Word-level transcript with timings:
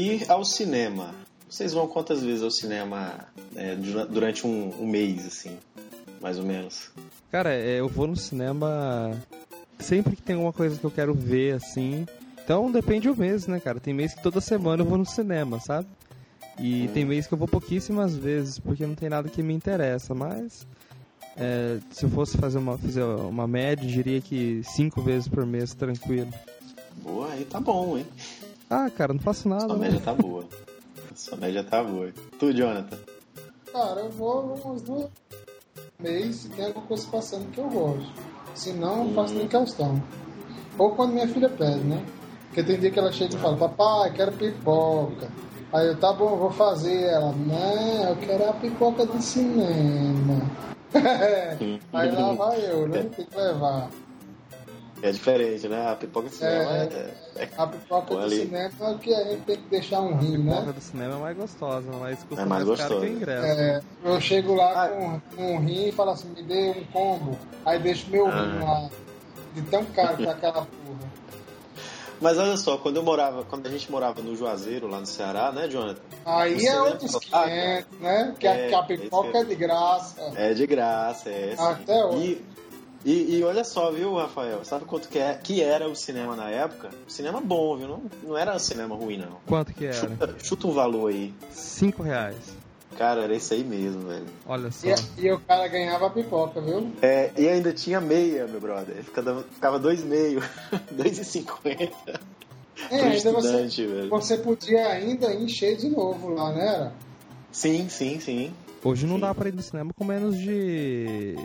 E 0.00 0.24
ao 0.28 0.44
cinema? 0.44 1.12
Vocês 1.50 1.72
vão 1.72 1.88
quantas 1.88 2.22
vezes 2.22 2.44
ao 2.44 2.52
cinema 2.52 3.26
é, 3.56 3.74
durante 3.74 4.46
um, 4.46 4.72
um, 4.80 4.86
mês, 4.86 5.26
assim, 5.26 5.58
mais 6.20 6.38
ou 6.38 6.44
menos? 6.44 6.92
Cara, 7.32 7.52
é, 7.52 7.80
eu 7.80 7.88
vou 7.88 8.06
no 8.06 8.14
cinema 8.14 9.10
sempre 9.76 10.14
que 10.14 10.22
tem 10.22 10.36
alguma 10.36 10.52
coisa 10.52 10.78
que 10.78 10.84
eu 10.84 10.90
quero 10.92 11.12
ver, 11.12 11.56
assim. 11.56 12.06
Então 12.44 12.70
depende 12.70 13.08
do 13.08 13.16
mês, 13.16 13.48
né, 13.48 13.58
cara? 13.58 13.80
Tem 13.80 13.92
mês 13.92 14.14
que 14.14 14.22
toda 14.22 14.40
semana 14.40 14.82
eu 14.82 14.86
vou 14.86 14.98
no 14.98 15.04
cinema, 15.04 15.58
sabe? 15.58 15.88
E 16.60 16.84
hum. 16.84 16.90
tem 16.94 17.04
mês 17.04 17.26
que 17.26 17.34
eu 17.34 17.38
vou 17.38 17.48
pouquíssimas 17.48 18.14
vezes, 18.14 18.60
porque 18.60 18.86
não 18.86 18.94
tem 18.94 19.08
nada 19.08 19.28
que 19.28 19.42
me 19.42 19.52
interessa, 19.52 20.14
mas 20.14 20.64
é, 21.36 21.80
se 21.90 22.04
eu 22.04 22.10
fosse 22.10 22.38
fazer 22.38 22.58
uma, 22.58 22.78
fazer 22.78 23.02
uma 23.02 23.48
média, 23.48 23.84
diria 23.84 24.20
que 24.20 24.62
cinco 24.62 25.02
vezes 25.02 25.26
por 25.26 25.44
mês, 25.44 25.74
tranquilo. 25.74 26.32
Boa, 27.02 27.32
aí 27.32 27.44
tá 27.44 27.58
bom, 27.58 27.98
hein? 27.98 28.06
Ah, 28.70 28.90
cara, 28.90 29.12
não 29.12 29.20
faço 29.20 29.48
nada. 29.48 29.66
Sua 29.66 29.76
né? 29.76 29.88
média 29.88 30.00
tá 30.00 30.14
boa. 30.14 30.44
Sua 31.14 31.38
média 31.38 31.64
tá 31.64 31.82
boa. 31.82 32.12
Tu, 32.38 32.52
Jonathan? 32.52 32.98
Cara, 33.72 34.00
eu 34.00 34.10
vou 34.10 34.54
umas 34.54 34.82
duas 34.82 35.08
meses 35.98 36.36
se 36.36 36.48
tem 36.50 36.66
alguma 36.66 36.86
coisa 36.86 37.06
passando 37.10 37.50
que 37.50 37.58
eu 37.58 37.68
gosto. 37.68 38.12
Se 38.54 38.72
não, 38.72 39.04
não 39.04 39.14
faço 39.14 39.34
nem 39.34 39.46
hum. 39.46 39.48
questão. 39.48 40.02
Ou 40.76 40.92
quando 40.92 41.12
minha 41.12 41.28
filha 41.28 41.48
pede, 41.48 41.80
né? 41.80 42.04
Porque 42.46 42.62
tem 42.62 42.78
dia 42.78 42.90
que 42.90 42.98
ela 42.98 43.12
chega 43.12 43.34
e 43.34 43.38
fala, 43.38 43.56
papai, 43.56 44.12
quero 44.12 44.32
pipoca. 44.32 45.28
Aí 45.72 45.86
eu, 45.86 45.96
tá 45.98 46.12
bom, 46.12 46.36
vou 46.36 46.50
fazer. 46.50 47.04
Ela, 47.04 47.32
não, 47.32 48.08
eu 48.10 48.16
quero 48.16 48.48
a 48.48 48.52
pipoca 48.52 49.04
do 49.04 49.20
cinema. 49.20 50.42
Aí 51.92 52.10
lá 52.10 52.32
vai 52.32 52.70
eu, 52.70 52.88
né? 52.88 53.02
Tem 53.14 53.26
que 53.26 53.36
levar. 53.36 53.90
É 55.02 55.12
diferente, 55.12 55.68
né? 55.68 55.90
A 55.90 55.94
pipoca 55.94 56.28
do 56.28 56.34
cinema 56.34 56.76
é. 56.76 57.14
é, 57.36 57.42
é 57.44 57.50
a 57.56 57.66
pipoca 57.66 58.14
do 58.14 58.20
ali. 58.20 58.36
cinema 58.42 58.70
é 58.80 58.94
que 58.98 59.14
a 59.14 59.24
gente 59.24 59.42
tem 59.42 59.56
que 59.56 59.68
deixar 59.70 60.00
um 60.00 60.16
rim, 60.16 60.38
né? 60.38 60.52
A 60.52 60.56
pipoca 60.56 60.72
do 60.72 60.80
cinema 60.80 61.14
é 61.14 61.18
mais 61.18 61.36
gostosa, 61.36 61.92
mas 62.00 62.22
custa 62.24 62.42
é 62.42 62.46
mais, 62.46 62.64
mais 62.64 62.80
caro 62.80 63.00
que 63.00 63.06
o 63.06 63.08
ingresso. 63.08 63.60
É, 63.60 63.80
eu 64.04 64.20
chego 64.20 64.54
lá 64.54 64.84
ah. 64.84 64.88
com, 64.88 65.20
com 65.36 65.54
um 65.54 65.60
rim 65.60 65.88
e 65.88 65.92
falo 65.92 66.10
assim, 66.10 66.28
me 66.30 66.42
dê 66.42 66.70
um 66.70 66.84
combo. 66.92 67.38
Aí 67.64 67.78
deixo 67.78 68.10
meu 68.10 68.26
ah. 68.26 68.30
rim 68.30 68.58
lá. 68.58 68.90
De 69.54 69.62
tão 69.62 69.84
caro 69.86 70.16
que 70.16 70.26
é 70.26 70.30
aquela 70.30 70.66
porra. 70.66 71.08
Mas 72.20 72.36
olha 72.36 72.56
só, 72.56 72.76
quando 72.76 72.96
eu 72.96 73.02
morava, 73.02 73.44
quando 73.44 73.66
a 73.66 73.70
gente 73.70 73.90
morava 73.90 74.20
no 74.20 74.34
Juazeiro, 74.34 74.88
lá 74.88 74.98
no 74.98 75.06
Ceará, 75.06 75.52
né, 75.52 75.68
Jonathan? 75.68 76.00
Aí 76.26 76.66
é 76.66 76.82
outros 76.82 77.16
500, 77.16 78.00
né? 78.00 78.34
Que, 78.38 78.46
é, 78.48 78.66
a, 78.66 78.68
que 78.68 78.74
a 78.74 78.82
pipoca 78.82 79.38
é, 79.38 79.40
é, 79.40 79.44
de 79.44 79.54
graça. 79.54 80.32
É 80.34 80.52
de 80.54 80.66
graça, 80.66 81.30
é. 81.30 81.54
Até 81.56 82.04
hoje. 82.04 82.42
E, 82.44 82.58
e, 83.04 83.36
e, 83.36 83.44
olha 83.44 83.64
só, 83.64 83.90
viu, 83.90 84.14
Rafael? 84.14 84.64
Sabe 84.64 84.84
quanto 84.84 85.08
que, 85.08 85.18
é, 85.18 85.34
que 85.34 85.62
era 85.62 85.88
o 85.88 85.94
cinema 85.94 86.34
na 86.34 86.50
época? 86.50 86.90
cinema 87.06 87.40
bom, 87.40 87.76
viu? 87.76 87.88
Não, 87.88 88.02
não 88.22 88.36
era 88.36 88.58
cinema 88.58 88.94
ruim, 88.94 89.18
não. 89.18 89.38
Quanto 89.46 89.72
que 89.72 89.86
era? 89.86 89.94
Chuta, 89.94 90.34
chuta 90.42 90.66
um 90.66 90.72
valor 90.72 91.12
aí. 91.12 91.32
Cinco 91.50 92.02
reais. 92.02 92.36
Cara, 92.96 93.22
era 93.22 93.34
isso 93.36 93.54
aí 93.54 93.62
mesmo, 93.62 94.08
velho. 94.08 94.26
Olha 94.44 94.72
só. 94.72 94.88
E, 94.88 95.26
e, 95.26 95.32
o 95.32 95.38
cara 95.38 95.68
ganhava 95.68 96.10
pipoca, 96.10 96.60
viu? 96.60 96.90
É, 97.00 97.30
e 97.36 97.48
ainda 97.48 97.72
tinha 97.72 98.00
meia, 98.00 98.46
meu 98.48 98.60
brother. 98.60 98.96
Ficava, 99.04 99.44
ficava 99.44 99.78
dois 99.78 100.02
e 100.02 100.06
meio. 100.06 100.42
dois 100.90 101.18
e 101.18 101.24
cinquenta. 101.24 102.20
É, 102.90 103.00
ainda 103.00 103.32
você, 103.32 103.86
velho. 103.86 104.08
você 104.08 104.36
podia 104.38 104.88
ainda 104.88 105.32
encher 105.34 105.76
de 105.76 105.88
novo 105.88 106.28
lá, 106.30 106.52
né? 106.52 106.92
Sim, 107.52 107.88
sim, 107.88 108.18
sim. 108.18 108.52
Hoje 108.82 109.06
não 109.06 109.16
sim. 109.16 109.20
dá 109.20 109.34
pra 109.34 109.48
ir 109.48 109.54
no 109.54 109.62
cinema 109.62 109.92
com 109.94 110.04
menos 110.04 110.36
de 110.36 111.36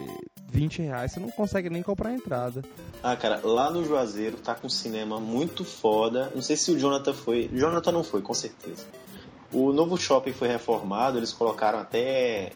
20 0.54 0.82
reais, 0.82 1.12
você 1.12 1.20
não 1.20 1.30
consegue 1.30 1.68
nem 1.68 1.82
comprar 1.82 2.10
a 2.10 2.14
entrada. 2.14 2.62
Ah, 3.02 3.16
cara, 3.16 3.40
lá 3.42 3.70
no 3.70 3.84
Juazeiro 3.84 4.36
tá 4.36 4.54
com 4.54 4.68
cinema 4.68 5.18
muito 5.18 5.64
foda. 5.64 6.30
Não 6.34 6.40
sei 6.40 6.56
se 6.56 6.70
o 6.70 6.78
Jonathan 6.78 7.12
foi. 7.12 7.50
Jonathan 7.52 7.90
não 7.90 8.04
foi, 8.04 8.22
com 8.22 8.32
certeza. 8.32 8.86
O 9.52 9.72
novo 9.72 9.96
shopping 9.96 10.32
foi 10.32 10.48
reformado, 10.48 11.18
eles 11.18 11.32
colocaram 11.32 11.78
até 11.80 12.52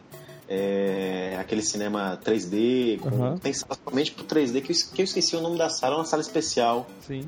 é, 0.47 1.37
aquele 1.39 1.61
cinema 1.61 2.19
3D, 2.23 2.99
com, 2.99 3.09
uhum. 3.09 3.37
tem 3.37 3.53
sala 3.53 3.77
somente 3.83 4.11
pro 4.11 4.25
3D, 4.25 4.61
que 4.61 4.71
eu, 4.71 4.75
que 4.93 5.01
eu 5.01 5.05
esqueci 5.05 5.35
o 5.35 5.41
nome 5.41 5.57
da 5.57 5.69
sala, 5.69 5.95
é 5.95 5.97
uma 5.97 6.05
sala 6.05 6.21
especial. 6.21 6.87
Sim. 7.05 7.27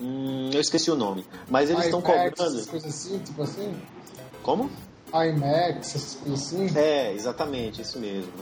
Hum, 0.00 0.50
eu 0.52 0.60
esqueci 0.60 0.90
o 0.90 0.96
nome. 0.96 1.24
Mas 1.48 1.70
eles 1.70 1.84
estão 1.84 2.02
cobrando. 2.02 2.34
Essas 2.38 2.66
coisas 2.66 2.94
assim, 2.94 3.18
tipo 3.20 3.42
assim? 3.42 3.74
Como? 4.42 4.70
IMAX, 5.12 5.94
essas 5.94 6.14
coisas 6.16 6.46
assim? 6.46 6.78
É, 6.78 7.12
exatamente, 7.12 7.80
isso 7.82 7.98
mesmo. 7.98 8.32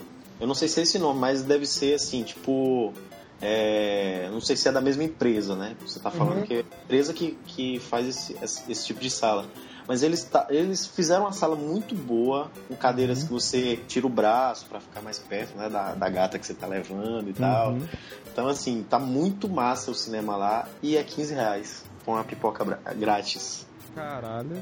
Eu 0.43 0.49
não 0.49 0.57
sei 0.57 0.67
se 0.67 0.81
é 0.81 0.83
esse 0.83 0.99
nome, 0.99 1.21
mas 1.21 1.45
deve 1.45 1.65
ser 1.67 1.95
assim, 1.95 2.25
tipo. 2.25 2.93
É, 3.41 4.29
não 4.33 4.41
sei 4.41 4.57
se 4.57 4.69
é 4.69 4.73
da 4.73 4.81
mesma 4.81 5.05
empresa, 5.05 5.55
né? 5.55 5.77
Você 5.87 6.01
tá 6.01 6.11
falando 6.11 6.39
uhum. 6.39 6.43
que 6.43 6.55
é 6.55 6.59
a 6.59 6.85
empresa 6.85 7.15
que, 7.15 7.39
que 7.47 7.79
faz 7.79 8.09
esse, 8.09 8.37
esse, 8.43 8.73
esse 8.73 8.87
tipo 8.87 9.01
de 9.01 9.09
sala. 9.09 9.47
Mas 9.87 10.03
eles, 10.03 10.25
tá, 10.25 10.47
eles 10.51 10.85
fizeram 10.85 11.23
uma 11.23 11.33
sala 11.33 11.55
muito 11.55 11.95
boa, 11.95 12.51
com 12.67 12.75
cadeiras 12.75 13.21
uhum. 13.21 13.27
que 13.27 13.33
você 13.33 13.77
tira 13.87 14.05
o 14.05 14.11
braço 14.11 14.67
para 14.67 14.81
ficar 14.81 15.01
mais 15.01 15.21
perto 15.21 15.57
né, 15.57 15.69
da, 15.69 15.95
da 15.95 16.09
gata 16.09 16.41
que 16.41 16.47
você 16.47 16.55
tá 16.55 16.67
levando 16.67 17.31
e 17.31 17.33
tal. 17.33 17.75
Uhum. 17.75 17.87
Então, 18.33 18.49
assim, 18.49 18.85
tá 18.89 18.99
muito 18.99 19.49
massa 19.49 19.93
o 19.93 19.95
cinema 19.95 20.37
lá 20.37 20.69
e 20.83 20.97
é 20.97 21.05
15 21.05 21.35
reais 21.35 21.85
com 22.05 22.17
a 22.17 22.25
pipoca 22.25 22.65
grátis. 22.97 23.65
Caralho. 23.95 24.57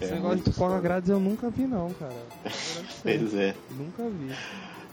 É, 0.00 0.04
Esse 0.04 0.14
negócio 0.14 0.36
de 0.38 0.42
pipoca 0.44 0.80
grátis 0.80 1.10
eu 1.10 1.20
nunca 1.20 1.50
vi, 1.50 1.66
não, 1.66 1.90
cara. 1.92 2.14
pois 3.02 3.34
é. 3.34 3.54
Nunca 3.70 4.02
vi. 4.08 4.34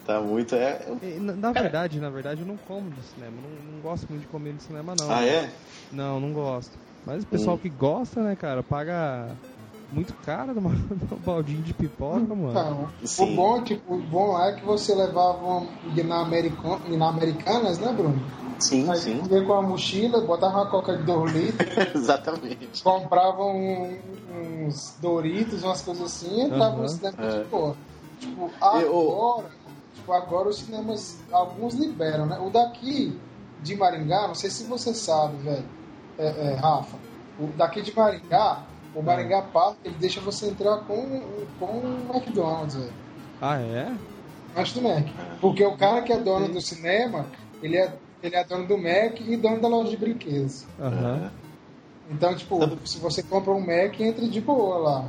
Tá 0.05 0.19
muito. 0.19 0.55
É... 0.55 0.85
Na, 1.19 1.33
na 1.33 1.51
verdade, 1.51 1.99
na 1.99 2.09
verdade, 2.09 2.41
eu 2.41 2.47
não 2.47 2.57
como 2.57 2.89
de 2.89 3.03
cinema. 3.03 3.37
Não, 3.41 3.73
não 3.73 3.81
gosto 3.81 4.07
muito 4.09 4.21
de 4.21 4.27
comer 4.27 4.53
no 4.53 4.59
cinema, 4.59 4.95
não. 4.99 5.09
Ah, 5.09 5.25
é? 5.25 5.49
Não, 5.91 6.19
não 6.19 6.33
gosto. 6.33 6.77
Mas 7.05 7.23
o 7.23 7.27
pessoal 7.27 7.55
hum. 7.55 7.59
que 7.59 7.69
gosta, 7.69 8.21
né, 8.21 8.35
cara, 8.35 8.63
paga 8.63 9.35
muito 9.91 10.13
caro 10.25 10.53
numa, 10.53 10.69
num 10.89 11.17
baldinho 11.23 11.61
de 11.61 11.73
pipoca, 11.73 12.33
mano. 12.35 12.89
Então, 13.01 13.25
o 13.25 13.35
bom, 13.35 13.63
tipo, 13.63 13.93
o 13.93 14.01
bom 14.01 14.41
é 14.41 14.53
que 14.53 14.65
você 14.65 14.93
levava 14.95 15.37
uma, 15.45 15.67
na, 16.03 16.21
American, 16.21 16.79
na 16.89 17.09
Americanas, 17.09 17.77
né, 17.79 17.93
Bruno? 17.93 18.19
Sim, 18.59 18.89
Aí 18.89 18.97
sim. 18.97 19.21
Ia 19.29 19.43
com 19.45 19.53
a 19.53 19.61
mochila, 19.61 20.21
botava 20.21 20.57
uma 20.57 20.69
coca 20.69 20.97
de 20.97 21.03
2 21.03 21.33
litros. 21.33 21.77
Exatamente. 21.95 22.83
Comprava 22.83 23.43
um, 23.43 23.97
uns 24.31 24.97
Doritos, 25.01 25.63
umas 25.63 25.81
coisas 25.81 26.03
assim, 26.03 26.39
e 26.39 26.41
entrava 26.41 26.75
uhum. 26.75 26.83
no 26.83 26.89
cinema 26.89 27.15
é. 27.19 27.43
de 27.43 27.49
boa. 27.49 27.75
Tipo, 28.19 28.49
agora, 28.61 28.83
Eu... 28.83 29.43
tipo, 30.03 30.11
agora 30.11 30.49
os 30.49 30.57
cinemas, 30.57 31.17
alguns 31.31 31.73
liberam, 31.75 32.25
né? 32.25 32.37
O 32.39 32.49
daqui 32.49 33.17
de 33.61 33.75
Maringá, 33.75 34.27
não 34.27 34.35
sei 34.35 34.49
se 34.49 34.65
você 34.65 34.93
sabe, 34.93 35.37
velho, 35.37 35.65
é, 36.19 36.25
é, 36.25 36.55
Rafa, 36.55 36.97
o 37.39 37.47
daqui 37.57 37.81
de 37.81 37.95
Maringá, 37.95 38.63
o 38.93 39.01
Maringá 39.01 39.41
Park, 39.41 39.77
ele 39.83 39.95
deixa 39.97 40.19
você 40.19 40.47
entrar 40.47 40.79
com, 40.79 41.21
com 41.57 41.65
o 41.65 42.07
McDonald's, 42.13 42.75
velho. 42.75 42.93
Ah, 43.41 43.59
é? 43.59 43.95
Acho 44.55 44.75
do 44.75 44.81
Mac. 44.81 45.07
Porque 45.41 45.65
o 45.65 45.75
cara 45.75 46.01
que 46.03 46.13
é 46.13 46.17
dono 46.17 46.47
do 46.49 46.61
cinema, 46.61 47.25
ele 47.61 47.77
é, 47.77 47.91
ele 48.21 48.35
é 48.35 48.43
dono 48.43 48.67
do 48.67 48.77
Mac 48.77 49.19
e 49.19 49.35
dono 49.35 49.59
da 49.59 49.67
loja 49.67 49.89
de 49.89 49.97
brinquedos. 49.97 50.65
Uhum. 50.77 51.29
Então, 52.11 52.35
tipo, 52.35 52.59
se 52.85 52.99
você 52.99 53.23
compra 53.23 53.51
um 53.51 53.59
Mac, 53.59 53.99
entra 53.99 54.27
de 54.27 54.41
boa 54.41 54.77
lá. 54.77 55.05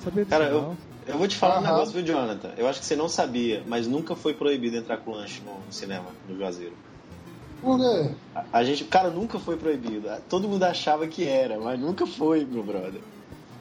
Sabia 0.00 0.26
cara, 0.26 0.44
eu, 0.44 0.76
eu 1.06 1.18
vou 1.18 1.28
te 1.28 1.36
falar 1.36 1.56
uhum. 1.56 1.60
um 1.60 1.66
negócio, 1.66 1.94
viu, 1.94 2.04
Jonathan? 2.04 2.50
Eu 2.56 2.66
acho 2.66 2.80
que 2.80 2.86
você 2.86 2.96
não 2.96 3.08
sabia, 3.08 3.62
mas 3.66 3.86
nunca 3.86 4.16
foi 4.16 4.34
proibido 4.34 4.76
entrar 4.76 4.98
com 4.98 5.12
lanche 5.12 5.42
no 5.44 5.72
cinema, 5.72 6.06
no 6.28 6.36
Juazeiro. 6.36 6.74
Por 7.60 7.78
quê? 7.78 8.10
A, 8.34 8.44
a, 8.52 8.64
gente, 8.64 8.84
cara, 8.84 9.10
nunca 9.10 9.38
foi 9.38 9.56
proibido. 9.56 10.08
Todo 10.28 10.48
mundo 10.48 10.64
achava 10.64 11.06
que 11.06 11.26
era, 11.26 11.58
mas 11.58 11.78
nunca 11.78 12.06
foi, 12.06 12.44
meu 12.44 12.62
brother. 12.62 13.00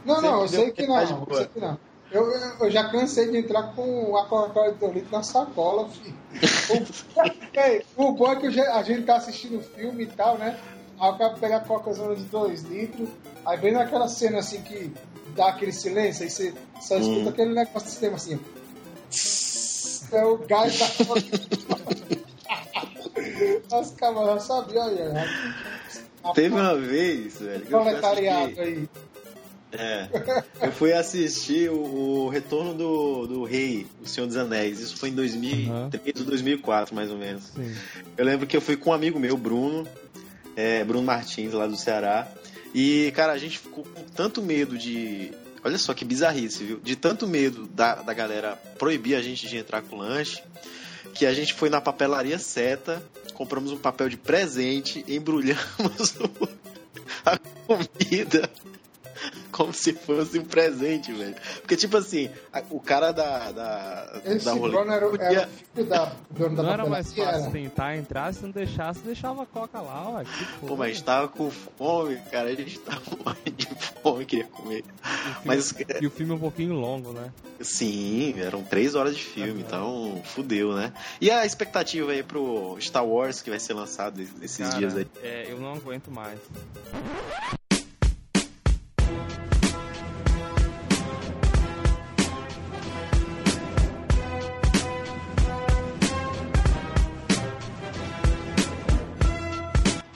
Não, 0.05 0.21
não, 0.21 0.41
eu 0.41 0.47
sei 0.47 0.71
que 0.71 0.85
não. 0.85 0.99
Eu 0.99 1.35
sei 1.35 1.45
que 1.47 1.59
não. 1.59 1.77
Eu, 2.11 2.31
eu, 2.59 2.71
já 2.71 2.87
cansei 2.89 3.29
de 3.31 3.37
entrar 3.37 3.73
com 3.73 4.15
a 4.15 4.25
Coca-Cola 4.25 4.71
de 4.71 4.79
2 4.79 4.93
litros 4.93 5.11
na 5.11 5.23
sacola, 5.23 5.89
filho. 5.89 6.15
o, 7.97 8.03
o 8.03 8.11
bom 8.13 8.31
é 8.31 8.35
que 8.35 8.59
a 8.59 8.83
gente 8.83 9.03
tá 9.03 9.15
assistindo 9.15 9.61
filme 9.61 10.03
e 10.03 10.07
tal, 10.07 10.37
né? 10.37 10.57
Aí 10.99 11.09
eu 11.09 11.17
quero 11.17 11.35
pegar 11.37 11.57
a 11.57 11.61
Coca-Cola 11.61 12.15
de 12.15 12.23
2 12.23 12.63
litros, 12.63 13.09
aí 13.45 13.57
vem 13.57 13.73
naquela 13.73 14.07
cena 14.07 14.39
assim 14.39 14.61
que 14.61 14.93
dá 15.35 15.49
aquele 15.49 15.73
silêncio, 15.73 16.23
aí 16.23 16.29
você 16.29 16.53
só 16.81 16.97
escuta 16.97 17.19
hum. 17.19 17.29
aquele 17.29 17.53
negócio 17.53 17.83
de 17.83 17.89
sistema 17.89 18.15
assim. 18.15 18.39
É 20.11 20.23
o 20.23 20.37
gás 20.37 20.79
da. 20.79 20.85
As 23.71 23.91
câmeras 23.91 24.43
sabiam 24.43 24.87
aí, 24.87 24.95
né? 24.95 25.25
Teve 26.33 26.55
uma 26.55 26.75
vez, 26.75 27.39
velho. 27.39 27.65
Proletariado 27.65 28.61
aí. 28.61 28.89
É. 29.71 30.07
Eu 30.61 30.71
fui 30.71 30.93
assistir 30.93 31.69
o, 31.69 31.75
o, 31.75 32.29
Retorno 32.29 32.73
do, 32.73 33.27
do 33.27 33.43
Rei, 33.43 33.85
O 34.01 34.07
Senhor 34.07 34.25
dos 34.25 34.37
Anéis. 34.37 34.79
Isso 34.79 34.95
foi 34.95 35.09
em 35.09 35.13
2003 35.13 36.21
ou 36.21 36.25
2004, 36.25 36.95
mais 36.95 37.11
ou 37.11 37.17
menos. 37.17 37.47
Sim. 37.47 37.75
Eu 38.17 38.25
lembro 38.25 38.47
que 38.47 38.55
eu 38.55 38.61
fui 38.61 38.77
com 38.77 38.91
um 38.91 38.93
amigo 38.93 39.19
meu, 39.19 39.35
Bruno, 39.35 39.85
é, 40.55 40.81
Bruno 40.83 41.05
Martins, 41.05 41.51
lá 41.51 41.67
do 41.67 41.75
Ceará. 41.75 42.27
E, 42.77 43.13
cara, 43.15 43.31
a 43.31 43.37
gente 43.37 43.57
ficou 43.57 43.85
com 43.85 44.03
tanto 44.03 44.41
medo 44.41 44.77
de. 44.77 45.31
Olha 45.63 45.77
só 45.77 45.93
que 45.93 46.03
bizarrice, 46.03 46.65
viu? 46.65 46.79
De 46.81 46.93
tanto 46.97 47.25
medo 47.25 47.65
da, 47.67 47.95
da 47.95 48.13
galera 48.13 48.57
proibir 48.77 49.15
a 49.15 49.21
gente 49.21 49.47
de 49.47 49.55
entrar 49.55 49.81
com 49.81 49.95
lanche 49.95 50.43
que 51.13 51.25
a 51.25 51.33
gente 51.33 51.53
foi 51.53 51.69
na 51.69 51.79
papelaria 51.79 52.37
seta, 52.37 53.01
compramos 53.33 53.71
um 53.71 53.77
papel 53.77 54.09
de 54.09 54.17
presente, 54.17 55.05
embrulhamos 55.07 56.15
a 57.25 57.37
comida 57.65 58.49
como 59.55 59.73
se 59.73 59.93
fosse 59.93 60.37
um 60.37 60.43
presente, 60.43 61.13
velho. 61.13 61.35
Porque, 61.61 61.77
tipo 61.77 61.95
assim, 61.95 62.29
a, 62.51 62.61
o 62.69 62.79
cara 62.79 63.11
da. 63.13 63.51
da 63.51 64.21
Esse 64.25 64.43
da 64.45 64.51
rolê 64.53 64.77
era, 64.77 65.07
podia- 65.09 65.25
era 65.25 65.47
o 65.47 65.49
filho 65.73 65.87
da 65.87 66.11
dona 66.31 66.55
da 66.57 66.63
Não 66.63 66.71
era 66.73 66.85
mais 66.85 67.13
fácil 67.13 67.41
era. 67.43 67.51
tentar 67.51 67.95
entrar, 67.95 68.33
se 68.33 68.43
não 68.43 68.51
deixasse, 68.51 68.99
deixava 68.99 69.43
a 69.43 69.45
coca 69.45 69.79
lá, 69.79 70.09
ué. 70.09 70.25
Que 70.25 70.67
Pô, 70.67 70.75
mas 70.75 71.01
tava 71.01 71.29
com 71.29 71.49
fome, 71.49 72.17
cara. 72.29 72.49
A 72.49 72.55
gente 72.55 72.79
tava 72.79 73.01
morrendo 73.23 73.51
de 73.55 73.67
fome, 74.03 74.25
queria 74.25 74.45
comer. 74.47 74.83
Mas, 75.45 75.73
E 76.01 76.05
o 76.05 76.11
filme 76.11 76.33
é 76.33 76.35
um 76.35 76.39
pouquinho 76.39 76.73
longo, 76.73 77.13
né? 77.13 77.31
sim, 77.61 78.35
eram 78.37 78.61
três 78.61 78.95
horas 78.95 79.15
de 79.15 79.23
filme, 79.23 79.61
então 79.61 80.21
fudeu, 80.25 80.73
né? 80.75 80.91
E 81.21 81.31
a 81.31 81.45
expectativa 81.45 82.11
aí 82.11 82.21
pro 82.21 82.75
Star 82.81 83.05
Wars 83.05 83.41
que 83.41 83.49
vai 83.49 83.59
ser 83.59 83.73
lançado 83.73 84.21
esses 84.41 84.57
Cara, 84.57 84.77
dias 84.77 84.97
aí? 84.97 85.07
É, 85.23 85.45
eu 85.49 85.57
não 85.57 85.73
aguento 85.73 86.11
mais. 86.11 86.37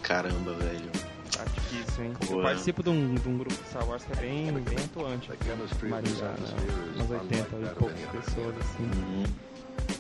Caramba, 0.10 0.54
velho. 0.54 0.90
Tá 1.38 1.44
difícil, 1.44 2.04
hein? 2.06 2.14
Pô, 2.20 2.34
Eu 2.34 2.40
é. 2.40 2.44
participo 2.46 2.82
de 2.82 2.90
um, 2.90 3.14
de 3.14 3.30
um 3.30 3.38
grupo 3.38 3.54
de 3.54 3.70
Star 3.70 3.88
Wars 3.88 4.04
que 4.04 4.12
é 4.14 4.16
bem, 4.16 4.52
bem 4.52 4.78
atuante 4.84 5.32
aqui 5.32 5.50
no 5.50 5.90
Maringá, 5.90 6.30
né? 6.30 6.94
Umas 6.96 7.12
80 7.12 7.38
e 7.38 7.76
poucas 7.76 8.00
pessoas, 8.00 8.56
assim. 8.58 8.84
Uhum. 8.86 9.24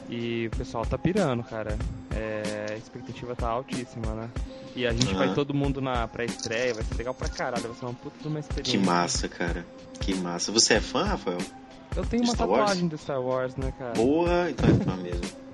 E 0.10 0.48
o 0.48 0.58
pessoal 0.58 0.84
tá 0.84 0.98
pirando, 0.98 1.44
cara. 1.44 1.78
É, 2.16 2.74
a 2.74 2.76
expectativa 2.76 3.36
tá 3.36 3.50
altíssima, 3.50 4.16
né? 4.16 4.30
E 4.76 4.88
a 4.88 4.92
gente 4.92 5.14
vai 5.14 5.28
Aham. 5.28 5.36
todo 5.36 5.54
mundo 5.54 5.80
na 5.80 6.08
pré-estreia, 6.08 6.74
vai 6.74 6.84
ser 6.84 6.96
legal 6.96 7.14
pra 7.14 7.30
caralho, 7.30 7.62
vai 7.62 7.76
ser 7.76 7.86
uma 7.86 7.94
puta 7.94 8.20
de 8.20 8.28
uma 8.28 8.40
experiência. 8.40 8.80
Que 8.80 8.84
massa, 8.84 9.30
cara. 9.30 9.64
Que 10.00 10.16
massa. 10.16 10.52
Você 10.52 10.74
é 10.74 10.82
fã, 10.82 11.04
Rafael? 11.04 11.38
Eu 11.96 12.04
tenho 12.04 12.24
uma 12.24 12.34
Star 12.34 12.50
Wars? 12.50 12.62
tatuagem 12.62 12.88
do 12.88 12.98
Star 12.98 13.22
Wars, 13.22 13.56
né, 13.56 13.72
cara? 13.78 13.94
Boa, 13.94 14.50
então 14.50 14.68
é 14.68 14.74
fã 14.84 14.96
mesmo. 14.98 15.22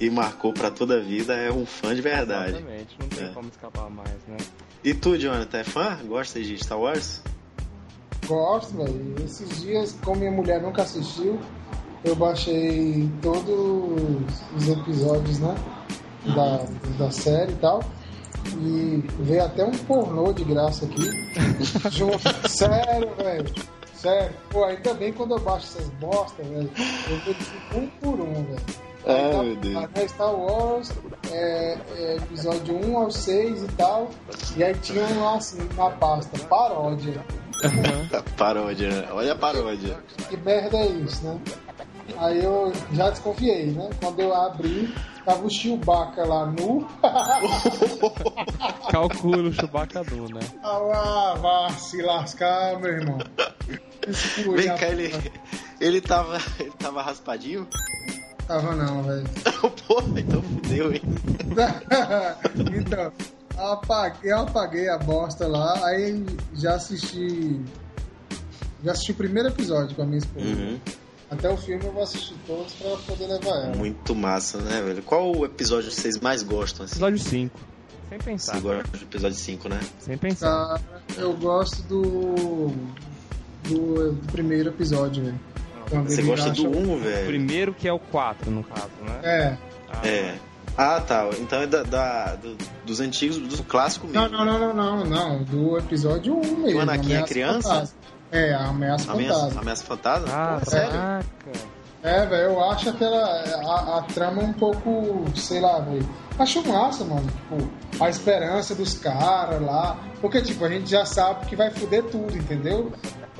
E 0.00 0.10
marcou 0.10 0.52
pra 0.52 0.70
toda 0.70 0.96
a 0.96 1.00
vida, 1.00 1.34
é 1.34 1.50
um 1.52 1.64
fã 1.66 1.94
de 1.94 2.00
verdade. 2.02 2.50
Exatamente, 2.56 2.96
não 3.00 3.08
tem 3.08 3.24
É. 3.24 3.28
como 3.28 3.48
escapar 3.48 3.90
mais, 3.90 4.10
né? 4.28 4.36
E 4.84 4.94
tu, 4.94 5.16
Jonathan, 5.18 5.58
é 5.58 5.64
fã? 5.64 5.98
Gosta 6.06 6.40
de 6.40 6.56
Star 6.58 6.78
Wars? 6.78 7.20
Gosto, 8.26 8.76
velho. 8.76 9.14
Esses 9.24 9.60
dias, 9.62 9.96
como 10.04 10.18
minha 10.20 10.30
mulher 10.32 10.60
nunca 10.60 10.82
assistiu, 10.82 11.38
eu 12.04 12.14
baixei 12.16 13.08
todos 13.22 13.48
os 14.56 14.68
episódios, 14.68 15.38
né? 15.40 15.54
Da, 16.34 16.64
da 17.04 17.10
série 17.10 17.52
e 17.52 17.56
tal. 17.56 17.82
E 18.58 19.02
veio 19.20 19.44
até 19.44 19.64
um 19.64 19.72
pornô 19.72 20.32
de 20.32 20.44
graça 20.44 20.84
aqui. 20.84 21.02
Sério, 22.48 23.14
velho. 23.16 23.52
Sério. 23.94 24.36
Pô, 24.50 24.64
ainda 24.64 24.94
bem 24.94 25.12
quando 25.12 25.32
eu 25.32 25.40
baixo 25.40 25.66
essas 25.66 25.88
bostas, 26.00 26.46
velho. 26.46 26.70
Eu 27.10 27.34
vou 27.72 27.82
um 27.82 27.86
por 28.00 28.20
um, 28.20 28.44
velho. 28.44 28.56
Aí 29.06 29.34
Ah, 29.34 29.42
meu 29.42 29.56
Deus. 29.56 29.88
tá 29.94 30.08
Star 30.08 30.34
Wars, 30.34 30.92
é, 31.30 31.78
é, 31.96 32.16
episódio 32.16 32.74
1 32.74 32.96
ao 32.98 33.10
6 33.10 33.62
e 33.62 33.66
tal. 33.68 34.10
E 34.56 34.64
aí 34.64 34.74
tinha 34.74 35.04
um 35.04 35.22
lá 35.22 35.36
assim, 35.36 35.68
na 35.76 35.90
pasta, 35.90 36.38
paródia. 36.46 37.24
Paródia, 38.36 39.08
olha 39.12 39.32
a 39.32 39.36
paródia. 39.36 39.98
Que 40.28 40.36
merda 40.36 40.76
é 40.76 40.86
isso, 40.88 41.24
né? 41.24 41.40
Aí 42.18 42.44
eu 42.44 42.70
já 42.92 43.08
desconfiei, 43.08 43.66
né? 43.66 43.88
Quando 43.98 44.20
eu 44.20 44.34
abri, 44.34 44.92
tava 45.24 45.46
o 45.46 45.50
Chewbacca 45.50 46.24
lá 46.26 46.44
nu. 46.46 46.86
Calculo 48.90 49.48
o 49.48 49.52
Chewbacca 49.52 50.02
nu, 50.04 50.28
né? 50.28 50.40
Ah, 50.62 51.34
vá 51.40 51.70
se 51.70 52.02
lascar, 52.02 52.78
meu 52.78 52.90
irmão. 52.92 53.18
Isso 54.06 54.52
Vem 54.52 54.76
cá, 54.76 54.88
ele, 54.88 55.12
ele, 55.80 56.00
tava, 56.02 56.38
ele 56.60 56.70
tava 56.72 57.00
raspadinho? 57.02 57.66
Tava 58.46 58.74
não, 58.76 59.02
velho. 59.02 59.24
Porra, 59.86 60.20
então 60.20 60.42
fudeu, 60.42 60.92
hein? 60.92 61.02
então, 62.76 63.12
eu 63.56 63.66
apaguei, 63.72 64.32
eu 64.32 64.38
apaguei 64.38 64.88
a 64.88 64.98
bosta 64.98 65.46
lá, 65.46 65.84
aí 65.86 66.24
já 66.54 66.74
assisti. 66.74 67.60
Já 68.84 68.92
assisti 68.92 69.12
o 69.12 69.14
primeiro 69.14 69.48
episódio 69.48 69.96
com 69.96 70.02
a 70.02 70.06
minha 70.06 70.18
esposa. 70.18 70.46
Uhum. 70.46 70.78
Até 71.28 71.50
o 71.50 71.56
filme 71.56 71.84
eu 71.84 71.92
vou 71.92 72.04
assistir 72.04 72.36
todos 72.46 72.72
pra 72.74 72.96
poder 72.98 73.26
levar 73.26 73.64
ela. 73.64 73.76
Muito 73.76 74.14
massa, 74.14 74.58
né, 74.58 74.80
velho? 74.80 75.02
Qual 75.02 75.36
o 75.36 75.44
episódio 75.44 75.90
que 75.90 76.00
vocês 76.00 76.20
mais 76.20 76.42
gostam? 76.44 76.84
Assim? 76.84 76.94
Episódio 76.94 77.18
5. 77.18 77.60
Sem 78.08 78.18
pensar. 78.18 78.52
Você 78.52 78.60
gosta 78.60 78.96
do 78.96 79.02
episódio 79.02 79.36
5, 79.36 79.68
né? 79.68 79.80
Sem 79.98 80.18
pensar. 80.18 80.66
Cara, 80.66 80.82
eu 81.16 81.36
gosto 81.36 81.82
do. 81.82 82.68
do, 83.64 84.12
do 84.12 84.32
primeiro 84.32 84.68
episódio, 84.68 85.24
velho. 85.24 85.40
Quando 85.88 86.08
Você 86.08 86.22
gosta 86.22 86.50
do 86.50 86.68
1, 86.68 86.92
O 86.94 86.98
velho? 86.98 87.26
primeiro 87.26 87.72
que 87.74 87.86
é 87.88 87.92
o 87.92 87.98
4, 87.98 88.50
no 88.50 88.62
caso, 88.64 88.90
né? 89.02 89.20
É. 89.22 89.56
Ah, 89.92 90.06
É. 90.06 90.34
Ah, 90.78 91.00
tá. 91.00 91.26
Então 91.40 91.62
é 91.62 91.66
da, 91.66 91.82
da- 91.84 92.34
do- 92.34 92.56
dos 92.84 93.00
antigos, 93.00 93.38
do 93.38 93.62
clássico 93.64 94.06
Não, 94.08 94.22
mesmo. 94.28 94.44
não, 94.44 94.44
não, 94.58 94.74
não, 94.74 94.96
não, 94.98 95.04
não. 95.06 95.42
Do 95.42 95.78
episódio 95.78 96.34
1 96.38 96.56
mesmo. 96.58 96.78
O 96.78 96.82
Anakin 96.82 97.12
é 97.12 97.14
Ameaça 97.16 97.26
criança? 97.32 97.68
Fantasma. 97.68 97.96
É, 98.32 98.52
a 98.54 98.64
ameaça 98.66 99.12
Ameaça, 99.12 99.38
fantasma. 99.40 99.60
ameaça 99.62 99.84
fantasma? 99.84 100.28
Ah, 100.30 100.60
Pô, 100.62 100.70
sério? 100.70 100.90
caraca. 100.90 101.26
É, 102.02 102.26
velho, 102.26 102.42
eu 102.50 102.70
acho 102.70 102.90
aquela. 102.90 103.24
A, 103.24 103.98
a 103.98 104.02
trama 104.02 104.42
um 104.42 104.52
pouco. 104.52 105.24
sei 105.34 105.60
lá, 105.60 105.78
velho. 105.80 106.06
Acho 106.38 106.62
massa, 106.68 107.04
mano. 107.04 107.26
Tipo, 107.26 107.70
a 108.04 108.10
esperança 108.10 108.74
dos 108.74 108.94
caras 108.98 109.62
lá. 109.62 109.96
Porque, 110.20 110.42
tipo, 110.42 110.62
a 110.64 110.68
gente 110.68 110.90
já 110.90 111.06
sabe 111.06 111.46
que 111.46 111.56
vai 111.56 111.70
foder 111.70 112.02
tudo, 112.04 112.36
entendeu? 112.36 112.92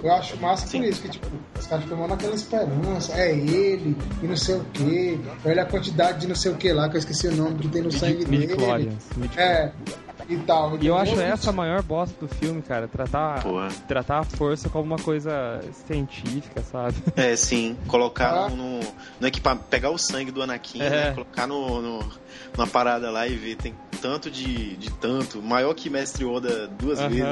Eu 0.03 0.13
acho 0.13 0.37
massa 0.39 0.67
Sim. 0.67 0.81
por 0.81 0.89
isso, 0.89 1.03
que, 1.03 1.09
tipo, 1.09 1.27
os 1.59 1.67
caras 1.67 1.85
ficam 1.85 2.07
naquela 2.07 2.35
esperança. 2.35 3.13
É 3.15 3.31
ele, 3.33 3.97
e 4.23 4.27
não 4.27 4.37
sei 4.37 4.57
o 4.57 4.65
quê. 4.73 5.19
Olha 5.45 5.63
a 5.63 5.67
quantidade 5.67 6.21
de 6.21 6.27
não 6.29 6.35
sei 6.35 6.53
o 6.53 6.57
que 6.57 6.73
lá, 6.73 6.89
que 6.89 6.97
eu 6.97 6.99
esqueci 6.99 7.29
o 7.29 7.35
nome 7.35 7.59
que 7.59 7.69
tem 7.69 7.83
no 7.83 7.91
sangue 7.91 8.27
Midi 8.27 8.47
dele. 8.47 8.93
É, 9.37 9.73
e 10.29 10.37
tal. 10.39 10.77
E 10.81 10.87
eu 10.87 10.97
acho 10.97 11.19
essa 11.21 11.51
a 11.51 11.53
maior 11.53 11.83
bosta 11.83 12.15
do 12.21 12.29
filme, 12.29 12.61
cara. 12.61 12.87
Tratar, 12.89 13.43
Porra. 13.43 13.69
tratar 13.89 14.19
a 14.19 14.25
força 14.25 14.69
como 14.69 14.85
uma 14.85 14.99
coisa 14.99 15.61
científica, 15.87 16.63
sabe? 16.63 16.95
É, 17.17 17.35
sim. 17.37 17.77
Colocar 17.87 18.47
Ah. 18.47 18.49
no, 18.49 18.81
no 19.21 19.27
equipamento. 19.27 19.65
Pegar 19.71 19.91
o 19.91 19.99
sangue 19.99 20.31
do 20.31 20.43
Anakin, 20.43 20.83
É. 20.83 20.91
né? 20.91 21.11
Colocar 21.13 21.47
no, 21.47 21.81
no, 21.81 21.99
numa 22.57 22.67
parada 22.67 23.11
lá 23.11 23.27
e 23.27 23.35
ver. 23.35 23.57
Tem 23.57 23.75
tanto 24.03 24.31
de, 24.31 24.77
de 24.77 24.91
tanto. 24.93 25.41
Maior 25.43 25.73
que 25.75 25.89
Mestre 25.89 26.25
Oda 26.25 26.67
duas 26.69 26.99
Aham. 26.99 27.09
vezes. 27.09 27.25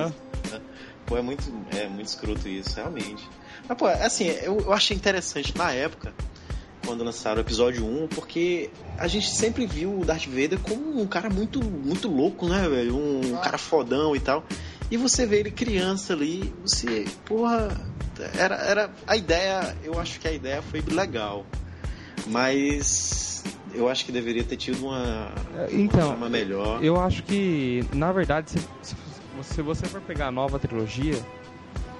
né? 0.52 0.60
Pô, 1.06 1.16
é 1.16 1.22
muito, 1.22 1.44
é 1.76 1.86
muito 1.88 2.06
escroto 2.08 2.48
isso, 2.48 2.76
realmente. 2.76 3.28
Mas, 3.68 3.76
pô, 3.78 3.86
assim, 3.86 4.24
eu, 4.42 4.58
eu 4.60 4.72
achei 4.72 4.96
interessante 4.96 5.56
na 5.56 5.70
época, 5.72 6.12
quando 6.84 7.02
lançaram 7.04 7.38
o 7.38 7.40
episódio 7.40 7.84
1, 7.84 8.08
porque 8.08 8.70
a 8.98 9.06
gente 9.06 9.30
sempre 9.30 9.66
viu 9.66 10.00
o 10.00 10.04
Darth 10.04 10.26
Vader 10.26 10.58
como 10.60 11.00
um 11.00 11.06
cara 11.06 11.28
muito, 11.30 11.62
muito 11.64 12.08
louco, 12.08 12.46
né, 12.48 12.68
velho? 12.68 12.96
Um 12.96 13.36
Ah. 13.36 13.38
cara 13.40 13.58
fodão 13.58 14.14
e 14.16 14.20
tal. 14.20 14.44
E 14.90 14.96
você 14.96 15.24
vê 15.26 15.40
ele 15.40 15.50
criança 15.50 16.12
ali, 16.12 16.52
você, 16.62 17.06
porra, 17.24 17.68
era, 18.38 18.54
era 18.56 18.90
a 19.06 19.16
ideia, 19.16 19.74
eu 19.82 19.98
acho 19.98 20.20
que 20.20 20.28
a 20.28 20.32
ideia 20.32 20.60
foi 20.62 20.80
legal. 20.82 21.44
Mas 22.26 23.42
eu 23.74 23.88
acho 23.88 24.04
que 24.04 24.12
deveria 24.12 24.44
ter 24.44 24.56
tido 24.56 24.86
uma, 24.86 25.32
Então, 25.70 26.14
uma 26.14 26.28
melhor. 26.28 26.82
Eu 26.84 27.00
acho 27.00 27.22
que, 27.22 27.84
na 27.92 28.12
verdade, 28.12 28.50
se, 28.50 28.58
se- 28.82 28.96
se 29.42 29.60
você 29.62 29.86
for 29.86 30.00
pegar 30.00 30.28
a 30.28 30.30
nova 30.30 30.58
trilogia, 30.58 31.18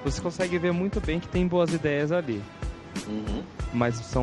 você 0.04 0.20
consegue 0.20 0.58
ver 0.58 0.72
muito 0.72 1.00
bem 1.00 1.18
que 1.18 1.28
tem 1.28 1.46
boas 1.46 1.72
ideias 1.72 2.12
ali. 2.12 2.42
Uhum. 3.08 3.42
mas 3.72 3.96
são 3.96 4.22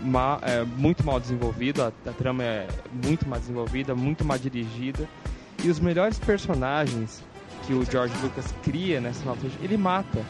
ma- 0.00 0.38
é, 0.42 0.62
muito 0.64 1.04
mal 1.04 1.18
desenvolvidos, 1.18 1.82
a, 1.82 1.88
a 2.08 2.12
trama 2.12 2.44
é 2.44 2.68
muito 3.04 3.28
mal 3.28 3.38
desenvolvida, 3.40 3.94
muito 3.96 4.24
mal 4.24 4.38
dirigida. 4.38 5.08
E 5.62 5.68
os 5.68 5.80
melhores 5.80 6.18
personagens 6.18 7.22
que 7.66 7.74
o 7.74 7.84
George 7.84 8.14
Lucas 8.22 8.54
cria 8.62 9.00
nessa 9.00 9.24
nova 9.24 9.38
trilogia, 9.40 9.64
ele 9.64 9.76
mata. 9.76 10.20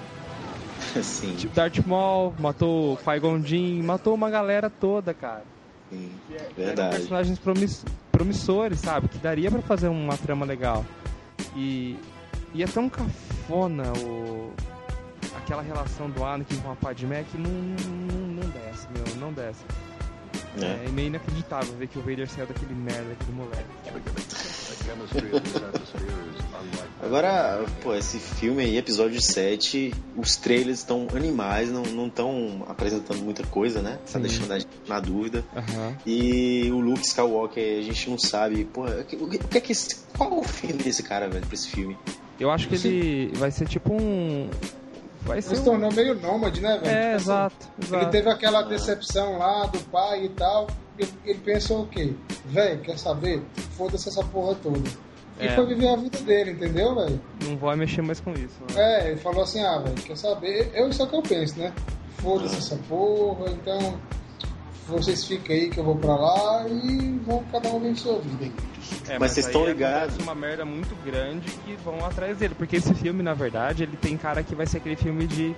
Sim, 1.03 1.37
Tipo, 1.37 1.55
Darth 1.55 1.87
Maul 1.87 2.33
matou 2.39 2.97
Qui-Gon 2.97 3.43
Jinn, 3.43 3.83
matou 3.83 4.15
uma 4.15 4.31
galera 4.31 4.71
toda, 4.71 5.13
cara. 5.13 5.45
sim, 5.91 6.11
é- 6.33 6.49
verdade. 6.57 6.97
personagens 6.97 7.39
promiss- 7.39 7.85
promissores, 8.11 8.81
sabe? 8.81 9.07
Que 9.09 9.19
daria 9.19 9.51
pra 9.51 9.61
fazer 9.61 9.89
uma 9.89 10.17
trama 10.17 10.47
legal. 10.47 10.85
E, 11.57 11.99
e 12.55 12.63
é 12.63 12.67
tão 12.67 12.89
cafona 12.89 13.93
o, 14.05 14.53
aquela 15.37 15.63
relação 15.63 16.11
do 16.11 16.25
Anakin 16.25 16.57
com 16.61 16.73
a 16.73 16.77
Padmé 16.77 17.25
que 17.25 17.39
não, 17.39 17.51
não, 17.51 18.43
não 18.43 18.51
desce, 18.51 18.87
meu, 18.95 19.17
não 19.17 19.33
desce. 19.33 19.65
É. 20.61 20.87
É, 20.87 20.89
meio 20.91 21.09
inacreditável 21.09 21.75
ver 21.77 21.87
que 21.87 21.99
o 21.99 22.03
Vader 22.03 22.29
saiu 22.29 22.47
daquele 22.47 22.75
merda, 22.75 23.11
daquele 23.11 23.33
moleque. 23.33 24.50
Agora, 27.03 27.65
pô, 27.83 27.95
esse 27.95 28.19
filme 28.19 28.63
aí, 28.63 28.77
episódio 28.77 29.21
7, 29.21 29.93
os 30.17 30.37
trailers 30.37 30.79
estão 30.79 31.09
animais, 31.15 31.71
não 31.71 32.07
estão 32.07 32.65
apresentando 32.69 33.23
muita 33.23 33.43
coisa, 33.45 33.81
né? 33.81 33.99
Tá 34.05 34.19
Sim. 34.19 34.21
deixando 34.21 34.53
a 34.53 34.59
gente 34.59 34.71
na 34.87 35.01
dúvida. 35.01 35.45
Aham. 35.57 35.97
E 36.07 36.71
o 36.71 36.79
Luke 36.79 37.01
Skywalker, 37.01 37.79
a 37.79 37.83
gente 37.83 38.11
não 38.11 38.19
sabe, 38.19 38.65
pô, 38.65 38.85
o 38.85 39.05
que, 39.05 39.17
o 39.17 39.29
que 39.29 39.59
é 39.59 39.61
que 39.61 39.73
esse, 39.73 39.97
qual 40.17 40.31
é 40.31 40.35
o 40.35 40.45
fim 40.45 40.69
desse 40.77 41.03
cara, 41.03 41.29
velho, 41.29 41.47
pra 41.47 41.55
esse 41.55 41.69
filme? 41.69 41.97
Eu 42.39 42.51
acho 42.51 42.69
que 42.69 42.79
Sim. 42.79 42.89
ele 42.89 43.39
vai 43.39 43.51
ser 43.51 43.67
tipo 43.67 43.93
um. 43.93 44.49
Vai 45.23 45.43
ser. 45.43 45.51
Ele 45.51 45.57
se 45.57 45.65
tornou 45.65 45.91
um... 45.91 45.95
meio 45.95 46.15
nômade, 46.15 46.61
né, 46.61 46.79
velho? 46.79 46.97
É, 46.97 47.17
tipo, 47.17 47.23
exato, 47.23 47.57
assim, 47.61 47.87
exato. 47.87 48.05
Ele 48.05 48.11
teve 48.13 48.31
aquela 48.31 48.63
decepção 48.63 49.39
lá 49.39 49.67
do 49.67 49.79
pai 49.91 50.25
e 50.25 50.29
tal. 50.31 50.67
Ele, 51.01 51.13
ele 51.25 51.39
pensou 51.39 51.83
o 51.83 51.87
quê? 51.87 52.13
Velho, 52.47 52.81
quer 52.81 52.99
saber? 52.99 53.43
Foda-se 53.77 54.09
essa 54.09 54.23
porra 54.23 54.55
toda. 54.57 54.91
E 55.41 55.47
é. 55.47 55.55
foi 55.55 55.67
viver 55.67 55.89
a 55.89 55.97
vida 55.97 56.19
dele, 56.19 56.51
entendeu, 56.51 56.95
velho? 56.95 57.21
Não 57.45 57.57
vai 57.57 57.75
mexer 57.75 58.03
mais 58.03 58.21
com 58.21 58.33
isso. 58.33 58.61
Né? 58.75 58.77
É, 58.77 59.11
ele 59.11 59.17
falou 59.17 59.43
assim, 59.43 59.63
ah, 59.63 59.79
velho, 59.79 59.95
quer 59.95 60.17
saber? 60.17 60.71
Eu, 60.75 60.89
isso 60.91 61.01
é 61.01 61.05
o 61.07 61.09
que 61.09 61.17
eu 61.17 61.23
penso, 61.23 61.59
né? 61.59 61.73
Foda-se 62.19 62.59
essa 62.59 62.77
porra, 62.89 63.51
então 63.51 63.99
vocês 64.87 65.25
ficam 65.25 65.55
aí 65.55 65.71
que 65.71 65.79
eu 65.79 65.85
vou 65.85 65.97
pra 65.97 66.15
lá 66.15 66.67
e 66.69 67.19
vão 67.25 67.43
cada 67.51 67.71
um 67.71 67.81
ver 67.81 67.97
sua 67.97 68.19
vida. 68.19 68.53
É, 69.09 69.13
mas, 69.13 69.21
mas 69.21 69.33
vocês 69.33 69.47
estão 69.47 69.65
ligados. 69.65 70.17
uma 70.19 70.35
merda 70.35 70.65
muito 70.65 70.95
grande 71.05 71.51
que 71.65 71.75
vão 71.85 72.05
atrás 72.05 72.37
dele. 72.37 72.55
Porque 72.55 72.77
esse 72.77 72.93
filme, 72.95 73.23
na 73.23 73.33
verdade, 73.33 73.85
ele 73.85 73.97
tem 73.97 74.17
cara 74.17 74.43
que 74.43 74.55
vai 74.55 74.67
ser 74.67 74.79
aquele 74.79 74.97
filme 74.97 75.27
de, 75.27 75.55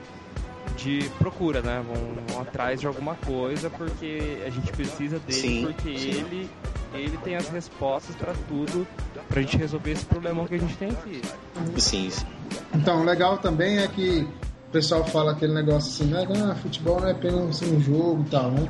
de 0.77 1.09
procura, 1.19 1.63
né? 1.63 1.83
Vão, 1.87 2.25
vão 2.27 2.43
atrás 2.43 2.81
de 2.81 2.87
alguma 2.87 3.15
coisa 3.15 3.71
porque 3.71 4.43
a 4.47 4.51
gente 4.51 4.73
precisa 4.73 5.19
dele, 5.21 5.33
sim, 5.41 5.67
porque 5.67 5.99
sim. 5.99 6.11
ele 6.11 6.51
ele 6.95 7.17
tem 7.19 7.37
as 7.37 7.49
respostas 7.49 8.15
para 8.17 8.35
tudo 8.49 8.87
pra 9.29 9.41
gente 9.41 9.57
resolver 9.57 9.93
esse 9.93 10.05
problemão 10.05 10.47
que 10.47 10.55
a 10.55 10.59
gente 10.59 10.77
tem 10.77 10.91
aqui. 10.91 11.23
Sim, 11.79 12.11
sim. 12.11 12.27
Então, 12.75 13.05
legal 13.05 13.39
também 13.39 13.79
é 13.79 13.89
que 13.89 14.29
o 14.69 14.73
pessoal 14.73 15.05
fala 15.05 15.33
aquele 15.33 15.55
negócio 15.55 15.91
assim, 15.91 16.13
né? 16.13 16.27
Ah, 16.45 16.55
futebol 16.55 17.01
não 17.01 17.09
é 17.09 17.13
apenas 17.13 17.63
um 17.63 17.81
jogo 17.81 18.25
e 18.27 18.31
tal, 18.31 18.51
né? 18.51 18.69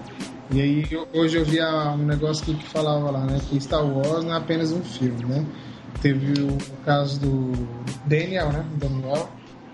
E 0.52 0.60
aí 0.60 0.84
hoje 1.12 1.38
eu 1.38 1.44
vi 1.44 1.62
um 1.62 2.04
negócio 2.04 2.44
que, 2.44 2.54
que 2.54 2.68
falava 2.68 3.10
lá, 3.10 3.24
né? 3.24 3.40
Que 3.48 3.60
Star 3.60 3.84
Wars 3.84 4.24
não 4.24 4.34
é 4.34 4.36
apenas 4.36 4.70
um 4.70 4.82
filme, 4.82 5.24
né? 5.24 5.46
Teve 6.00 6.42
o 6.42 6.58
caso 6.84 7.20
do 7.20 7.52
Daniel, 8.06 8.52
né? 8.52 8.64
Daniel, 8.76 9.28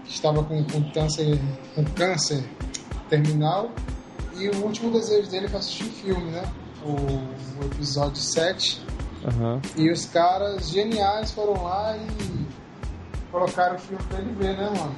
estava 0.08 0.42
com, 0.42 0.64
com, 0.64 0.90
câncer, 0.90 1.38
com 1.74 1.84
câncer 1.84 2.44
terminal. 3.08 3.70
E 4.36 4.48
o 4.48 4.64
último 4.64 4.92
desejo 4.92 5.28
dele 5.30 5.48
foi 5.48 5.58
assistir 5.58 5.84
o 5.84 5.90
filme, 5.90 6.30
né? 6.30 6.44
O, 6.82 6.92
o 6.92 7.66
episódio 7.66 8.20
7. 8.20 8.80
Uhum. 9.24 9.60
E 9.76 9.90
os 9.90 10.04
caras 10.06 10.70
geniais 10.70 11.32
foram 11.32 11.62
lá 11.62 11.96
e 11.96 12.46
colocaram 13.32 13.76
o 13.76 13.78
filme 13.78 14.02
pra 14.04 14.18
ele 14.20 14.32
ver, 14.32 14.56
né, 14.56 14.70
mano? 14.70 14.94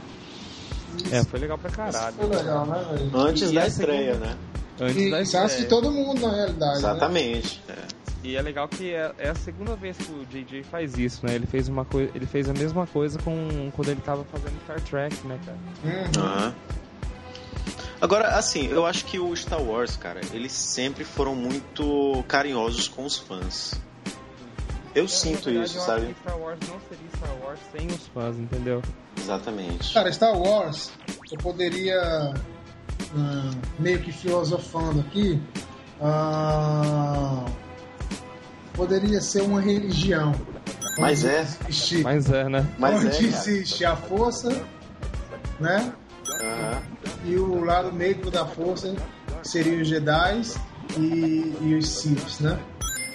Isso, 0.98 1.14
é, 1.14 1.24
foi 1.24 1.40
legal 1.40 1.56
pra 1.56 1.70
caralho. 1.70 2.14
Foi 2.14 2.26
legal, 2.26 2.66
né, 2.66 2.86
velho? 2.90 3.10
Antes 3.16 3.50
e 3.50 3.54
da 3.54 3.66
estreia, 3.66 4.12
segunda... 4.12 4.26
né? 4.26 4.38
Antes 4.80 4.96
e, 4.96 5.10
da 5.10 5.22
estreia. 5.22 5.48
de 5.48 5.64
todo 5.66 5.90
mundo, 5.90 6.20
na 6.20 6.34
realidade. 6.34 6.72
Né? 6.72 6.78
Exatamente. 6.78 7.62
Né? 7.68 7.74
É. 7.78 7.99
E 8.22 8.36
é 8.36 8.42
legal 8.42 8.68
que 8.68 8.92
é, 8.92 9.12
é, 9.18 9.30
a 9.30 9.34
segunda 9.34 9.74
vez 9.74 9.96
que 9.96 10.12
o 10.12 10.26
JJ 10.26 10.62
faz 10.64 10.98
isso, 10.98 11.24
né? 11.24 11.34
Ele 11.34 11.46
fez 11.46 11.68
uma 11.68 11.84
coisa, 11.84 12.10
ele 12.14 12.26
fez 12.26 12.48
a 12.48 12.52
mesma 12.52 12.86
coisa 12.86 13.18
com 13.18 13.70
quando 13.74 13.88
ele 13.88 14.00
tava 14.00 14.24
fazendo 14.24 14.60
Star 14.64 14.80
Trek, 14.82 15.26
né, 15.26 15.38
cara? 15.44 15.58
Uhum. 15.84 16.46
Uhum. 16.46 16.54
Agora, 18.00 18.28
assim, 18.36 18.66
eu 18.68 18.86
acho 18.86 19.04
que 19.04 19.18
o 19.18 19.34
Star 19.36 19.62
Wars, 19.62 19.96
cara, 19.96 20.20
eles 20.32 20.52
sempre 20.52 21.04
foram 21.04 21.34
muito 21.34 22.24
carinhosos 22.28 22.88
com 22.88 23.04
os 23.04 23.16
fãs. 23.16 23.80
Eu 24.94 25.04
é, 25.04 25.08
sinto 25.08 25.44
verdade, 25.44 25.66
isso, 25.66 25.78
eu 25.78 25.82
sabe? 25.82 26.06
Acho 26.06 26.14
que 26.14 26.20
Star 26.20 26.38
Wars 26.38 26.58
não 26.68 26.80
seria 26.88 27.10
Star 27.16 27.36
Wars 27.42 27.60
sem 27.72 27.86
os 27.86 28.06
fãs, 28.08 28.36
entendeu? 28.38 28.82
Exatamente. 29.18 29.94
Cara, 29.94 30.12
Star 30.12 30.36
Wars, 30.36 30.92
eu 31.30 31.38
poderia 31.38 32.34
uh, 33.14 33.60
meio 33.78 34.00
que 34.00 34.12
filosofando 34.12 35.00
aqui, 35.00 35.40
uh, 36.00 37.50
poderia 38.74 39.20
ser 39.20 39.42
uma 39.42 39.60
religião. 39.60 40.34
Mas 40.98 41.24
é. 41.24 41.46
Existe, 41.68 42.02
Mas 42.02 42.30
é, 42.30 42.48
né? 42.48 42.66
Mas 42.78 43.04
onde 43.04 43.26
é, 43.26 43.28
existe 43.28 43.84
a 43.84 43.96
força, 43.96 44.50
né? 45.58 45.92
Uhum. 46.28 47.30
E 47.30 47.36
o 47.36 47.64
lado 47.64 47.92
negro 47.92 48.30
da 48.30 48.46
força 48.46 48.94
seriam 49.42 49.80
os 49.80 49.88
Jedi 49.88 50.42
e, 50.98 51.54
e 51.60 51.74
os 51.74 51.88
Sith, 51.88 52.40
né? 52.40 52.58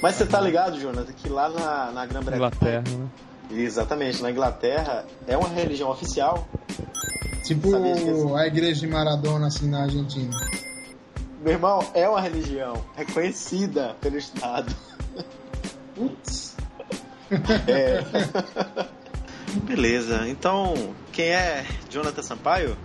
Mas 0.02 0.16
você 0.16 0.26
tá 0.26 0.40
ligado, 0.42 0.80
Jonathan, 0.80 1.14
que 1.14 1.30
lá 1.30 1.50
na, 1.50 1.92
na 1.92 2.06
Grã-Bretanha. 2.06 2.38
Inglaterra, 2.38 2.84
né? 2.98 3.08
Exatamente, 3.52 4.22
na 4.22 4.32
Inglaterra 4.32 5.06
é 5.28 5.38
uma 5.38 5.48
religião 5.48 5.90
oficial 5.90 6.48
Tipo 7.46 8.36
a 8.36 8.48
igreja 8.48 8.82
de 8.82 8.88
Maradona, 8.88 9.48
assim, 9.48 9.70
na 9.70 9.84
Argentina. 9.84 10.36
Meu 11.42 11.54
irmão, 11.54 11.80
é 11.94 12.10
uma 12.10 12.20
religião 12.20 12.84
reconhecida 12.96 13.96
pelo 14.02 14.18
Estado. 14.18 14.76
Putz. 15.96 16.56
É. 17.68 18.04
Beleza, 19.64 20.28
então, 20.28 20.94
quem 21.12 21.28
é 21.28 21.66
Jonathan 21.90 22.22
Sampaio? 22.22 22.78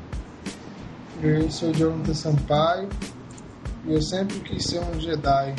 Eu 1.21 1.51
sou 1.51 1.73
Jonathan 1.75 2.15
Sampaio 2.15 2.89
e 3.85 3.93
eu 3.93 4.01
sempre 4.01 4.39
quis 4.41 4.65
ser 4.65 4.79
um 4.79 4.99
Jedi. 5.01 5.55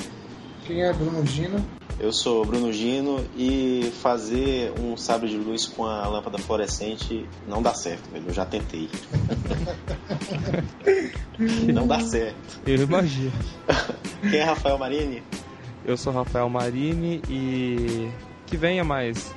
Quem 0.66 0.84
é 0.84 0.94
Bruno 0.94 1.26
Gino? 1.26 1.64
Eu 2.00 2.12
sou 2.14 2.44
Bruno 2.46 2.72
Gino 2.72 3.24
e 3.38 3.92
fazer 4.02 4.74
um 4.80 4.98
sabre 4.98 5.30
de 5.30 5.38
luz 5.38 5.68
com 5.68 5.86
a 5.86 6.08
lâmpada 6.08 6.38
fluorescente 6.40 7.28
não 7.48 7.62
dá 7.62 7.74
certo, 7.76 8.10
velho. 8.10 8.26
Eu 8.28 8.34
já 8.34 8.46
tentei. 8.46 8.90
não 11.72 11.86
dá 11.86 12.00
certo. 12.00 12.62
Eu 12.66 12.82
imagino. 12.82 13.32
Quem 14.22 14.40
é 14.40 14.44
Rafael 14.44 14.80
Marini? 14.80 15.22
Eu 15.86 15.98
sou 15.98 16.14
Rafael 16.14 16.48
Marini 16.50 17.22
e 17.30 18.10
que 18.46 18.56
venha 18.56 18.84
mais 18.84 19.34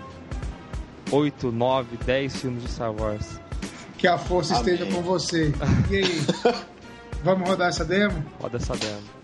8, 1.11 1.51
9, 1.51 1.97
10 2.05 2.37
filmes 2.37 2.63
de 2.63 2.71
Star 2.71 2.93
Wars. 2.93 3.41
Que 3.97 4.07
a 4.07 4.19
força 4.19 4.57
Amém. 4.57 4.75
esteja 4.75 4.93
com 4.93 5.03
você. 5.03 5.53
E 5.91 5.97
aí? 5.97 6.21
Vamos 7.25 7.49
rodar 7.49 7.69
essa 7.69 7.85
demo? 7.85 8.23
Roda 8.39 8.59
essa 8.59 8.77
demo. 8.77 9.15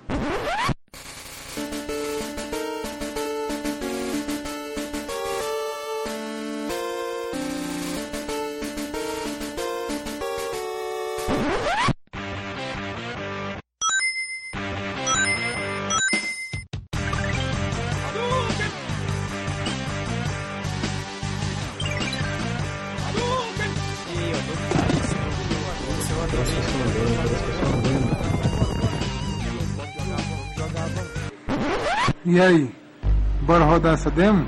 E 32.33 32.41
aí, 32.41 32.71
bora 33.43 33.65
rodar 33.65 33.95
essa 33.95 34.09
demo? 34.09 34.47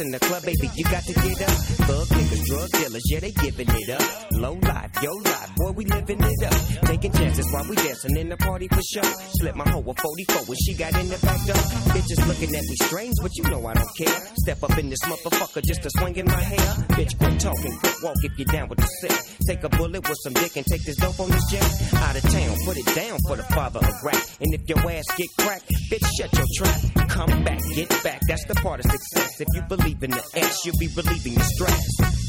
In 0.00 0.10
the 0.10 0.18
club, 0.18 0.42
baby, 0.42 0.70
you 0.74 0.84
got 0.84 1.04
to 1.04 1.12
get 1.12 1.42
up. 1.42 1.56
Thug 1.86 2.08
niggas, 2.08 2.44
drug 2.46 2.70
dealers, 2.70 3.02
yeah, 3.10 3.20
they 3.20 3.30
giving 3.30 3.68
it 3.68 3.90
up. 3.90 4.32
Low 4.32 4.54
life, 4.54 4.90
yo 5.02 5.12
life, 5.12 5.54
boy, 5.56 5.70
we 5.72 5.84
living 5.84 6.20
it 6.20 6.42
up. 6.44 6.88
Taking 6.88 7.12
chances 7.12 7.46
while 7.52 7.66
we 7.68 7.76
dancing 7.76 8.16
in 8.16 8.28
the 8.28 8.36
party 8.36 8.68
for 8.68 8.82
sure. 8.82 9.10
Slip 9.38 9.54
my 9.54 9.68
hoe 9.68 9.84
a 9.86 9.94
44 9.94 10.44
when 10.44 10.58
she 10.58 10.74
got 10.74 10.94
in 10.98 11.08
the 11.08 11.18
back 11.18 11.40
door. 11.46 11.62
Bitches 11.94 12.26
looking 12.26 12.54
at 12.54 12.64
me 12.64 12.76
strange, 12.82 13.14
but 13.22 13.36
you 13.36 13.44
know 13.44 13.66
I 13.66 13.74
don't 13.74 13.96
care. 13.96 14.20
Step 14.42 14.62
up 14.62 14.78
in 14.78 14.90
this 14.90 15.00
motherfucker 15.04 15.62
just 15.64 15.82
to 15.82 15.90
swing 15.98 16.16
in 16.16 16.26
my 16.26 16.40
hair. 16.40 16.68
Bitch, 16.98 17.16
quit 17.18 17.38
talking, 17.40 17.78
quit 17.78 17.94
walk 18.02 18.16
if 18.22 18.38
you're 18.38 18.52
down 18.52 18.68
with 18.68 18.78
the 18.78 18.86
sick. 18.86 19.33
Take 19.48 19.64
a 19.64 19.68
bullet 19.68 20.08
with 20.08 20.18
some 20.22 20.32
dick 20.34 20.56
and 20.56 20.66
take 20.66 20.84
this 20.84 20.96
dope 20.96 21.18
on 21.20 21.30
this 21.30 21.44
jet. 21.50 21.64
Out 21.94 22.16
of 22.16 22.22
town, 22.22 22.56
put 22.64 22.76
it 22.76 22.86
down 22.94 23.18
for 23.26 23.36
the 23.36 23.44
father 23.54 23.80
of 23.80 23.94
rap. 24.02 24.22
And 24.40 24.52
if 24.54 24.68
your 24.68 24.74
your 24.74 24.90
ass 24.90 25.04
get 25.16 25.28
cracked. 25.38 25.70
Bitch, 25.90 26.06
shut 26.18 26.32
your 26.32 26.46
trap. 26.56 27.08
Come 27.08 27.44
back, 27.44 27.60
get 27.74 27.88
back. 28.02 28.20
That's 28.28 28.44
the 28.46 28.54
part 28.54 28.84
of 28.84 28.90
success. 28.90 29.40
If 29.40 29.48
you 29.54 29.62
believe 29.62 30.02
in 30.02 30.10
the 30.10 30.22
ass, 30.36 30.64
you'll 30.64 30.78
be 30.78 30.88
relieving 30.96 31.34
the 31.34 31.44
stress. 31.44 32.24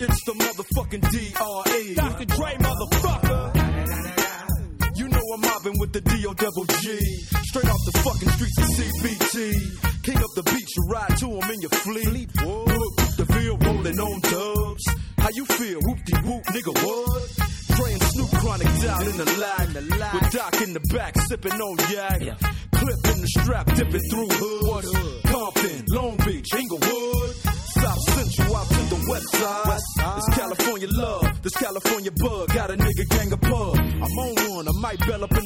It's 0.00 0.24
the 0.24 0.32
motherfucking 0.32 1.10
D.R.E. 1.10 1.94
Dr. 1.94 2.24
Dre, 2.24 2.54
motherfucker. 2.54 3.07
I'm 5.34 5.40
mobbing 5.40 5.76
with 5.78 5.92
the 5.92 6.00
D.O. 6.00 6.32
double 6.34 6.64
G. 6.80 6.98
Straight 7.48 7.68
off 7.68 7.82
the 7.84 7.98
fucking 8.00 8.30
streets 8.30 8.58
of 8.58 8.68
CBT. 8.76 10.02
King 10.02 10.16
up 10.16 10.32
the 10.36 10.42
beach, 10.42 10.70
you 10.76 10.82
ride 10.88 11.16
to 11.18 11.26
him 11.26 11.50
in 11.50 11.60
your 11.60 11.74
fleet. 11.84 12.28
Look, 12.40 12.96
the 13.16 13.26
field 13.26 13.64
rolling 13.66 13.98
on 14.00 14.20
dubs. 14.20 14.84
How 15.18 15.28
you 15.34 15.44
feel? 15.44 15.80
Whoop 15.82 15.98
de 16.04 16.16
whoop, 16.24 16.44
nigga, 16.44 16.72
what? 16.84 17.48
And 17.78 18.02
Snoop 18.02 18.30
Chronic 18.40 18.66
down 18.82 19.06
in 19.06 19.16
the 19.16 19.28
lag. 19.38 19.68
With 20.12 20.32
Doc 20.32 20.60
in 20.62 20.72
the 20.72 20.80
back, 20.92 21.14
sipping 21.28 21.52
on 21.52 21.78
yak. 21.92 22.20
Clip 22.72 23.14
in 23.14 23.20
the 23.22 23.28
strap, 23.38 23.66
dipping 23.66 24.02
through 24.10 24.28
hood. 24.28 24.84
Compton, 25.24 25.84
Long 25.92 26.16
Beach, 26.26 26.48
Inglewood. 26.58 27.36
South 27.78 28.02
Central 28.10 28.56
out 28.56 28.66
to 28.66 28.82
the 28.90 29.06
west 29.08 29.30
side. 29.30 29.78
It's 30.16 30.28
California 30.34 30.88
love, 30.90 31.42
this 31.42 31.54
California 31.54 32.10
bug. 32.18 32.47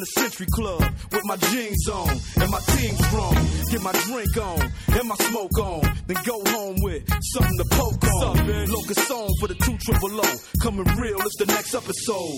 The 0.02 0.20
Century 0.20 0.46
Club 0.50 0.82
with 1.12 1.24
my 1.24 1.36
jeans 1.36 1.88
on 1.88 2.10
and 2.42 2.50
my 2.50 2.58
team 2.74 2.94
strong. 3.06 3.34
Get 3.70 3.80
my 3.82 3.92
drink 3.92 4.36
on 4.36 4.60
and 4.98 5.08
my 5.08 5.14
smoke 5.30 5.56
on, 5.60 5.80
then 6.08 6.16
go 6.24 6.42
home 6.50 6.76
with 6.82 7.06
something 7.32 7.56
to 7.58 7.64
poke 7.70 8.02
on. 8.18 8.34
Locust 8.66 9.06
song 9.06 9.30
for 9.38 9.46
the 9.46 9.54
two 9.54 9.76
triple 9.78 10.10
O. 10.20 10.28
Coming 10.60 10.86
real, 10.98 11.18
it's 11.20 11.36
the 11.38 11.46
next 11.46 11.74
episode. 11.74 12.34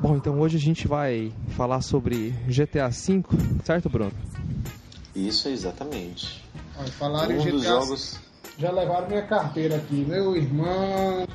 Bom, 0.00 0.16
então 0.16 0.38
hoje 0.38 0.58
a 0.58 0.60
gente 0.60 0.86
vai 0.86 1.32
falar 1.56 1.80
sobre 1.80 2.32
GTA 2.46 2.90
V, 2.90 3.22
certo, 3.64 3.88
Bruno? 3.88 4.12
Isso, 5.16 5.48
exatamente. 5.48 6.44
Olha, 6.78 6.92
falaram 6.92 7.32
em 7.32 7.38
Um 7.38 7.42
GTA. 7.42 7.52
dos 7.52 7.62
jogos. 7.64 8.23
Já 8.58 8.70
levaram 8.70 9.08
minha 9.08 9.22
carteira 9.22 9.76
aqui, 9.76 10.04
meu 10.06 10.36
irmão. 10.36 11.26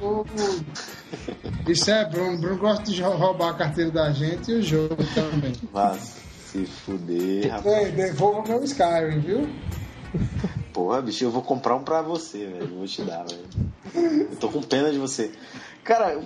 Isso 1.68 1.92
é 1.92 2.06
Bruno. 2.10 2.40
Bruno 2.40 2.58
gosta 2.58 2.84
de 2.84 3.02
roubar 3.02 3.50
a 3.50 3.54
carteira 3.54 3.92
da 3.92 4.12
gente 4.12 4.52
e 4.52 4.56
o 4.56 4.62
jogo 4.62 4.96
também. 5.14 5.54
Vá 5.72 5.98
se 5.98 6.66
fuder, 6.66 7.52
rapaz. 7.52 7.86
Ei, 7.86 7.92
devolva 7.92 8.48
meu 8.48 8.64
Skyrim, 8.64 9.20
viu? 9.20 9.50
Porra, 10.74 11.02
bicho, 11.02 11.24
eu 11.24 11.32
vou 11.32 11.42
comprar 11.42 11.76
um 11.76 11.84
pra 11.84 12.02
você, 12.02 12.48
velho. 12.48 12.78
Vou 12.78 12.88
te 12.88 13.04
dar, 13.04 13.24
velho. 13.24 14.30
Eu 14.32 14.36
tô 14.38 14.50
com 14.50 14.62
pena 14.62 14.92
de 14.92 14.98
você. 14.98 15.32
Cara, 15.84 16.22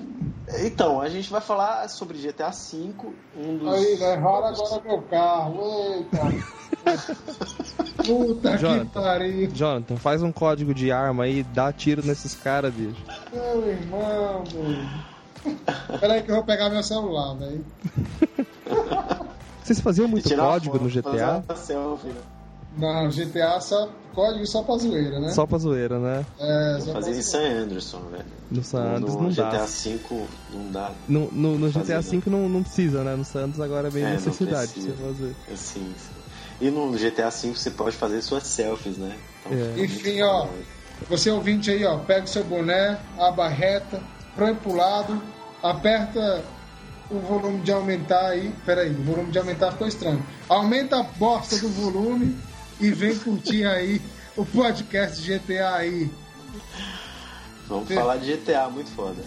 então, 0.60 1.00
a 1.00 1.10
gente 1.10 1.31
vai 1.31 1.41
falar 1.41 1.88
sobre 1.88 2.17
GTA 2.17 2.50
V, 2.50 2.93
um 3.36 3.57
dos. 3.57 3.74
Aí, 3.74 3.95
levaram 3.95 4.45
agora 4.45 4.81
meu 4.83 5.01
carro. 5.03 5.63
Eita. 5.95 6.53
Puta 8.05 8.57
Jonathan. 8.57 8.86
que 8.86 8.91
pariu. 8.91 9.51
Jonathan, 9.51 9.95
faz 9.95 10.22
um 10.22 10.31
código 10.31 10.74
de 10.74 10.91
arma 10.91 11.24
aí, 11.24 11.43
dá 11.43 11.72
tiro 11.72 12.05
nesses 12.05 12.36
caras, 12.36 12.74
bicho. 12.74 13.01
Meu 13.31 13.69
irmão, 13.69 14.43
velho. 14.43 16.00
Pera 16.00 16.13
aí 16.13 16.24
que 16.24 16.31
eu 16.31 16.36
vou 16.36 16.43
pegar 16.43 16.69
meu 16.69 16.83
celular, 16.83 17.36
velho. 17.36 17.65
Vocês 19.63 19.79
faziam 19.79 20.07
muito 20.07 20.33
código 20.36 20.77
no 20.77 20.89
GTA? 20.89 21.43
selfie, 21.55 22.07
né? 22.07 22.22
Não, 22.77 23.10
GTA 23.10 23.62
só 23.62 23.89
código 24.13 24.46
só 24.48 24.63
pra 24.63 24.77
zoeira, 24.77 25.20
né? 25.20 25.29
Só 25.29 25.46
pra 25.46 25.58
zoeira, 25.58 26.00
né? 26.00 26.25
É, 26.39 26.79
só 26.79 26.93
fazer 26.93 27.12
em 27.12 27.22
zoeira. 27.22 27.24
San 27.24 27.63
Anderson, 27.63 28.00
velho. 28.12 28.25
No 28.51 28.63
San 28.63 28.80
Andreas 28.82 29.15
no 29.15 29.21
não 29.23 29.30
GTA 29.30 29.43
dá. 29.43 29.65
V 29.65 29.99
não 30.54 30.71
dá. 30.71 30.91
No, 31.08 31.32
no, 31.32 31.58
no 31.58 31.71
Fazer, 31.71 31.99
GTA 31.99 32.12
V 32.12 32.21
não, 32.28 32.49
não 32.49 32.63
precisa, 32.63 33.04
né? 33.04 33.15
No 33.15 33.26
Santos 33.26 33.60
agora 33.60 33.88
é 33.88 33.91
bem 33.91 34.04
É, 34.04 34.12
necessidade 34.12 34.73
de 34.73 34.82
você 34.82 34.91
fazer. 34.91 35.36
Assim, 35.52 35.93
sim. 35.97 36.13
E 36.62 36.69
no 36.69 36.91
GTA 36.91 37.30
V 37.30 37.56
você 37.56 37.71
pode 37.71 37.95
fazer 37.95 38.21
suas 38.21 38.43
selfies, 38.43 38.97
né? 38.97 39.17
Então, 39.45 39.58
É. 39.58 39.84
Enfim, 39.84 40.21
ó. 40.21 40.47
Você 41.10 41.30
ouvinte 41.32 41.69
aí, 41.71 41.84
ó, 41.86 41.97
pega 41.97 42.23
o 42.23 42.28
seu 42.28 42.43
boné, 42.43 42.97
aba 43.17 43.49
reta, 43.49 43.99
põe 44.38 44.54
pro 44.56 44.76
lado, 44.76 45.21
aperta 45.62 46.43
o 47.10 47.19
volume 47.19 47.62
de 47.62 47.71
aumentar 47.71 48.28
aí. 48.28 48.54
Pera 48.65 48.82
aí, 48.82 48.91
o 48.91 49.04
volume 49.04 49.32
de 49.32 49.38
aumentar 49.39 49.71
ficou 49.71 49.88
estranho. 49.88 50.23
Aumenta 50.47 50.99
a 50.99 51.04
bosta 51.04 51.58
do 51.58 51.69
volume 51.69 52.38
e 52.84 52.91
vem 52.91 53.17
curtir 53.17 53.65
aí 53.65 54.02
o 54.36 54.46
podcast 54.46 55.22
GTA 55.26 55.76
aí. 55.76 56.12
Vamos 57.65 57.88
falar 57.88 58.17
de 58.17 58.36
GTA, 58.36 58.69
muito 58.69 58.89
foda. 58.91 59.24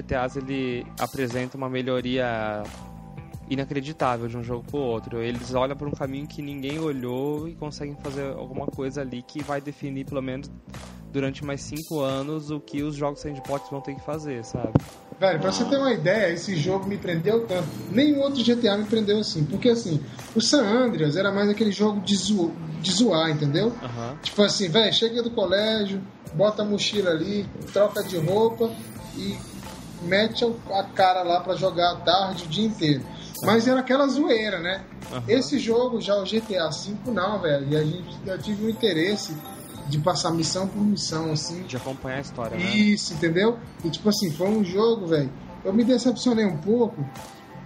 GTAs 0.00 0.36
ele 0.36 0.86
apresentam 0.98 1.58
uma 1.58 1.68
melhoria 1.68 2.62
inacreditável 3.50 4.28
de 4.28 4.36
um 4.36 4.42
jogo 4.42 4.64
pro 4.64 4.78
outro. 4.78 5.22
Eles 5.22 5.54
olham 5.54 5.76
para 5.76 5.88
um 5.88 5.92
caminho 5.92 6.26
que 6.26 6.42
ninguém 6.42 6.78
olhou 6.78 7.48
e 7.48 7.54
conseguem 7.54 7.96
fazer 7.96 8.32
alguma 8.32 8.66
coisa 8.66 9.00
ali 9.00 9.22
que 9.22 9.42
vai 9.42 9.60
definir 9.60 10.04
pelo 10.04 10.22
menos 10.22 10.50
durante 11.10 11.44
mais 11.44 11.62
cinco 11.62 12.00
anos 12.00 12.50
o 12.50 12.60
que 12.60 12.82
os 12.82 12.94
jogos 12.94 13.20
sandbox 13.20 13.70
vão 13.70 13.80
ter 13.80 13.94
que 13.94 14.04
fazer, 14.04 14.44
sabe? 14.44 14.72
Velho, 15.18 15.40
pra 15.40 15.50
você 15.50 15.64
ter 15.64 15.76
uma 15.78 15.92
ideia, 15.92 16.32
esse 16.32 16.54
jogo 16.54 16.86
me 16.86 16.96
prendeu 16.96 17.46
tanto. 17.46 17.68
Nenhum 17.90 18.20
outro 18.20 18.44
GTA 18.44 18.76
me 18.76 18.84
prendeu 18.84 19.18
assim. 19.18 19.44
Porque 19.44 19.70
assim, 19.70 20.00
o 20.36 20.40
San 20.40 20.62
Andreas 20.62 21.16
era 21.16 21.32
mais 21.32 21.48
aquele 21.48 21.72
jogo 21.72 22.00
de, 22.00 22.14
zo... 22.14 22.52
de 22.80 22.92
zoar, 22.92 23.30
entendeu? 23.30 23.72
Aham. 23.82 24.16
Tipo 24.22 24.42
assim, 24.42 24.68
velho, 24.68 24.92
chega 24.92 25.22
do 25.22 25.30
colégio, 25.30 26.00
bota 26.34 26.62
a 26.62 26.64
mochila 26.64 27.10
ali, 27.10 27.46
troca 27.72 28.02
de 28.04 28.16
roupa 28.16 28.70
e 29.16 29.36
mete 30.02 30.44
a 30.44 30.82
cara 30.82 31.22
lá 31.22 31.40
pra 31.40 31.54
jogar 31.54 31.92
à 31.92 31.96
tarde 31.96 32.44
o 32.44 32.48
dia 32.48 32.66
inteiro. 32.66 33.04
Mas 33.42 33.68
era 33.68 33.80
aquela 33.80 34.06
zoeira, 34.08 34.58
né? 34.58 34.82
Aham. 35.12 35.22
Esse 35.28 35.58
jogo, 35.58 36.00
já 36.00 36.16
o 36.16 36.24
GTA 36.24 36.68
V, 36.68 37.10
não, 37.12 37.40
velho. 37.40 37.68
E 37.68 37.76
a 37.76 37.84
gente, 37.84 38.18
eu 38.26 38.38
tive 38.38 38.66
um 38.66 38.68
interesse 38.68 39.36
de 39.86 39.98
passar 39.98 40.30
missão 40.30 40.66
por 40.66 40.82
missão, 40.82 41.32
assim. 41.32 41.62
De 41.62 41.76
acompanhar 41.76 42.18
a 42.18 42.20
história, 42.20 42.56
né? 42.56 42.64
Isso, 42.64 43.14
entendeu? 43.14 43.58
E 43.84 43.90
tipo 43.90 44.08
assim, 44.08 44.30
foi 44.30 44.48
um 44.48 44.64
jogo, 44.64 45.06
velho. 45.06 45.30
Eu 45.64 45.72
me 45.72 45.84
decepcionei 45.84 46.44
um 46.44 46.58
pouco, 46.58 47.04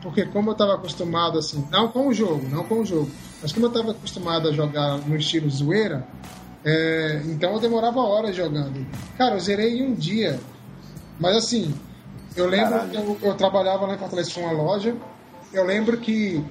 porque 0.03 0.25
como 0.27 0.51
eu 0.51 0.55
tava 0.55 0.75
acostumado 0.75 1.39
assim, 1.39 1.67
não 1.71 1.89
com 1.89 2.09
o 2.09 2.15
jogo, 2.15 2.49
não 2.49 2.65
com 2.65 2.81
o 2.81 2.85
jogo, 2.85 3.11
mas 3.41 3.53
como 3.53 3.67
eu 3.67 3.71
tava 3.71 3.91
acostumado 3.93 4.49
a 4.49 4.53
jogar 4.53 4.99
no 4.99 5.17
estilo 5.17 5.51
zoeira, 5.51 6.07
é, 6.65 7.23
então 7.27 7.53
eu 7.55 7.61
demorava 7.61 8.01
horas 8.01 8.35
jogando. 8.37 8.87
Cara, 9.19 9.35
eu 9.35 9.41
zerei 9.41 9.79
em 9.79 9.91
um 9.91 9.95
dia. 9.95 10.39
Mas 11.19 11.37
assim, 11.37 11.75
eu 12.37 12.47
lembro 12.47 12.71
Caralho. 12.71 12.91
que 12.91 12.97
eu, 12.97 13.19
eu 13.23 13.35
trabalhava 13.35 13.87
lá 13.87 13.95
em 13.95 13.99
Fortaleza, 13.99 14.31
tinha 14.31 14.47
uma 14.47 14.55
loja. 14.55 14.97
Eu 15.53 15.65
lembro 15.65 15.99
que 15.99 16.45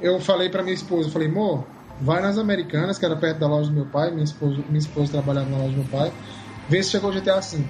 eu 0.00 0.20
falei 0.20 0.48
pra 0.48 0.62
minha 0.62 0.74
esposa, 0.74 1.08
eu 1.08 1.12
falei, 1.12 1.28
amor, 1.28 1.64
vai 2.00 2.20
nas 2.20 2.38
Americanas, 2.38 2.98
que 2.98 3.04
era 3.04 3.16
perto 3.16 3.38
da 3.38 3.46
loja 3.46 3.70
do 3.70 3.74
meu 3.74 3.86
pai, 3.86 4.10
minha 4.10 4.24
esposa, 4.24 4.56
minha 4.68 4.78
esposa 4.78 5.12
trabalhava 5.12 5.48
na 5.48 5.58
loja 5.58 5.70
do 5.70 5.76
meu 5.76 5.86
pai, 5.90 6.12
vê 6.68 6.82
se 6.82 6.90
chegou 6.90 7.10
o 7.10 7.12
GTA 7.12 7.40
V. 7.40 7.64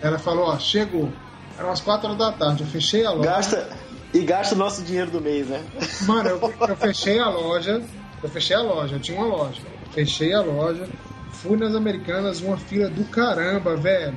Ela 0.00 0.18
falou, 0.18 0.46
ó, 0.46 0.58
chegou. 0.58 1.12
Eram 1.56 1.68
umas 1.68 1.80
4 1.80 2.06
horas 2.06 2.18
da 2.18 2.32
tarde, 2.32 2.62
eu 2.62 2.66
fechei 2.66 3.04
a 3.06 3.12
loja. 3.12 3.30
Gasta, 3.30 3.68
e 4.12 4.20
gasta 4.20 4.54
o 4.54 4.58
nosso 4.58 4.82
dinheiro 4.82 5.10
do 5.10 5.20
mês, 5.20 5.46
né? 5.46 5.62
Mano, 6.02 6.28
eu, 6.28 6.54
eu 6.68 6.76
fechei 6.76 7.18
a 7.20 7.28
loja, 7.28 7.82
eu 8.22 8.28
fechei 8.28 8.56
a 8.56 8.62
loja, 8.62 8.96
eu 8.96 9.00
tinha 9.00 9.18
uma 9.18 9.28
loja. 9.28 9.60
Fechei 9.92 10.32
a 10.34 10.40
loja, 10.40 10.88
fui 11.30 11.56
nas 11.56 11.74
americanas, 11.74 12.40
uma 12.40 12.56
fila 12.56 12.88
do 12.88 13.04
caramba, 13.04 13.76
velho. 13.76 14.16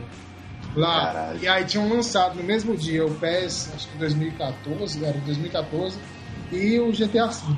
Lá. 0.76 1.06
Caralho. 1.06 1.40
E 1.42 1.48
aí 1.48 1.66
tinham 1.66 1.90
lançado 1.90 2.36
no 2.36 2.44
mesmo 2.44 2.76
dia 2.76 3.06
o 3.06 3.14
PES, 3.16 3.72
acho 3.76 3.88
que 3.90 3.98
2014, 3.98 5.04
era 5.04 5.18
2014, 5.20 5.98
e 6.52 6.80
o 6.80 6.92
GTA 6.92 7.28
V. 7.28 7.56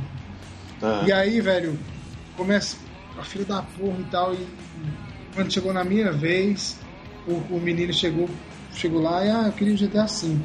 Ah, 0.81 1.03
E 1.07 1.11
aí, 1.11 1.41
velho, 1.41 1.77
começa 2.35 2.77
a 3.17 3.23
fila 3.23 3.45
da 3.45 3.61
porra 3.61 3.99
e 3.99 4.03
tal. 4.05 4.33
E 4.33 4.47
quando 5.33 5.51
chegou 5.51 5.73
na 5.73 5.83
minha 5.83 6.11
vez, 6.11 6.79
o, 7.27 7.33
o 7.55 7.59
menino 7.59 7.91
chegou, 7.91 8.29
chegou 8.73 9.01
lá 9.01 9.25
e 9.25 9.29
ah, 9.29 9.43
eu 9.47 9.51
queria 9.53 9.73
o 9.73 9.77
GTA 9.77 10.05
V. 10.05 10.37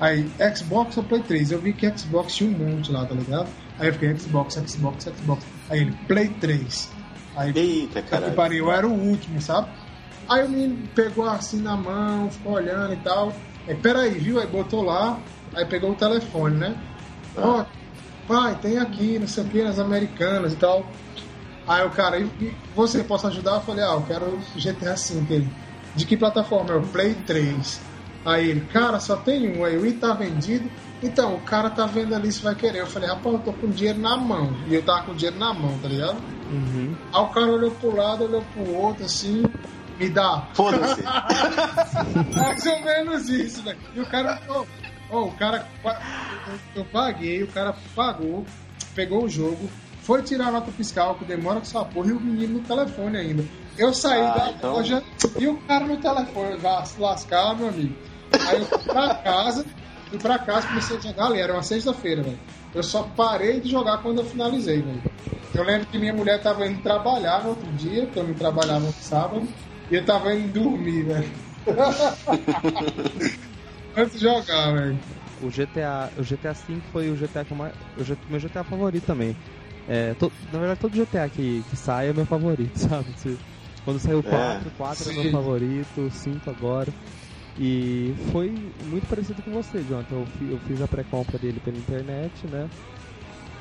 Aí, 0.00 0.28
Xbox 0.56 0.96
ou 0.96 1.04
Play 1.04 1.22
3? 1.22 1.52
Eu 1.52 1.60
vi 1.60 1.72
que 1.72 1.88
Xbox 1.96 2.34
tinha 2.34 2.50
um 2.50 2.58
monte 2.58 2.90
lá, 2.90 3.04
tá 3.04 3.14
ligado? 3.14 3.48
Aí 3.78 3.88
eu 3.88 3.92
fiquei 3.92 4.16
Xbox, 4.16 4.54
Xbox, 4.66 5.04
Xbox. 5.04 5.44
Aí 5.70 5.80
ele, 5.80 5.92
Play 6.08 6.28
3. 6.40 6.90
Aí 7.36 7.52
Eita, 7.54 8.02
pariu, 8.32 8.66
eu 8.66 8.72
era 8.72 8.86
o 8.86 8.92
último, 8.92 9.40
sabe? 9.40 9.68
Aí 10.32 10.46
o 10.46 10.48
menino 10.48 10.88
pegou 10.94 11.28
assim 11.28 11.60
na 11.60 11.76
mão, 11.76 12.30
ficou 12.30 12.54
olhando 12.54 12.94
e 12.94 12.96
tal. 12.96 13.34
Aí, 13.68 13.74
peraí, 13.74 14.12
viu? 14.12 14.40
Aí 14.40 14.46
botou 14.46 14.82
lá, 14.82 15.18
aí 15.54 15.66
pegou 15.66 15.90
o 15.90 15.94
telefone, 15.94 16.56
né? 16.56 16.74
Ó, 17.36 17.66
pai, 18.26 18.58
tem 18.62 18.78
aqui, 18.78 19.18
não 19.18 19.28
sei 19.28 19.44
o 19.44 19.48
que, 19.48 19.62
nas 19.62 19.78
americanas 19.78 20.54
e 20.54 20.56
tal. 20.56 20.86
Aí 21.68 21.86
o 21.86 21.90
cara, 21.90 22.18
e, 22.18 22.56
você 22.74 23.04
posso 23.04 23.26
ajudar? 23.26 23.56
Eu 23.56 23.60
falei, 23.60 23.84
ah, 23.84 23.92
eu 23.92 24.02
quero 24.02 24.38
GTA 24.56 24.94
V. 24.94 25.34
Ele, 25.34 25.48
de 25.94 26.06
que 26.06 26.16
plataforma? 26.16 26.70
Eu, 26.70 26.80
Play 26.80 27.14
3. 27.26 27.80
Aí 28.24 28.48
ele, 28.48 28.60
cara, 28.72 29.00
só 29.00 29.16
tem 29.16 29.58
um. 29.58 29.66
Aí 29.66 29.74
eu, 29.74 29.84
e 29.84 29.92
tá 29.92 30.14
vendido? 30.14 30.70
Então, 31.02 31.34
o 31.34 31.40
cara 31.40 31.68
tá 31.68 31.84
vendo 31.84 32.14
ali 32.14 32.32
se 32.32 32.42
vai 32.42 32.54
querer. 32.54 32.78
Eu 32.78 32.86
falei, 32.86 33.10
rapaz, 33.10 33.34
eu 33.34 33.40
tô 33.40 33.52
com 33.52 33.68
dinheiro 33.68 33.98
na 33.98 34.16
mão. 34.16 34.50
E 34.66 34.74
eu 34.74 34.82
tava 34.82 35.02
com 35.02 35.14
dinheiro 35.14 35.38
na 35.38 35.52
mão, 35.52 35.76
tá 35.82 35.88
ligado? 35.88 36.16
Uhum. 36.50 36.94
Aí 37.12 37.20
o 37.20 37.28
cara 37.28 37.52
olhou 37.52 37.70
pro 37.72 37.94
lado, 37.94 38.24
olhou 38.24 38.42
pro 38.54 38.74
outro, 38.74 39.04
assim, 39.04 39.42
me 40.02 40.10
dá. 40.10 40.46
Foda-se. 40.54 41.02
Mais 42.36 42.66
ou 42.66 42.80
menos 42.82 43.28
isso, 43.28 43.62
velho. 43.62 43.78
E 43.94 44.00
o 44.00 44.06
cara, 44.06 44.40
ó, 44.48 44.64
ó, 45.10 45.22
o 45.24 45.32
cara, 45.32 45.66
eu, 46.74 46.84
paguei, 46.86 47.42
o 47.42 47.46
cara 47.48 47.74
pagou, 47.94 48.44
pegou 48.94 49.24
o 49.24 49.28
jogo, 49.28 49.68
foi 50.02 50.22
tirar 50.22 50.48
a 50.48 50.52
nota 50.52 50.72
fiscal, 50.72 51.14
que 51.14 51.24
demora 51.24 51.56
com 51.56 51.62
essa 51.62 51.84
porra, 51.84 52.08
e 52.08 52.12
o 52.12 52.20
menino 52.20 52.54
no 52.54 52.60
telefone 52.60 53.16
ainda. 53.16 53.44
Eu 53.78 53.94
saí 53.94 54.20
Ah, 54.20 54.34
da 54.34 54.50
então- 54.50 54.72
loja 54.72 55.02
e 55.38 55.46
o 55.46 55.56
cara 55.62 55.84
no 55.86 55.96
telefone, 55.96 56.56
vai 56.56 56.84
se 56.86 57.00
lascar, 57.00 57.56
meu 57.56 57.68
amigo. 57.68 57.94
Aí 58.48 58.58
eu 58.60 58.66
fui 58.66 58.78
pra 58.78 59.14
casa, 59.14 59.64
fui 60.10 60.18
pra 60.18 60.38
casa, 60.38 60.66
comecei 60.68 60.96
a 60.96 61.00
jogar 61.00 61.26
ali, 61.26 61.40
era 61.40 61.52
uma 61.52 61.62
sexta-feira, 61.62 62.22
velho. 62.22 62.38
Eu 62.74 62.82
só 62.82 63.02
parei 63.16 63.60
de 63.60 63.70
jogar 63.70 63.98
quando 63.98 64.18
eu 64.20 64.24
finalizei, 64.24 64.80
velho. 64.82 65.02
Eu 65.54 65.62
lembro 65.64 65.86
que 65.86 65.98
minha 65.98 66.14
mulher 66.14 66.40
tava 66.42 66.66
indo 66.66 66.82
trabalhar 66.82 67.42
no 67.42 67.50
outro 67.50 67.70
dia, 67.72 68.04
porque 68.06 68.18
eu 68.18 68.24
não 68.26 68.32
trabalhava 68.34 68.80
no 68.80 68.92
sábado, 68.94 69.46
e 69.92 69.96
eu 69.96 70.04
tava 70.06 70.34
indo 70.34 70.60
dormir, 70.62 71.02
velho. 71.04 71.30
Antes 73.96 74.18
de 74.18 74.24
jogar, 74.24 74.72
velho. 74.72 74.98
O 75.42 75.50
GTA, 75.50 76.10
o 76.16 76.22
GTA 76.22 76.52
V 76.52 76.80
foi 76.92 77.10
o 77.10 77.16
GTA 77.16 77.44
que 77.44 77.52
eu 77.52 77.56
mais, 77.56 77.72
o 77.98 78.30
meu 78.30 78.40
GTA 78.40 78.64
favorito 78.64 79.04
também. 79.06 79.36
É, 79.88 80.14
to- 80.14 80.32
na 80.52 80.58
verdade, 80.58 80.80
todo 80.80 80.96
GTA 80.96 81.28
que, 81.28 81.62
que 81.68 81.76
sai 81.76 82.08
é 82.08 82.12
meu 82.12 82.24
favorito, 82.24 82.76
sabe? 82.78 83.06
Se- 83.16 83.36
Quando 83.84 83.98
saiu 83.98 84.20
o 84.20 84.22
4, 84.22 84.70
4 84.78 85.10
é 85.10 85.12
Sim. 85.12 85.22
meu 85.22 85.30
favorito, 85.30 86.00
o 86.00 86.10
5 86.10 86.48
agora. 86.50 86.92
E 87.58 88.14
foi 88.30 88.50
muito 88.86 89.06
parecido 89.08 89.42
com 89.42 89.50
você, 89.50 89.82
Jonathan. 89.82 90.14
Eu, 90.14 90.26
fi- 90.38 90.50
eu 90.50 90.58
fiz 90.60 90.80
a 90.80 90.88
pré-compra 90.88 91.38
dele 91.38 91.60
pela 91.60 91.76
internet, 91.76 92.46
né? 92.46 92.70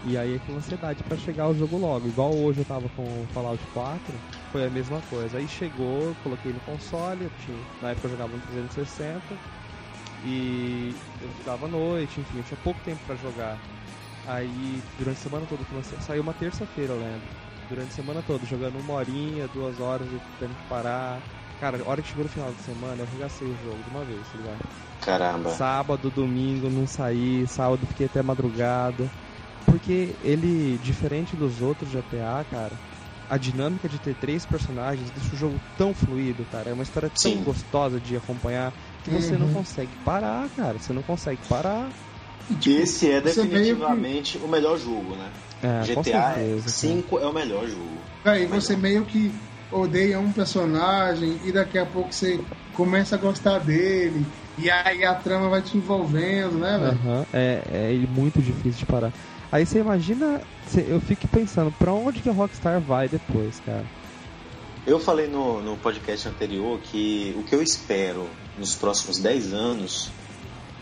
E 0.04 0.18
aí 0.18 0.40
com 0.40 0.56
ansiedade 0.56 1.04
pra 1.04 1.16
chegar 1.16 1.48
o 1.48 1.54
jogo 1.56 1.78
logo. 1.78 2.08
Igual 2.08 2.34
hoje 2.34 2.60
eu 2.62 2.66
tava 2.66 2.90
com 2.90 3.04
o 3.04 3.28
Fallout 3.34 3.64
4, 3.74 4.14
foi 4.52 4.66
a 4.66 4.70
mesma 4.70 5.00
coisa. 5.10 5.38
Aí 5.38 5.48
chegou, 5.48 6.16
coloquei 6.24 6.52
no 6.52 6.60
console, 6.62 7.26
eu 7.26 7.32
tinha, 7.46 7.58
na 7.82 7.92
época 7.92 8.08
eu 8.08 8.12
jogava 8.12 8.34
no 8.36 8.42
360 8.42 9.22
e 10.26 10.96
eu 11.22 11.28
estudava 11.30 11.66
à 11.66 11.70
noite, 11.70 12.20
enfim, 12.20 12.38
eu 12.38 12.44
tinha 12.44 12.58
pouco 12.64 12.80
tempo 12.82 13.00
pra 13.06 13.16
jogar. 13.16 13.60
Aí 14.28 14.82
durante 14.98 15.18
a 15.20 15.22
semana 15.22 15.46
toda, 15.48 15.64
comecei- 15.66 16.00
saiu 16.02 16.22
uma 16.24 16.34
terça-feira, 16.34 16.94
eu 16.94 17.00
lembro. 17.00 17.28
Durante 17.70 17.90
a 17.90 17.96
semana 17.96 18.22
toda, 18.22 18.46
jogando 18.46 18.80
uma 18.80 18.94
horinha, 18.96 19.48
duas 19.48 19.80
horas, 19.80 20.12
eu 20.12 20.20
tendo 20.40 20.56
que 20.56 20.68
parar. 20.68 21.22
Cara, 21.60 21.82
a 21.82 21.88
hora 21.88 22.02
que 22.02 22.10
chegou 22.10 22.24
no 22.24 22.30
final 22.30 22.52
de 22.52 22.62
semana, 22.62 22.98
eu 23.02 23.06
arregacei 23.08 23.48
o 23.48 23.58
jogo 23.64 23.82
de 23.84 23.90
uma 23.90 24.04
vez, 24.04 24.28
tá 24.28 24.38
ligado? 24.38 24.60
Caramba. 25.00 25.50
Sábado, 25.52 26.10
domingo 26.12 26.70
não 26.70 26.86
saí, 26.88 27.46
sábado 27.48 27.86
fiquei 27.88 28.08
até 28.08 28.22
madrugada. 28.22 29.10
Porque 29.66 30.16
ele, 30.22 30.78
diferente 30.80 31.36
dos 31.36 31.62
outros 31.62 31.90
GTA, 31.90 32.44
cara, 32.50 32.76
a 33.30 33.38
dinâmica 33.38 33.88
de 33.88 34.00
ter 34.00 34.16
três 34.16 34.46
personagens 34.46 35.10
deixa 35.12 35.34
o 35.34 35.38
jogo 35.38 35.60
tão 35.78 35.94
fluido, 35.94 36.46
cara. 36.52 36.70
É 36.70 36.74
uma 36.74 36.84
história 36.84 37.10
tão 37.24 37.32
Sim. 37.34 37.44
gostosa 37.44 38.00
de 38.00 38.16
acompanhar 38.16 38.74
que 39.04 39.10
você 39.10 39.38
não 39.38 39.48
Uhum. 39.48 39.54
consegue 39.54 39.96
parar, 40.04 40.50
cara. 40.50 40.78
Você 40.78 40.92
não 40.92 41.04
consegue 41.04 41.42
parar. 41.48 41.90
Esse 42.68 43.10
é 43.10 43.22
meio 43.22 43.22
que- 43.36 43.42
definitivamente 43.46 44.38
o 44.40 44.48
melhor 44.48 44.78
jogo, 44.78 45.16
né? 45.16 45.32
É, 45.62 45.82
GTA 45.86 46.04
certeza. 46.04 46.34
cara. 46.34 46.54
5 46.66 47.20
é 47.20 47.28
o 47.28 47.34
melhor 47.34 47.68
jogo. 47.68 48.02
Véi, 48.26 48.46
você 48.48 48.76
meio 48.76 49.06
que 49.06 49.34
odeia 49.72 50.20
um 50.20 50.34
personagem 50.34 51.40
e 51.46 51.52
daqui 51.52 51.78
a 51.78 51.86
pouco 51.86 52.12
você 52.12 52.44
começa 52.74 53.16
a 53.16 53.18
gostar 53.18 53.60
dele. 53.60 54.26
E 54.58 54.70
aí 54.70 55.06
a 55.06 55.16
trama 55.16 55.50
vai 55.50 55.62
te 55.62 55.78
envolvendo, 55.78 56.58
né, 56.60 56.78
velho? 56.78 57.00
Aham, 57.08 57.26
é, 57.32 57.94
é 57.94 58.08
muito 58.08 58.42
difícil 58.42 58.80
de 58.80 58.86
parar. 58.86 59.14
Aí 59.52 59.66
você 59.66 59.80
imagina, 59.80 60.42
eu 60.88 61.02
fico 61.02 61.28
pensando, 61.28 61.72
pra 61.74 61.92
onde 61.92 62.22
que 62.22 62.30
a 62.30 62.32
Rockstar 62.32 62.80
vai 62.80 63.10
depois, 63.10 63.60
cara? 63.66 63.86
Eu 64.88 65.00
falei 65.00 65.28
no, 65.28 65.62
no 65.62 65.78
podcast 65.78 66.28
anterior 66.28 66.80
que 66.80 67.36
o 67.38 67.44
que 67.44 67.54
eu 67.54 67.62
espero 67.62 68.28
nos 68.58 68.76
próximos 68.76 69.20
10 69.20 69.54
anos 69.54 70.10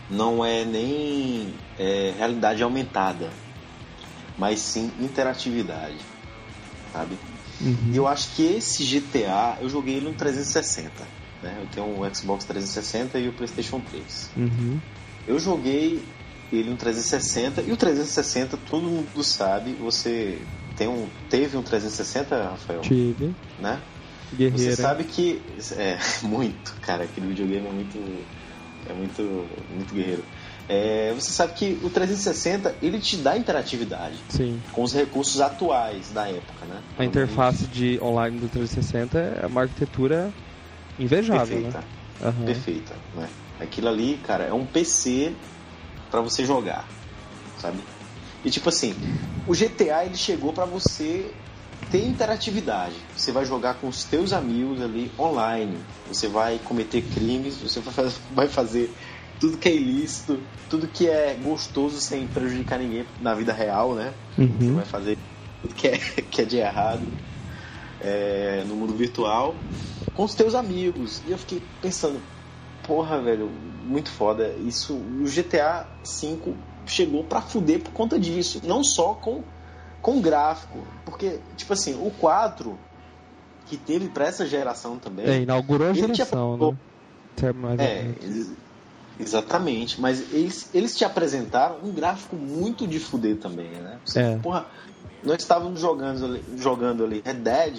não 0.08 0.44
é 0.44 0.64
nem 0.64 1.52
é, 1.78 2.14
realidade 2.16 2.62
aumentada, 2.62 3.30
mas 4.38 4.60
sim 4.60 4.90
interatividade, 5.00 5.98
sabe? 6.92 7.18
Uhum. 7.60 7.90
E 7.92 7.96
eu 7.96 8.06
acho 8.06 8.34
que 8.34 8.42
esse 8.42 8.84
GTA, 8.84 9.58
eu 9.60 9.68
joguei 9.68 9.96
ele 9.96 10.06
no 10.06 10.14
360, 10.14 10.90
né? 11.42 11.58
Eu 11.60 11.66
tenho 11.66 12.00
o 12.00 12.14
Xbox 12.14 12.44
360 12.44 13.18
e 13.18 13.28
o 13.28 13.32
PlayStation 13.32 13.80
3. 13.80 14.30
Uhum. 14.36 14.80
Eu 15.26 15.38
joguei 15.38 16.02
ele 16.52 16.70
no 16.70 16.76
360 16.76 17.62
e 17.62 17.72
o 17.72 17.76
360 17.76 18.56
todo 18.68 18.82
mundo 18.82 19.22
sabe, 19.22 19.72
você 19.74 20.40
tem 20.76 20.88
um 20.88 21.08
teve 21.28 21.56
um 21.56 21.62
360, 21.62 22.50
Rafael, 22.50 22.80
Tive, 22.80 23.34
né? 23.58 23.80
Guerreiro. 24.32 24.58
Você 24.58 24.76
sabe 24.80 25.04
que 25.04 25.42
é 25.76 25.98
muito, 26.22 26.74
cara, 26.80 27.04
aquele 27.04 27.26
videogame 27.28 27.66
é 27.66 27.72
muito 27.72 27.98
é 28.86 28.92
muito 28.92 29.22
muito 29.70 29.94
guerreiro. 29.94 30.24
É, 30.68 31.12
você 31.14 31.32
sabe 31.32 31.54
que 31.54 31.78
o 31.82 31.90
360 31.90 32.76
ele 32.80 33.00
te 33.00 33.16
dá 33.16 33.36
interatividade 33.36 34.16
Sim. 34.28 34.60
com 34.72 34.82
os 34.82 34.92
recursos 34.92 35.40
atuais 35.40 36.10
da 36.12 36.28
época, 36.28 36.64
né? 36.64 36.80
A 36.96 37.04
interface 37.04 37.66
de 37.66 37.98
online 38.00 38.38
do 38.38 38.48
360 38.48 39.18
é 39.18 39.46
uma 39.46 39.62
arquitetura 39.62 40.32
invejável, 40.98 41.60
perfeita, 41.60 41.78
né? 41.78 41.84
Aham. 42.22 42.44
perfeita, 42.44 42.94
né? 43.14 43.28
Aquilo 43.58 43.88
ali, 43.88 44.18
cara, 44.22 44.44
é 44.44 44.52
um 44.52 44.64
PC 44.64 45.34
pra 46.10 46.20
você 46.20 46.44
jogar, 46.44 46.88
sabe? 47.58 47.82
E 48.44 48.50
tipo 48.50 48.68
assim, 48.68 48.94
o 49.46 49.54
GTA 49.54 50.04
ele 50.04 50.16
chegou 50.16 50.52
pra 50.52 50.64
você 50.66 51.34
ter 51.90 52.04
interatividade. 52.04 52.96
Você 53.16 53.32
vai 53.32 53.44
jogar 53.44 53.74
com 53.74 53.88
os 53.88 54.04
teus 54.08 54.32
amigos 54.32 54.80
ali 54.80 55.12
online. 55.18 55.84
Você 56.06 56.28
vai 56.28 56.58
cometer 56.58 57.02
crimes, 57.02 57.60
você 57.60 57.80
vai 58.32 58.48
fazer, 58.48 58.94
tudo 59.38 59.58
que 59.58 59.68
é 59.68 59.74
ilícito, 59.74 60.46
tudo 60.68 60.88
que 60.88 61.08
é 61.08 61.34
gostoso 61.34 62.00
sem 62.00 62.26
prejudicar 62.26 62.78
ninguém 62.78 63.06
na 63.20 63.34
vida 63.34 63.52
real, 63.52 63.94
né? 63.94 64.14
Você 64.36 64.42
Uhum. 64.42 64.74
vai 64.76 64.84
fazer 64.84 65.18
tudo 65.60 65.74
que 65.74 65.88
é, 65.88 65.98
que 66.30 66.42
é 66.42 66.44
de 66.44 66.56
errado 66.58 67.12
é, 68.00 68.64
no 68.64 68.76
mundo 68.76 68.94
virtual 68.96 69.62
com 70.14 70.24
os 70.24 70.34
teus 70.34 70.54
amigos. 70.54 71.22
E 71.26 71.30
eu 71.30 71.38
fiquei 71.38 71.60
pensando, 71.80 72.22
porra, 72.90 73.20
velho, 73.22 73.48
muito 73.86 74.10
foda. 74.10 74.48
Isso, 74.66 74.94
o 74.94 75.24
GTA 75.24 75.86
V 76.20 76.52
chegou 76.86 77.22
pra 77.22 77.40
fuder 77.40 77.78
por 77.80 77.92
conta 77.92 78.18
disso. 78.18 78.60
Não 78.64 78.82
só 78.82 79.14
com, 79.14 79.44
com 80.02 80.20
gráfico. 80.20 80.84
Porque, 81.04 81.38
tipo 81.56 81.72
assim, 81.72 81.94
o 82.04 82.10
4, 82.10 82.76
que 83.66 83.76
teve 83.76 84.08
pra 84.08 84.26
essa 84.26 84.44
geração 84.44 84.98
também. 84.98 85.24
É, 85.24 85.40
inaugurou 85.42 85.88
a 85.88 85.92
geração, 85.92 86.54
apresentou- 86.54 86.72
né? 87.76 87.76
É, 87.78 88.02
menos. 88.02 88.24
eles- 88.24 88.52
exatamente. 89.20 90.00
Mas 90.00 90.20
eles, 90.32 90.68
eles 90.74 90.96
te 90.96 91.04
apresentaram 91.04 91.76
um 91.84 91.92
gráfico 91.92 92.34
muito 92.34 92.88
de 92.88 92.98
fuder 92.98 93.36
também, 93.36 93.70
né? 93.70 94.00
Você, 94.04 94.18
É. 94.20 94.36
Porra, 94.38 94.66
nós 95.22 95.40
estávamos 95.40 95.78
jogando 95.80 96.24
ali, 96.24 96.42
jogando 96.58 97.04
ali 97.04 97.22
Red 97.24 97.34
Dead, 97.34 97.78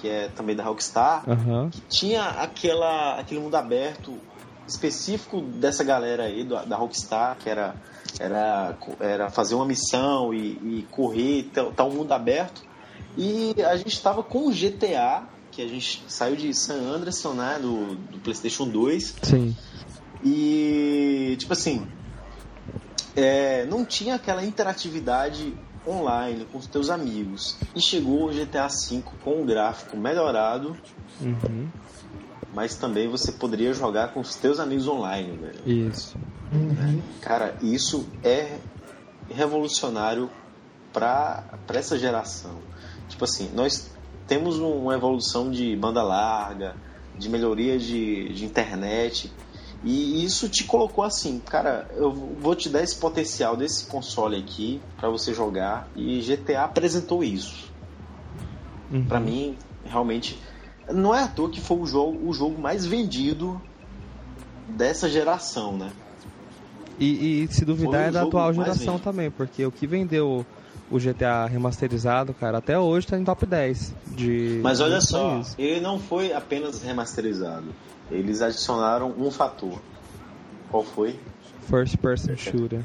que 0.00 0.08
é 0.08 0.28
também 0.28 0.56
da 0.56 0.64
Rockstar, 0.64 1.28
Aham. 1.28 1.68
que 1.70 1.80
tinha 1.90 2.22
aquela, 2.22 3.20
aquele 3.20 3.40
mundo 3.40 3.54
aberto 3.54 4.18
específico 4.66 5.40
dessa 5.40 5.84
galera 5.84 6.24
aí, 6.24 6.44
da 6.44 6.76
Rockstar, 6.76 7.36
que 7.38 7.48
era, 7.48 7.74
era, 8.18 8.76
era 9.00 9.30
fazer 9.30 9.54
uma 9.54 9.64
missão 9.66 10.32
e, 10.34 10.38
e 10.78 10.86
correr, 10.90 11.50
tá, 11.52 11.64
tá 11.64 11.84
um 11.84 11.92
mundo 11.92 12.12
aberto. 12.12 12.62
E 13.16 13.54
a 13.62 13.76
gente 13.76 13.92
estava 13.92 14.22
com 14.22 14.48
o 14.48 14.52
GTA, 14.52 15.24
que 15.50 15.62
a 15.62 15.68
gente 15.68 16.04
saiu 16.08 16.36
de 16.36 16.52
San 16.52 16.80
Andreas, 16.80 17.22
né, 17.24 17.58
do, 17.60 17.94
do 17.94 18.18
PlayStation 18.18 18.68
2. 18.68 19.14
Sim. 19.22 19.56
E, 20.24 21.36
tipo 21.38 21.52
assim, 21.52 21.86
é, 23.14 23.64
não 23.66 23.84
tinha 23.84 24.16
aquela 24.16 24.44
interatividade 24.44 25.54
online 25.86 26.46
com 26.50 26.58
os 26.58 26.66
teus 26.66 26.90
amigos. 26.90 27.56
E 27.74 27.80
chegou 27.80 28.28
o 28.28 28.32
GTA 28.32 28.66
V 28.68 29.02
com 29.22 29.42
um 29.42 29.46
gráfico 29.46 29.96
melhorado, 29.96 30.76
Uhum. 31.20 31.68
Mas 32.54 32.74
também 32.76 33.08
você 33.08 33.32
poderia 33.32 33.72
jogar 33.72 34.08
com 34.12 34.20
os 34.20 34.34
teus 34.34 34.58
amigos 34.58 34.86
online, 34.88 35.36
velho. 35.36 35.88
Isso. 35.88 36.16
Uhum. 36.52 37.02
Cara, 37.20 37.56
isso 37.60 38.06
é 38.22 38.58
revolucionário 39.28 40.30
para 40.92 41.44
essa 41.74 41.98
geração. 41.98 42.58
Tipo 43.08 43.24
assim, 43.24 43.50
nós 43.54 43.90
temos 44.26 44.58
um- 44.58 44.82
uma 44.82 44.94
evolução 44.94 45.50
de 45.50 45.76
banda 45.76 46.02
larga, 46.02 46.74
de 47.18 47.28
melhoria 47.28 47.78
de, 47.78 48.32
de 48.32 48.44
internet, 48.44 49.32
e 49.84 50.24
isso 50.24 50.48
te 50.48 50.64
colocou 50.64 51.04
assim, 51.04 51.38
cara, 51.38 51.88
eu 51.96 52.10
vou 52.10 52.54
te 52.54 52.68
dar 52.68 52.82
esse 52.82 52.96
potencial 52.96 53.56
desse 53.56 53.86
console 53.86 54.36
aqui 54.36 54.80
para 54.96 55.08
você 55.10 55.32
jogar, 55.34 55.88
e 55.94 56.20
GTA 56.22 56.64
apresentou 56.64 57.22
isso. 57.22 57.70
Uhum. 58.90 59.04
Pra 59.04 59.20
mim, 59.20 59.58
realmente, 59.84 60.40
não 60.92 61.14
é 61.14 61.22
à 61.22 61.28
toa 61.28 61.50
que 61.50 61.60
foi 61.60 61.78
o 61.78 61.86
jogo, 61.86 62.28
o 62.28 62.32
jogo 62.32 62.60
mais 62.60 62.84
vendido 62.86 63.60
dessa 64.68 65.08
geração, 65.08 65.76
né? 65.76 65.90
E, 66.98 67.42
e 67.44 67.48
se 67.48 67.64
duvidar 67.64 68.08
é 68.08 68.10
da 68.10 68.22
atual 68.22 68.52
geração 68.54 68.94
vendido. 68.94 69.04
também, 69.04 69.30
porque 69.30 69.64
o 69.66 69.70
que 69.72 69.86
vendeu 69.86 70.46
o 70.90 70.98
GTA 70.98 71.46
remasterizado, 71.46 72.32
cara, 72.32 72.58
até 72.58 72.78
hoje 72.78 73.06
tá 73.06 73.18
em 73.18 73.24
top 73.24 73.44
10 73.44 73.92
de. 74.06 74.60
Mas 74.62 74.80
olha 74.80 75.00
só, 75.00 75.42
ele 75.58 75.80
não 75.80 75.98
foi 75.98 76.32
apenas 76.32 76.80
remasterizado. 76.82 77.66
Eles 78.10 78.40
adicionaram 78.40 79.12
um 79.18 79.30
fator. 79.30 79.78
Qual 80.70 80.84
foi? 80.84 81.18
First 81.68 81.96
person 81.98 82.36
shooter. 82.36 82.82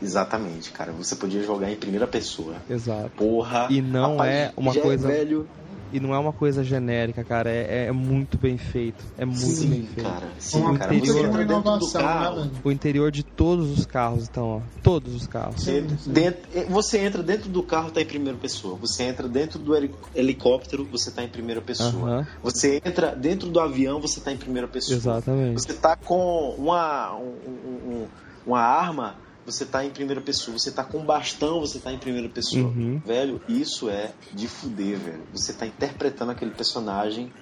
Exatamente, 0.00 0.70
cara. 0.70 0.92
Você 0.92 1.14
podia 1.16 1.42
jogar 1.42 1.70
em 1.70 1.76
primeira 1.76 2.06
pessoa. 2.06 2.54
Exato. 2.70 3.10
Porra. 3.16 3.66
E 3.68 3.82
não 3.82 4.12
rapaz, 4.12 4.30
é 4.30 4.52
uma 4.56 4.72
já 4.72 4.80
coisa- 4.80 5.08
velho. 5.08 5.48
E 5.92 5.98
não 6.00 6.14
é 6.14 6.18
uma 6.18 6.32
coisa 6.32 6.62
genérica, 6.62 7.24
cara. 7.24 7.50
É, 7.50 7.86
é 7.86 7.92
muito 7.92 8.38
bem 8.38 8.56
feito. 8.56 9.04
É 9.18 9.24
muito 9.24 9.40
bem 9.40 9.82
Sim, 9.82 9.86
feito. 9.94 10.02
cara. 10.08 10.28
Sim, 10.38 10.60
Uma 10.60 10.78
cara. 10.78 10.90
dentro 10.92 11.32
do 11.32 11.42
inovação, 11.42 12.00
né, 12.00 12.08
carro. 12.08 12.50
O 12.64 12.70
interior 12.70 13.10
de 13.10 13.22
todos 13.24 13.78
os 13.78 13.84
carros, 13.86 14.24
então, 14.28 14.46
ó. 14.46 14.60
Todos 14.82 15.14
os 15.14 15.26
carros. 15.26 15.62
Você, 15.62 15.80
dentro- 16.06 16.42
você 16.68 16.98
entra 16.98 17.22
dentro 17.22 17.48
do 17.48 17.62
carro, 17.62 17.90
tá 17.90 18.00
em 18.00 18.06
primeira 18.06 18.38
pessoa. 18.38 18.76
Você 18.76 19.02
entra 19.04 19.28
dentro 19.28 19.58
do 19.58 19.74
heli- 19.76 19.94
helicóptero, 20.14 20.84
você 20.90 21.10
tá 21.10 21.22
em 21.24 21.28
primeira 21.28 21.60
pessoa. 21.60 21.88
Aham. 21.90 22.26
Você 22.42 22.80
entra 22.84 23.14
dentro 23.14 23.48
do 23.48 23.58
avião, 23.60 24.00
você 24.00 24.20
tá 24.20 24.32
em 24.32 24.36
primeira 24.36 24.68
pessoa. 24.68 24.96
Exatamente. 24.96 25.54
Você 25.54 25.74
tá 25.74 25.96
com 25.96 26.54
uma, 26.56 27.14
um- 27.16 27.22
um- 27.46 27.92
um- 28.02 28.06
uma 28.46 28.60
arma, 28.60 29.16
você 29.44 29.64
tá 29.64 29.84
em 29.84 29.90
primeira 29.90 30.20
pessoa. 30.20 30.58
Você 30.58 30.70
tá 30.70 30.84
com 30.84 31.04
bastão, 31.04 31.60
você 31.60 31.78
tá 31.78 31.92
em 31.92 31.98
primeira 31.98 32.28
pessoa. 32.28 32.68
Uhum. 32.68 33.00
Velho, 33.04 33.40
isso 33.48 33.88
é 33.88 34.12
de 34.32 34.46
fuder, 34.48 34.98
velho. 34.98 35.22
Você 35.32 35.52
tá 35.52 35.66
interpretando 35.66 36.30
aquele 36.30 36.50
personagem 36.52 37.32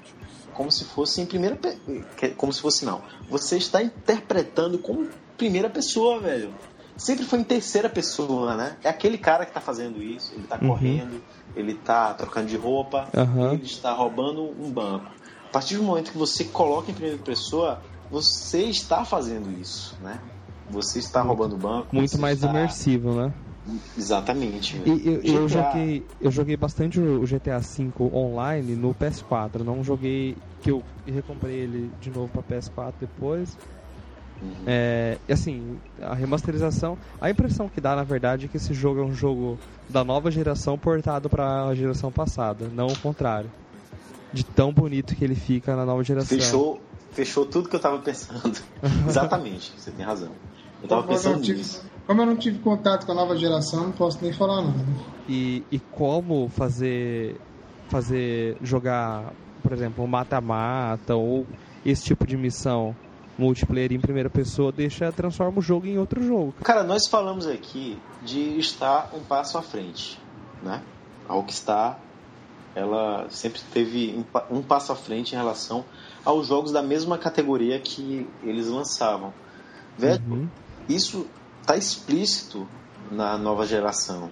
como 0.53 0.71
se 0.73 0.85
fosse 0.85 1.21
em 1.21 1.27
primeira 1.27 1.57
pe... 1.57 2.31
como 2.37 2.53
se 2.53 2.61
fosse 2.61 2.85
não. 2.85 3.03
Você 3.29 3.57
está 3.57 3.83
interpretando 3.83 4.79
como 4.79 5.09
primeira 5.37 5.69
pessoa, 5.71 6.21
velho. 6.21 6.53
Sempre 6.97 7.25
foi 7.25 7.39
em 7.39 7.45
terceira 7.45 7.89
pessoa, 7.89 8.57
né? 8.57 8.77
É 8.83 8.89
aquele 8.89 9.19
cara 9.19 9.47
que 9.47 9.53
tá 9.53 9.61
fazendo 9.61 10.03
isso, 10.03 10.35
ele 10.35 10.49
tá 10.49 10.59
Uhum. 10.61 10.69
correndo, 10.69 11.23
ele 11.55 11.75
tá 11.75 12.13
trocando 12.15 12.49
de 12.49 12.57
roupa, 12.57 13.09
Aham. 13.17 13.53
ele 13.53 13.65
está 13.65 13.93
roubando 13.93 14.43
um 14.43 14.69
banco. 14.71 15.07
A 15.49 15.53
partir 15.53 15.77
do 15.77 15.85
momento 15.85 16.11
que 16.11 16.19
você 16.19 16.45
coloca 16.45 16.91
em 16.91 16.95
primeira 16.95 17.19
pessoa, 17.23 17.81
você 18.11 18.65
está 18.65 19.05
fazendo 19.05 19.49
isso, 19.53 19.95
né? 20.03 20.21
Você 20.71 20.99
está 20.99 21.23
roubando 21.23 21.55
o 21.55 21.59
banco. 21.59 21.95
Muito 21.95 22.19
mais 22.19 22.39
está- 22.39 22.51
imersivo, 22.51 23.15
né? 23.15 23.33
Exatamente. 23.97 24.77
E 24.77 25.09
eu, 25.09 25.21
eu 25.23 25.49
GTA, 25.49 25.49
joguei, 25.49 26.07
eu 26.21 26.31
joguei 26.31 26.57
bastante 26.57 27.01
o 27.01 27.27
GTA 27.27 27.59
V 27.59 27.93
online 28.13 28.75
no 28.77 28.95
PS4. 28.95 29.65
Não 29.65 29.83
joguei 29.83 30.37
que 30.61 30.71
eu 30.71 30.83
recomprei 31.07 31.57
ele 31.57 31.93
de 32.01 32.11
novo 32.11 32.29
para 32.29 32.43
PS4 32.43 32.95
depois. 33.01 33.59
Uhum. 34.41 34.65
É, 34.67 35.19
e 35.29 35.33
assim, 35.33 35.81
a 36.01 36.15
remasterização, 36.15 36.97
a 37.21 37.29
impressão 37.31 37.69
que 37.69 37.81
dá 37.81 37.97
na 37.97 38.05
verdade 38.05 38.47
é 38.47 38.49
que 38.49 38.57
esse 38.57 38.73
jogo 38.73 39.01
é 39.01 39.05
um 39.05 39.13
jogo 39.13 39.59
da 39.89 40.05
nova 40.05 40.31
geração 40.31 40.79
portado 40.79 41.29
para 41.29 41.67
a 41.67 41.75
geração 41.75 42.13
passada, 42.13 42.69
não 42.71 42.87
o 42.87 42.97
contrário. 42.97 43.51
De 44.33 44.45
tão 44.45 44.73
bonito 44.73 45.17
que 45.17 45.25
ele 45.25 45.35
fica 45.35 45.75
na 45.75 45.87
nova 45.87 46.05
geração. 46.05 46.37
Fechou, 46.39 46.83
fechou 47.13 47.47
tudo 47.47 47.69
que 47.69 47.77
eu 47.77 47.81
tava 47.81 47.99
pensando. 48.01 48.59
Exatamente, 49.09 49.73
você 49.79 49.91
tem 49.91 50.05
razão. 50.05 50.35
Eu 50.83 50.89
tava 50.89 51.03
Como 51.03 51.13
eu, 51.13 51.17
pensando 51.17 51.35
não 51.37 51.43
tive, 51.43 51.59
nisso. 51.59 51.85
como 52.07 52.23
eu 52.23 52.27
não 52.27 52.37
tive 52.37 52.59
contato 52.61 53.07
com 53.07 53.13
a 53.13 53.15
nova 53.15 53.37
geração, 53.37 53.85
não 53.85 53.93
posso 53.93 54.23
nem 54.23 54.33
falar 54.33 54.63
nada. 54.63 54.85
E, 55.29 55.63
e 55.71 55.79
como 55.79 56.49
fazer 56.49 57.41
fazer 57.89 58.57
jogar, 58.63 59.33
por 59.63 59.73
exemplo, 59.73 60.07
mata-mata 60.07 61.17
ou 61.17 61.47
esse 61.85 62.05
tipo 62.05 62.27
de 62.27 62.37
missão 62.37 62.95
multiplayer 63.39 63.93
em 63.93 64.01
primeira 64.01 64.29
pessoa 64.29 64.73
deixa 64.73 65.13
transforma 65.13 65.59
o 65.59 65.63
jogo 65.63 65.87
em 65.87 65.97
outro 65.97 66.23
jogo. 66.23 66.53
Cara, 66.65 66.83
nós 66.83 67.03
falamos 67.09 67.47
aqui 67.47 67.97
de 68.23 68.59
estar 68.59 69.09
um 69.15 69.21
passo 69.21 69.57
à 69.57 69.63
frente, 69.63 70.19
né? 70.63 70.83
A 71.29 71.33
Rockstar, 71.35 71.99
ela 72.75 73.29
sempre 73.31 73.61
teve 73.73 74.15
um 74.17 74.59
um 74.59 74.63
passo 74.63 74.93
à 74.93 74.97
frente 74.97 75.33
em 75.33 75.37
relação 75.37 75.85
aos 76.25 76.47
jogos 76.49 76.73
da 76.73 76.83
mesma 76.83 77.17
categoria 77.17 77.79
que 77.79 78.27
eles 78.43 78.69
lançavam. 78.69 79.33
Velho, 79.97 80.21
Uhum. 80.29 80.49
Isso 80.89 81.27
tá 81.67 81.77
explícito 81.77 82.67
na 83.11 83.37
nova 83.37 83.67
geração. 83.67 84.31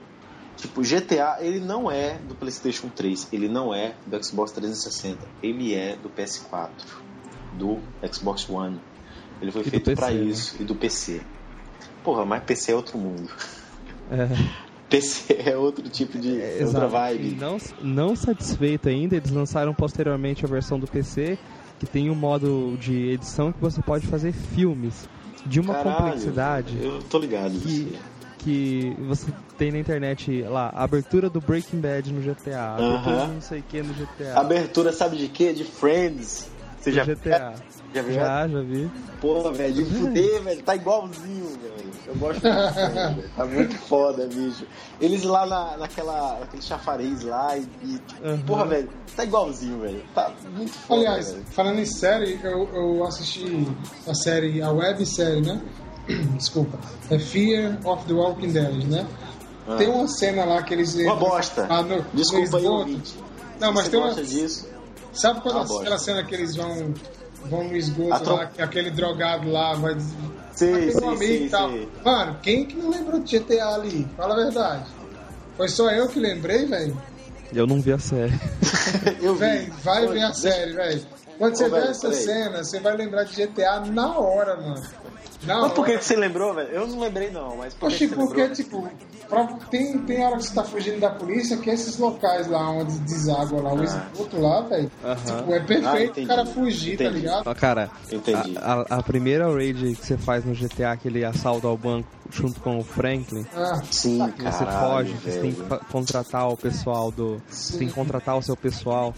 Tipo, 0.56 0.80
GTA, 0.80 1.36
ele 1.40 1.60
não 1.60 1.90
é 1.90 2.18
do 2.26 2.34
PlayStation 2.34 2.88
3, 2.88 3.28
ele 3.30 3.46
não 3.48 3.74
é 3.74 3.94
do 4.06 4.24
Xbox 4.24 4.52
360, 4.52 5.18
ele 5.42 5.74
é 5.74 5.96
do 5.96 6.08
PS4, 6.08 6.70
do 7.58 7.78
Xbox 8.10 8.48
One. 8.48 8.80
Ele 9.40 9.52
foi 9.52 9.60
E 9.60 9.64
feito 9.70 9.84
PC, 9.84 9.96
pra 10.00 10.10
né? 10.10 10.22
isso 10.22 10.56
e 10.58 10.64
do 10.64 10.74
PC. 10.74 11.20
Porra, 12.02 12.24
mas 12.24 12.42
PC 12.44 12.72
é 12.72 12.74
outro 12.74 12.96
mundo. 12.96 13.28
É, 14.10 14.28
PC 14.88 15.42
é 15.44 15.56
outro 15.58 15.86
tipo 15.90 16.18
de 16.18 16.40
é, 16.40 16.64
outra 16.64 16.88
vibe. 16.88 17.32
E 17.32 17.34
não, 17.34 17.58
não 17.82 18.16
satisfeito 18.16 18.88
ainda, 18.88 19.14
eles 19.14 19.30
lançaram 19.30 19.74
posteriormente 19.74 20.42
a 20.44 20.48
versão 20.48 20.78
do 20.80 20.86
PC 20.86 21.38
que 21.78 21.84
tem 21.86 22.08
um 22.10 22.14
modo 22.14 22.78
de 22.80 23.10
edição 23.10 23.52
que 23.52 23.60
você 23.60 23.82
pode 23.82 24.06
fazer 24.06 24.32
filmes 24.32 25.06
de 25.46 25.60
uma 25.60 25.74
Caralho, 25.74 25.96
complexidade 25.96 26.78
Eu 26.80 27.02
tô 27.02 27.18
ligado 27.18 27.52
que, 27.60 27.96
que 28.38 28.96
você 29.00 29.32
tem 29.56 29.72
na 29.72 29.78
internet 29.78 30.42
lá, 30.42 30.70
abertura 30.74 31.30
do 31.30 31.40
Breaking 31.40 31.80
Bad 31.80 32.12
no 32.12 32.20
GTA, 32.20 32.58
a 32.58 32.74
abertura 32.74 33.16
Aham. 33.16 33.26
de 33.28 33.34
não 33.34 33.40
sei 33.40 33.60
o 33.60 33.62
que 33.62 33.82
no 33.82 33.94
GTA. 33.94 34.38
Abertura, 34.38 34.92
sabe 34.92 35.16
de 35.16 35.28
quê? 35.28 35.52
De 35.52 35.64
Friends. 35.64 36.48
Você 36.86 36.92
já, 36.92 37.04
GTA. 37.04 37.54
já 37.94 38.02
viu? 38.02 38.14
Já, 38.14 38.46
já 38.48 38.60
vi. 38.60 38.90
Porra, 39.20 39.52
velho, 39.52 39.74
de 39.74 39.84
fuder, 39.86 40.42
velho, 40.42 40.62
tá 40.62 40.76
igualzinho, 40.76 41.46
velho. 41.60 41.90
Eu 42.06 42.14
gosto 42.14 42.42
muito, 42.42 42.74
velho. 42.94 43.30
Tá 43.36 43.44
muito 43.44 43.74
foda, 43.78 44.26
bicho. 44.28 44.64
Eles 45.00 45.22
lá 45.24 45.44
na, 45.46 45.76
naquela, 45.78 46.38
naquele 46.40 46.62
chafariz 46.62 47.22
lá 47.24 47.56
e, 47.58 47.66
e 47.82 48.00
Uhum. 48.22 48.38
porra, 48.42 48.66
velho, 48.66 48.88
tá 49.16 49.24
igualzinho, 49.24 49.80
velho. 49.80 50.02
Tá 50.14 50.30
muito 50.54 50.72
foda, 50.72 51.00
Aliás, 51.00 51.32
velho. 51.32 51.44
falando 51.50 51.78
em 51.80 51.86
série, 51.86 52.38
eu, 52.44 52.68
eu 52.72 53.04
assisti 53.04 53.66
a 54.06 54.14
série, 54.14 54.62
a 54.62 54.70
websérie, 54.70 55.40
né? 55.40 55.60
Desculpa. 56.36 56.78
É 57.10 57.18
Fear 57.18 57.78
of 57.84 58.04
the 58.06 58.12
Walking 58.12 58.52
Dead, 58.52 58.84
né? 58.84 59.04
Ah. 59.66 59.74
Tem 59.76 59.88
uma 59.88 60.06
cena 60.06 60.44
lá 60.44 60.62
que 60.62 60.72
eles 60.72 60.94
Uma 60.94 61.16
bosta. 61.16 61.66
Ah, 61.68 61.82
no, 61.82 61.96
no 61.96 62.04
Desculpa 62.14 62.58
aí, 62.58 62.62
esgoto. 62.62 62.68
ouvinte. 62.68 63.14
Não, 63.58 63.72
mas 63.72 63.84
Você 63.86 63.90
tem 63.90 63.98
uma. 64.00 64.14
disso? 64.14 64.68
Sabe 65.16 65.40
quando 65.40 65.56
Uma 65.56 65.64
a- 65.64 65.66
bosta. 65.66 65.82
aquela 65.82 65.98
cena 65.98 66.22
que 66.24 66.34
eles 66.34 66.54
vão, 66.56 66.94
vão 67.46 67.64
no 67.64 67.76
esgoto 67.76 68.12
Atro- 68.14 68.34
lá, 68.36 68.46
que 68.46 68.62
aquele 68.62 68.90
drogado 68.90 69.50
lá 69.50 69.74
vai. 69.74 69.96
Sei, 70.54 70.88
Aquele 70.90 71.04
amigo 71.04 71.18
sei, 71.18 71.46
e 71.46 71.50
tal. 71.50 71.70
Mano, 72.04 72.38
quem 72.42 72.64
que 72.66 72.76
não 72.76 72.90
lembrou 72.90 73.20
de 73.20 73.38
GTA 73.38 73.74
ali? 73.74 74.06
Fala 74.16 74.34
a 74.34 74.36
verdade. 74.44 74.84
Foi 75.56 75.68
só 75.68 75.90
eu 75.90 76.08
que 76.08 76.18
lembrei, 76.18 76.66
velho? 76.66 76.96
Eu 77.52 77.66
não 77.66 77.80
vi 77.80 77.92
a 77.92 77.98
série. 77.98 78.32
Eu. 79.22 79.34
Velho, 79.36 79.72
vai 79.84 80.06
ver 80.08 80.22
a 80.22 80.26
deixa- 80.30 80.34
série, 80.34 80.72
velho. 80.72 81.06
Quando 81.38 81.56
você 81.56 81.64
Ô, 81.64 81.70
vê 81.70 81.80
velho, 81.80 81.90
essa 81.90 82.08
peraí. 82.08 82.22
cena, 82.24 82.64
você 82.64 82.80
vai 82.80 82.96
lembrar 82.96 83.24
de 83.24 83.34
GTA 83.46 83.80
na 83.80 84.18
hora, 84.18 84.56
mano. 84.56 84.82
Na 85.42 85.60
Mas 85.60 85.72
por 85.72 85.84
que, 85.84 85.90
hora. 85.92 85.98
que 86.00 86.04
você 86.06 86.16
lembrou, 86.16 86.54
velho? 86.54 86.68
Eu 86.70 86.86
não 86.86 86.98
lembrei 86.98 87.30
não, 87.30 87.56
mas 87.58 87.74
por 87.74 87.88
que, 87.90 87.94
Oxi, 87.94 88.08
que 88.08 88.14
você 88.14 88.16
porque, 88.16 88.40
lembrou? 88.40 88.56
tipo, 88.56 88.88
pra- 89.28 89.44
tem, 89.70 89.98
tem 89.98 90.24
hora 90.24 90.38
que 90.38 90.44
você 90.44 90.54
tá 90.54 90.64
fugindo 90.64 90.98
da 90.98 91.10
polícia, 91.10 91.58
que 91.58 91.68
esses 91.68 91.98
locais 91.98 92.48
lá 92.48 92.70
onde 92.70 92.98
deságua 93.00 93.60
lá, 93.60 93.74
o 93.74 93.80
Ah. 93.80 93.84
esgoto 93.84 94.40
lá, 94.40 94.62
velho, 94.62 94.90
Aham. 95.04 95.14
tipo, 95.36 95.52
é 95.52 95.58
Ah, 95.58 95.64
perfeito 95.64 96.10
entendi. 96.12 96.24
o 96.24 96.28
cara 96.28 96.46
fugir, 96.46 96.96
tá 96.96 97.04
Entendi. 97.04 97.20
ligado? 97.20 97.46
Ó, 97.46 97.54
Cara, 97.54 97.90
Entendi. 98.10 98.54
a, 98.56 98.72
a- 98.72 98.86
a 98.98 99.02
primeira 99.02 99.46
raid 99.52 99.94
que 99.94 100.06
você 100.06 100.16
faz 100.16 100.42
no 100.44 100.54
GTA, 100.54 100.92
aquele 100.92 101.22
assalto 101.24 101.66
ao 101.68 101.76
banco 101.76 102.08
junto 102.30 102.58
com 102.60 102.78
o 102.78 102.82
Franklin, 102.82 103.46
Ah, 103.54 103.82
Sim, 103.90 104.26
que 104.32 104.42
você 104.42 104.64
caralho, 104.64 104.88
foge, 105.10 105.12
que 105.22 105.30
você 105.30 105.40
tem 105.40 105.52
que 105.52 105.62
velho. 105.62 105.80
contratar 105.92 106.48
o 106.48 106.56
pessoal 106.56 107.12
do. 107.12 107.40
Você 107.48 107.78
tem 107.78 107.88
que 107.88 107.94
contratar 107.94 108.36
o 108.38 108.42
seu 108.42 108.56
pessoal. 108.56 109.14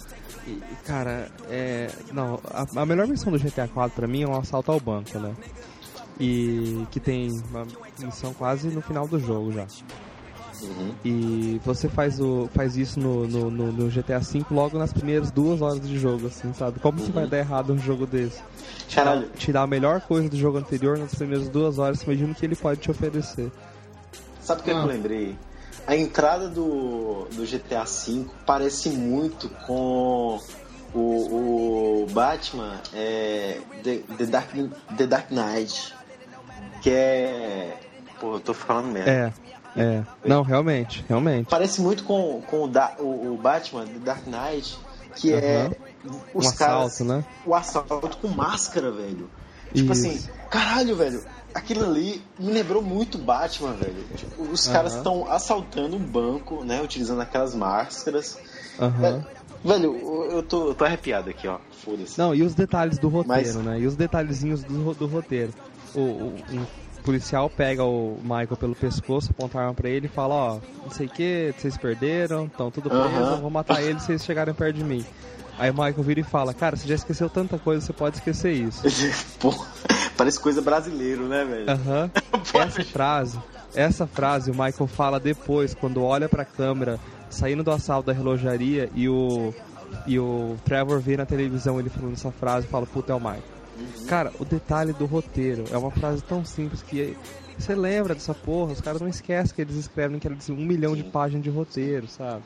E, 0.48 0.62
cara, 0.86 1.28
é. 1.50 1.90
Não, 2.12 2.40
a, 2.50 2.66
a 2.80 2.86
melhor 2.86 3.06
missão 3.06 3.30
do 3.30 3.38
GTA 3.38 3.68
4 3.68 3.94
pra 3.94 4.06
mim 4.08 4.22
é 4.22 4.26
um 4.28 4.36
assalto 4.38 4.72
ao 4.72 4.80
banco, 4.80 5.18
né? 5.18 5.34
E 6.18 6.86
que 6.90 6.98
tem 6.98 7.30
uma 7.50 7.66
missão 7.98 8.32
quase 8.34 8.68
no 8.68 8.80
final 8.80 9.06
do 9.06 9.18
jogo 9.20 9.52
já. 9.52 9.66
Uhum. 10.60 10.92
E 11.04 11.60
você 11.64 11.88
faz, 11.88 12.18
o, 12.18 12.48
faz 12.52 12.76
isso 12.76 12.98
no, 12.98 13.28
no, 13.28 13.48
no- 13.50 13.70
no 13.72 13.88
GTA 13.88 14.18
V 14.18 14.44
logo 14.50 14.76
nas 14.76 14.92
primeiras 14.92 15.30
duas 15.30 15.62
horas 15.62 15.80
de 15.86 15.96
jogo, 15.96 16.26
assim, 16.26 16.52
sabe? 16.52 16.80
Como 16.80 17.00
que 17.00 17.12
vai 17.12 17.28
dar 17.28 17.38
errado 17.38 17.72
um 17.72 17.78
jogo 17.78 18.06
desse? 18.06 18.42
Caralho, 18.92 19.28
Tirar 19.36 19.62
a 19.62 19.66
melhor 19.68 20.00
coisa 20.00 20.28
do 20.28 20.36
jogo 20.36 20.58
anterior 20.58 20.98
nas 20.98 21.14
primeiras 21.14 21.48
duas 21.48 21.78
horas, 21.78 22.02
imagina 22.02 22.32
o 22.32 22.34
que 22.34 22.44
ele 22.44 22.56
pode 22.56 22.80
te 22.80 22.90
oferecer. 22.90 23.52
sabe 24.40 24.62
o 24.62 24.64
que 24.64 24.70
Ah. 24.72 24.74
eu 24.78 24.86
lembrei? 24.86 25.36
A 25.86 25.96
entrada 25.96 26.48
do, 26.48 27.26
do 27.32 27.44
GTA 27.46 27.84
V 27.84 28.26
parece 28.44 28.90
muito 28.90 29.48
com 29.66 30.38
o, 30.94 32.02
o 32.02 32.06
Batman 32.10 32.80
é, 32.94 33.58
The, 33.82 33.96
The, 34.16 34.26
Dark, 34.26 34.50
The 34.96 35.06
Dark 35.06 35.30
Knight. 35.30 35.94
Que 36.82 36.90
é. 36.90 37.80
Pô, 38.20 38.34
eu 38.34 38.40
tô 38.40 38.52
falando 38.54 38.92
merda. 38.92 39.10
É, 39.76 39.80
é. 39.80 40.04
Não, 40.24 40.42
realmente, 40.42 41.04
realmente. 41.08 41.48
Parece 41.48 41.80
muito 41.80 42.04
com, 42.04 42.42
com 42.42 42.64
o, 42.64 42.68
da, 42.68 42.94
o, 42.98 43.34
o 43.34 43.36
Batman 43.36 43.86
The 43.86 43.98
Dark 44.00 44.22
Knight, 44.26 44.78
que 45.16 45.32
é 45.32 45.62
Aham. 45.62 45.70
os 46.34 46.46
Um 46.46 46.56
caras. 46.56 46.92
assalto, 46.94 47.04
né? 47.04 47.24
O 47.46 47.54
assalto 47.54 48.16
com 48.18 48.28
máscara, 48.28 48.90
velho. 48.90 49.28
Tipo 49.72 49.92
Isso. 49.92 50.06
assim, 50.06 50.28
caralho, 50.50 50.96
velho. 50.96 51.22
Aquilo 51.54 51.84
ali 51.84 52.22
me 52.38 52.52
lembrou 52.52 52.82
muito 52.82 53.16
Batman, 53.18 53.72
velho. 53.72 54.04
Tipo, 54.16 54.42
os 54.42 54.66
caras 54.68 54.94
estão 54.96 55.30
assaltando 55.30 55.96
um 55.96 56.00
banco, 56.00 56.62
né? 56.64 56.80
Utilizando 56.82 57.20
aquelas 57.20 57.54
máscaras. 57.54 58.38
Aham. 58.78 59.24
Velho, 59.64 59.96
eu 60.30 60.42
tô, 60.42 60.68
eu 60.68 60.74
tô 60.74 60.84
arrepiado 60.84 61.30
aqui, 61.30 61.48
ó. 61.48 61.58
Foda-se. 61.84 62.18
Não, 62.18 62.34
e 62.34 62.42
os 62.42 62.54
detalhes 62.54 62.98
do 62.98 63.08
roteiro, 63.08 63.54
Mas- 63.54 63.56
né? 63.56 63.80
E 63.80 63.86
os 63.86 63.96
detalhezinhos 63.96 64.62
do, 64.62 64.94
do 64.94 65.06
roteiro. 65.06 65.52
O, 65.94 66.00
o- 66.00 66.34
um 66.52 66.66
policial 67.02 67.48
pega 67.50 67.82
o 67.82 68.18
Michael 68.22 68.56
pelo 68.58 68.74
pescoço, 68.74 69.30
aponta 69.30 69.58
a 69.58 69.62
arma 69.62 69.74
pra 69.74 69.88
ele 69.88 70.06
e 70.06 70.08
fala, 70.10 70.34
ó, 70.34 70.58
não 70.84 70.90
sei 70.90 71.06
o 71.06 71.10
que, 71.10 71.54
vocês 71.56 71.76
perderam, 71.78 72.44
estão 72.44 72.70
tudo 72.70 72.90
preso, 72.90 73.30
eu 73.32 73.40
vou 73.40 73.50
matar 73.50 73.82
eles 73.82 74.02
se 74.02 74.08
vocês 74.08 74.24
chegarem 74.24 74.52
perto 74.54 74.76
de 74.76 74.84
mim. 74.84 75.04
Aí 75.58 75.70
o 75.70 75.74
Michael 75.74 76.02
vira 76.02 76.20
e 76.20 76.24
fala, 76.24 76.54
cara, 76.54 76.76
você 76.76 76.86
já 76.86 76.94
esqueceu 76.94 77.28
tanta 77.28 77.58
coisa, 77.58 77.84
você 77.84 77.92
pode 77.92 78.16
esquecer 78.16 78.52
isso. 78.52 78.82
Pô, 79.40 79.52
parece 80.16 80.38
coisa 80.38 80.62
brasileiro, 80.62 81.26
né, 81.26 81.44
velho? 81.44 81.70
Aham. 81.70 82.10
Essa 82.54 82.84
frase, 82.84 83.38
essa 83.74 84.06
frase 84.06 84.50
o 84.50 84.54
Michael 84.54 84.86
fala 84.86 85.20
depois, 85.20 85.74
quando 85.74 86.02
olha 86.02 86.28
pra 86.28 86.44
câmera, 86.44 86.98
saindo 87.28 87.62
do 87.62 87.70
assalto 87.70 88.06
da 88.06 88.12
relojaria 88.12 88.88
e 88.94 89.08
o 89.08 89.52
e 90.06 90.18
o 90.18 90.56
Trevor 90.64 91.00
vê 91.00 91.16
na 91.16 91.26
televisão 91.26 91.78
ele 91.78 91.88
falando 91.88 92.14
essa 92.14 92.30
frase 92.30 92.66
e 92.66 92.70
fala, 92.70 92.86
puta, 92.86 93.12
é 93.12 93.16
o 93.16 93.20
Michael. 93.20 93.42
Cara, 94.06 94.32
o 94.38 94.44
detalhe 94.44 94.92
do 94.92 95.06
roteiro 95.06 95.64
é 95.70 95.78
uma 95.78 95.90
frase 95.90 96.22
tão 96.22 96.44
simples 96.44 96.82
que 96.82 97.16
você 97.58 97.74
lembra 97.74 98.14
dessa 98.14 98.34
porra, 98.34 98.72
os 98.72 98.80
caras 98.80 99.00
não 99.00 99.08
esquecem 99.08 99.54
que 99.54 99.62
eles 99.62 99.76
escrevem 99.76 100.18
que 100.18 100.26
eles 100.26 100.48
um 100.48 100.56
milhão 100.56 100.94
de 100.96 101.04
páginas 101.04 101.42
de 101.42 101.50
roteiro, 101.50 102.06
sabe? 102.06 102.42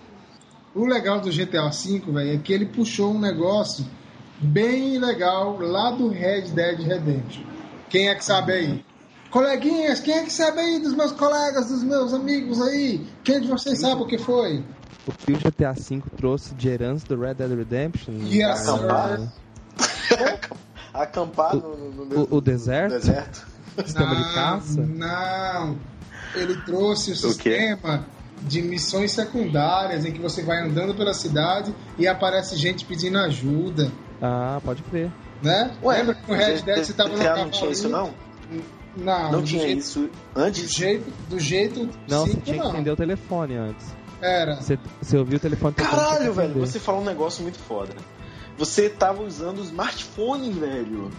O 0.74 0.86
legal 0.86 1.20
do 1.20 1.30
GTA 1.30 1.68
V, 1.70 2.02
velho, 2.12 2.34
é 2.34 2.38
que 2.38 2.52
ele 2.52 2.66
puxou 2.66 3.12
um 3.14 3.20
negócio 3.20 3.84
bem 4.38 4.98
legal 4.98 5.58
lá 5.60 5.90
do 5.90 6.08
Red 6.08 6.42
Dead 6.52 6.80
Redemption. 6.80 7.42
Quem 7.90 8.08
é 8.08 8.14
que 8.14 8.24
sabe 8.24 8.52
aí? 8.52 8.84
Coleguinhas, 9.30 10.00
quem 10.00 10.14
é 10.14 10.22
que 10.24 10.32
sabe 10.32 10.60
aí 10.60 10.78
dos 10.80 10.94
meus 10.94 11.12
colegas, 11.12 11.68
dos 11.68 11.82
meus 11.82 12.12
amigos 12.14 12.60
aí? 12.60 13.06
Quem 13.22 13.40
de 13.40 13.48
vocês 13.48 13.80
sabe 13.80 14.02
o 14.02 14.06
que 14.06 14.18
foi? 14.18 14.64
O 15.06 15.12
que 15.12 15.32
o 15.32 15.36
GTA 15.36 15.72
V 15.72 16.02
trouxe 16.16 16.54
de 16.54 16.68
herança 16.68 17.06
do 17.06 17.20
Red 17.20 17.34
Dead 17.34 17.50
Redemption? 17.50 18.12
Yes, 18.24 18.60
sir. 18.60 19.28
Acampar 20.94 21.56
O- 21.56 21.60
no, 21.60 21.76
no, 21.90 22.04
no 22.04 22.20
o- 22.24 22.36
o 22.36 22.40
deserto? 22.40 22.92
deserto. 22.94 23.46
Sistema 23.84 24.14
de 24.16 24.34
caça? 24.34 24.82
Não, 24.82 25.78
ele 26.34 26.54
trouxe 26.62 27.12
o 27.26 27.30
O 27.30 27.36
quê? 27.36 27.76
De 28.42 28.62
missões 28.62 29.12
secundárias 29.12 30.04
em 30.04 30.12
que 30.12 30.20
você 30.20 30.42
vai 30.42 30.58
andando 30.62 30.94
pela 30.94 31.14
cidade 31.14 31.74
e 31.98 32.06
aparece 32.06 32.56
gente 32.56 32.84
pedindo 32.84 33.18
ajuda, 33.18 33.90
Ah, 34.20 34.60
pode 34.64 34.82
crer. 34.82 35.10
né? 35.42 35.70
Lembra 35.82 36.14
que 36.14 36.30
no 36.30 36.36
Red 36.36 36.62
Dead 36.62 36.84
você 36.84 36.92
tava 36.92 37.10
no 37.10 37.18
não 37.22 37.50
tinha 37.50 37.70
isso, 37.70 37.88
não? 37.88 38.14
Não, 38.96 39.32
Não 39.32 39.40
do 39.40 39.46
tinha 39.46 39.62
jeito, 39.62 39.78
isso 39.78 40.00
Do 40.34 40.40
antes? 40.42 40.70
jeito, 40.70 41.10
do 41.30 41.38
jeito 41.40 41.88
Não, 42.06 42.26
você 42.26 42.32
cinco, 42.32 42.42
tinha 42.42 42.56
que 42.58 42.62
não. 42.62 42.70
atender 42.70 42.90
o 42.90 42.96
telefone 42.96 43.54
antes. 43.56 43.86
Era. 44.20 44.56
Você, 44.56 44.78
você 45.00 45.16
ouviu 45.16 45.38
o 45.38 45.40
telefone 45.40 45.74
Caralho, 45.74 46.32
velho, 46.34 46.60
você 46.60 46.78
falou 46.78 47.00
um 47.00 47.04
negócio 47.04 47.42
muito 47.42 47.58
foda. 47.58 47.94
Você 48.58 48.90
tava 48.90 49.22
usando 49.22 49.60
o 49.60 49.62
smartphone, 49.62 50.50
velho. 50.52 51.10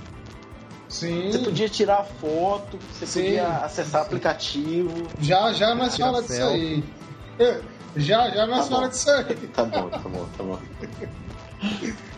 Sim. 0.87 1.31
Você 1.31 1.39
podia 1.39 1.67
tirar 1.67 2.03
foto, 2.21 2.77
você 2.93 3.07
Sim. 3.07 3.23
podia 3.23 3.47
acessar 3.47 4.03
aplicativo. 4.03 5.07
Já, 5.19 5.51
já 5.51 5.73
nós 5.73 5.95
Tirar 5.95 6.07
fala 6.11 6.21
disso 6.21 6.43
aí. 6.43 6.83
Já, 7.95 8.29
já 8.29 8.45
nós 8.47 8.65
Tá 8.67 8.69
bom. 8.69 8.75
fala 8.75 8.89
disso 8.89 9.09
aí. 9.11 9.35
Tá 9.47 9.63
bom, 9.65 9.89
tá 9.89 9.99
bom, 10.09 10.25
tá 10.37 10.43
bom. 10.43 10.59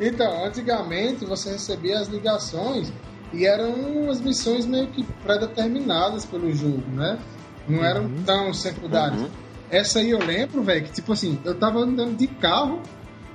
Então, 0.02 0.44
antigamente 0.46 1.24
você 1.24 1.52
recebia 1.52 2.00
as 2.00 2.08
ligações 2.08 2.92
e 3.32 3.46
eram 3.46 3.72
umas 3.74 4.20
missões 4.20 4.66
meio 4.66 4.88
que 4.88 5.04
pré-determinadas 5.24 6.26
pelo 6.26 6.52
jogo, 6.54 6.84
né? 6.92 7.20
Não 7.68 7.84
eram 7.84 8.04
Uhum. 8.06 8.24
tão 8.26 8.54
secundárias. 8.54 9.22
Uhum. 9.22 9.30
Essa 9.70 10.00
aí 10.00 10.10
eu 10.10 10.20
lembro, 10.20 10.64
velho, 10.64 10.84
que 10.86 10.92
tipo 10.92 11.14
assim, 11.14 11.40
eu 11.46 11.54
tava 11.58 11.80
andando 11.80 12.16
de 12.18 12.28
carro, 12.28 12.82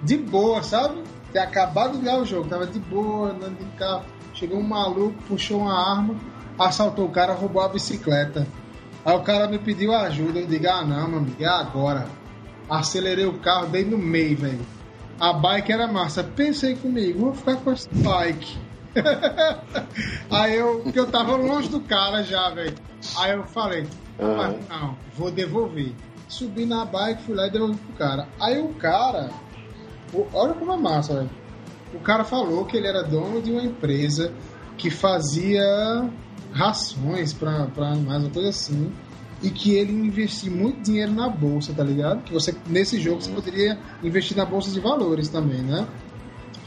de 0.02 0.16
boa, 0.16 0.62
sabe? 0.62 1.02
Tinha 1.30 1.44
acabado 1.44 1.92
de 1.92 1.98
ligar 1.98 2.18
o 2.20 2.24
jogo, 2.24 2.48
tava 2.48 2.66
de 2.66 2.78
boa, 2.80 3.30
andando 3.30 3.56
de 3.58 3.64
carro. 3.76 4.04
Chegou 4.34 4.58
um 4.58 4.66
maluco, 4.66 5.14
puxou 5.28 5.60
uma 5.60 5.92
arma, 5.92 6.16
assaltou 6.58 7.06
o 7.06 7.10
cara, 7.10 7.32
roubou 7.34 7.62
a 7.62 7.68
bicicleta. 7.68 8.46
Aí 9.04 9.16
o 9.16 9.22
cara 9.22 9.48
me 9.48 9.58
pediu 9.58 9.94
ajuda, 9.94 10.40
eu 10.40 10.46
digo, 10.46 10.68
ah 10.68 10.84
não, 10.84 11.08
meu 11.08 11.18
amigo, 11.18 11.42
é 11.42 11.46
agora. 11.46 12.06
Acelerei 12.68 13.26
o 13.26 13.38
carro, 13.38 13.66
dei 13.66 13.84
no 13.84 13.98
meio, 13.98 14.36
velho. 14.36 14.60
A 15.18 15.32
bike 15.32 15.72
era 15.72 15.86
massa. 15.86 16.22
Pensei 16.22 16.76
comigo, 16.76 17.20
vou 17.20 17.34
ficar 17.34 17.56
com 17.56 17.72
essa 17.72 17.88
bike. 17.92 18.58
Aí 20.30 20.56
eu, 20.56 20.82
que 20.84 20.98
eu 20.98 21.06
tava 21.06 21.36
longe 21.36 21.68
do 21.68 21.80
cara 21.80 22.22
já, 22.22 22.50
velho. 22.50 22.76
Aí 23.16 23.32
eu 23.32 23.44
falei, 23.44 23.86
Aham. 24.20 24.56
ah, 24.70 24.78
não, 24.78 24.96
vou 25.14 25.30
devolver. 25.30 25.92
Subi 26.28 26.64
na 26.64 26.84
bike, 26.84 27.22
fui 27.24 27.34
lá 27.34 27.46
e 27.46 27.50
devolvi 27.50 27.76
pro 27.76 27.94
cara. 27.94 28.28
Aí 28.40 28.60
o 28.60 28.68
cara, 28.74 29.30
olha 30.32 30.54
como 30.54 30.72
é 30.72 30.76
massa, 30.76 31.14
velho. 31.14 31.30
O 31.92 31.98
cara 32.00 32.22
falou 32.24 32.64
que 32.64 32.76
ele 32.76 32.86
era 32.86 33.02
dono 33.02 33.42
de 33.42 33.50
uma 33.50 33.62
empresa 33.62 34.32
que 34.78 34.90
fazia 34.90 36.08
rações 36.52 37.32
pra 37.32 37.68
animais, 37.78 38.22
uma 38.22 38.30
coisa 38.30 38.48
assim. 38.48 38.92
E 39.42 39.48
que 39.50 39.74
ele 39.74 39.92
investia 39.92 40.50
muito 40.50 40.82
dinheiro 40.82 41.12
na 41.12 41.28
bolsa, 41.28 41.72
tá 41.72 41.82
ligado? 41.82 42.22
Que 42.22 42.32
você, 42.32 42.54
nesse 42.66 43.00
jogo, 43.00 43.22
você 43.22 43.30
poderia 43.30 43.78
investir 44.02 44.36
na 44.36 44.44
bolsa 44.44 44.70
de 44.70 44.78
valores 44.80 45.28
também, 45.28 45.62
né? 45.62 45.86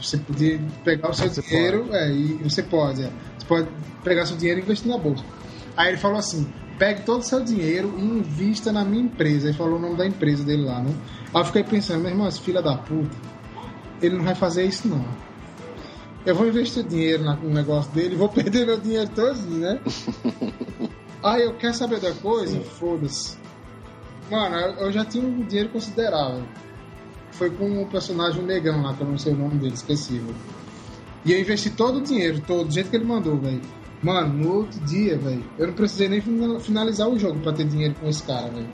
Você 0.00 0.18
podia 0.18 0.60
pegar 0.82 1.10
o 1.10 1.14
seu 1.14 1.28
Você 1.28 1.40
dinheiro, 1.40 1.88
é, 1.92 2.12
e 2.12 2.34
você 2.42 2.62
pode, 2.62 3.04
é. 3.04 3.10
Você 3.38 3.46
pode 3.46 3.68
pegar 4.02 4.26
seu 4.26 4.36
dinheiro 4.36 4.60
e 4.60 4.62
investir 4.64 4.90
na 4.90 4.98
bolsa. 4.98 5.24
Aí 5.76 5.88
ele 5.88 5.98
falou 5.98 6.18
assim: 6.18 6.46
pegue 6.78 7.02
todo 7.02 7.20
o 7.20 7.24
seu 7.24 7.42
dinheiro 7.42 7.94
e 7.96 8.02
invista 8.02 8.72
na 8.72 8.84
minha 8.84 9.04
empresa. 9.04 9.48
Ele 9.48 9.56
falou 9.56 9.78
o 9.78 9.80
nome 9.80 9.96
da 9.96 10.06
empresa 10.06 10.44
dele 10.44 10.64
lá, 10.64 10.82
né? 10.82 10.92
Aí 11.32 11.40
eu 11.40 11.44
fiquei 11.44 11.62
pensando, 11.62 12.00
meu 12.00 12.10
irmão, 12.10 12.26
esse 12.26 12.40
filho 12.40 12.62
da 12.62 12.76
puta, 12.76 13.16
ele 14.02 14.16
não 14.16 14.24
vai 14.24 14.34
fazer 14.34 14.64
isso 14.64 14.88
não. 14.88 15.04
Eu 16.26 16.34
vou 16.34 16.46
investir 16.48 16.84
dinheiro 16.84 17.22
no 17.24 17.50
negócio 17.50 17.90
dele, 17.92 18.16
vou 18.16 18.28
perder 18.30 18.66
meu 18.66 18.80
dinheiro 18.80 19.10
todo, 19.14 19.38
né? 19.42 19.78
Aí 21.22 21.42
eu 21.44 21.54
quero 21.54 21.74
saber 21.74 22.00
da 22.00 22.12
coisa? 22.12 22.58
Foda-se. 22.60 23.36
Mano, 24.30 24.56
eu, 24.56 24.90
já 24.90 25.04
tinha 25.04 25.22
um 25.24 25.42
dinheiro 25.42 25.68
considerável. 25.68 26.44
Foi 27.32 27.50
com 27.50 27.82
o 27.82 27.86
personagem 27.86 28.42
Negão 28.42 28.80
lá, 28.82 28.94
que 28.94 29.02
eu 29.02 29.08
não 29.08 29.18
sei 29.18 29.34
o 29.34 29.36
nome 29.36 29.56
dele, 29.56 29.74
esqueci, 29.74 30.18
velho. 30.18 30.34
E 31.26 31.32
eu 31.32 31.40
investi 31.40 31.70
todo 31.70 31.98
o 31.98 32.02
dinheiro, 32.02 32.40
todo, 32.46 32.68
do 32.68 32.72
jeito 32.72 32.88
que 32.90 32.96
ele 32.96 33.04
mandou, 33.04 33.36
velho. 33.36 33.60
Mano, 34.02 34.34
no 34.34 34.54
outro 34.56 34.78
dia, 34.80 35.16
velho, 35.18 35.44
eu 35.58 35.66
não 35.68 35.74
precisei 35.74 36.08
nem 36.08 36.20
fina- 36.20 36.60
finalizar 36.60 37.08
o 37.08 37.18
jogo 37.18 37.40
pra 37.40 37.52
ter 37.52 37.64
dinheiro 37.66 37.94
com 38.00 38.08
esse 38.08 38.22
cara, 38.22 38.48
velho. 38.48 38.68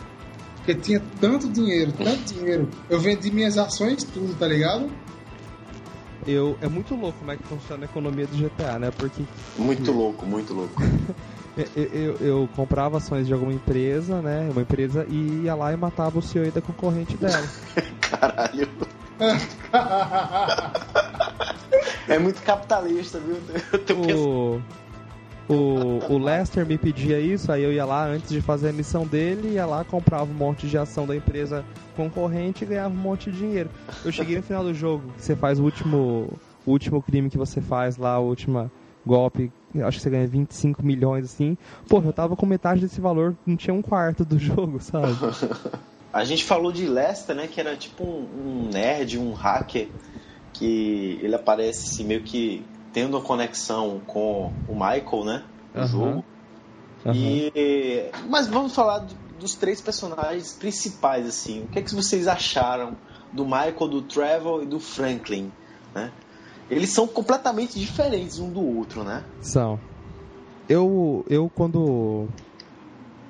Porque 0.57 0.74
tinha 0.74 1.03
tanto 1.20 1.48
dinheiro, 1.48 1.92
tanto 1.92 2.34
dinheiro. 2.34 2.68
Eu 2.88 3.01
vendi 3.01 3.30
minhas 3.32 3.57
ações, 3.57 4.05
tudo, 4.05 4.34
tá 4.38 4.46
ligado? 4.46 4.90
Eu, 6.27 6.57
é 6.61 6.68
muito 6.68 6.95
louco 6.95 7.18
como 7.18 7.31
é 7.33 7.37
que 7.37 7.43
funciona 7.45 7.85
a 7.85 7.89
economia 7.89 8.27
do 8.27 8.37
GTA, 8.37 8.79
né? 8.79 8.91
Porque 8.91 9.25
Muito 9.57 9.91
louco, 9.93 10.27
muito 10.27 10.53
louco. 10.53 10.75
eu, 11.75 11.83
eu, 11.87 12.16
eu 12.16 12.49
comprava 12.55 12.99
ações 12.99 13.27
de 13.27 13.33
alguma 13.33 13.53
empresa, 13.53 14.21
né? 14.21 14.49
Uma 14.51 14.62
empresa 14.62 15.07
e 15.09 15.43
ia 15.45 15.55
lá 15.55 15.73
e 15.73 15.77
matava 15.77 16.18
o 16.18 16.23
CEO 16.23 16.51
da 16.53 16.61
concorrente 16.61 17.16
dela. 17.16 17.45
Caralho. 18.11 18.68
É 22.09 22.18
muito 22.18 22.43
capitalista, 22.43 23.21
viu? 23.21 23.37
Eu 23.73 23.79
tô 23.85 23.95
pensando- 23.95 24.62
o, 25.53 25.98
o, 26.12 26.18
Lester 26.18 26.64
me 26.64 26.78
pedia 26.78 27.18
isso, 27.18 27.51
aí 27.51 27.64
eu 27.64 27.72
ia 27.72 27.84
lá 27.84 28.07
antes 28.07 28.30
de 28.30 28.40
fazer 28.40 28.68
a 28.68 28.72
missão 28.72 29.05
dele, 29.05 29.55
ia 29.55 29.66
lá, 29.66 29.84
comprava 29.84 30.30
um 30.30 30.34
monte 30.34 30.68
de 30.68 30.78
ação 30.78 31.07
da 31.07 31.16
empresa 31.16 31.64
concorrente 31.96 32.62
e 32.62 32.66
ganhava 32.68 32.94
um 32.94 32.96
monte 32.96 33.32
de 33.32 33.38
dinheiro. 33.38 33.68
Eu 34.05 34.12
cheguei 34.12 34.36
no 34.36 34.42
final 34.44 34.62
do 34.62 34.72
jogo, 34.72 35.12
você 35.16 35.34
faz 35.34 35.59
o 35.59 35.64
último, 35.64 36.38
o 36.64 36.70
último 36.70 37.03
crime 37.03 37.28
que 37.28 37.36
você 37.36 37.61
faz 37.61 37.96
lá, 37.96 38.18
o 38.20 38.28
último 38.28 38.70
golpe, 39.05 39.53
acho 39.82 39.98
que 39.98 40.03
você 40.05 40.11
ganha 40.11 40.26
25 40.28 40.84
milhões 40.84 41.24
assim. 41.24 41.59
Porra, 41.88 42.07
eu 42.07 42.12
tava 42.12 42.36
com 42.36 42.46
metade 42.46 42.80
desse 42.80 43.01
valor, 43.01 43.36
não 43.44 43.57
tinha 43.57 43.74
um 43.74 43.82
quarto 43.82 44.24
do 44.24 44.38
jogo, 44.40 44.80
sabe? 44.80 45.14
A 46.12 46.24
gente 46.24 46.44
falou 46.44 46.72
de 46.72 46.86
Lester, 46.86 47.36
né? 47.36 47.46
Que 47.46 47.61
era 47.61 47.76
tipo 47.76 48.03
um, 48.03 48.66
um 48.66 48.68
nerd, 48.72 49.16
um 49.16 49.32
hacker, 49.32 49.88
que 50.53 51.20
ele 51.22 51.36
aparece 51.36 51.86
assim, 51.86 52.05
meio 52.05 52.22
que 52.22 52.64
tendo 52.93 53.16
uma 53.16 53.24
conexão 53.24 54.01
com 54.07 54.53
o 54.66 54.74
Michael, 54.74 55.24
né? 55.24 55.45
No 55.74 55.80
Aham. 55.80 55.88
jogo. 55.88 56.24
Aham. 57.07 57.16
E, 57.16 58.11
mas 58.28 58.47
vamos 58.49 58.74
falar 58.74 58.99
do- 58.99 59.14
dos 59.38 59.53
três 59.53 59.80
personagens 59.82 60.55
principais, 60.59 61.26
assim. 61.26 61.64
O 61.64 61.68
que, 61.68 61.78
é 61.78 61.82
que 61.82 61.95
vocês 61.95 62.28
acharam 62.28 62.97
do 63.32 63.45
Michael, 63.45 63.88
do 63.88 64.03
Trevor 64.03 64.62
e 64.62 64.66
do 64.66 64.78
Franklin, 64.78 65.53
né? 65.95 66.12
Eles 66.68 66.93
são 66.93 67.07
completamente 67.09 67.78
diferentes 67.78 68.38
um 68.38 68.53
do 68.53 68.61
outro, 68.61 69.03
né? 69.03 69.24
São. 69.41 69.80
Eu, 70.68 71.24
eu 71.28 71.51
quando. 71.51 72.28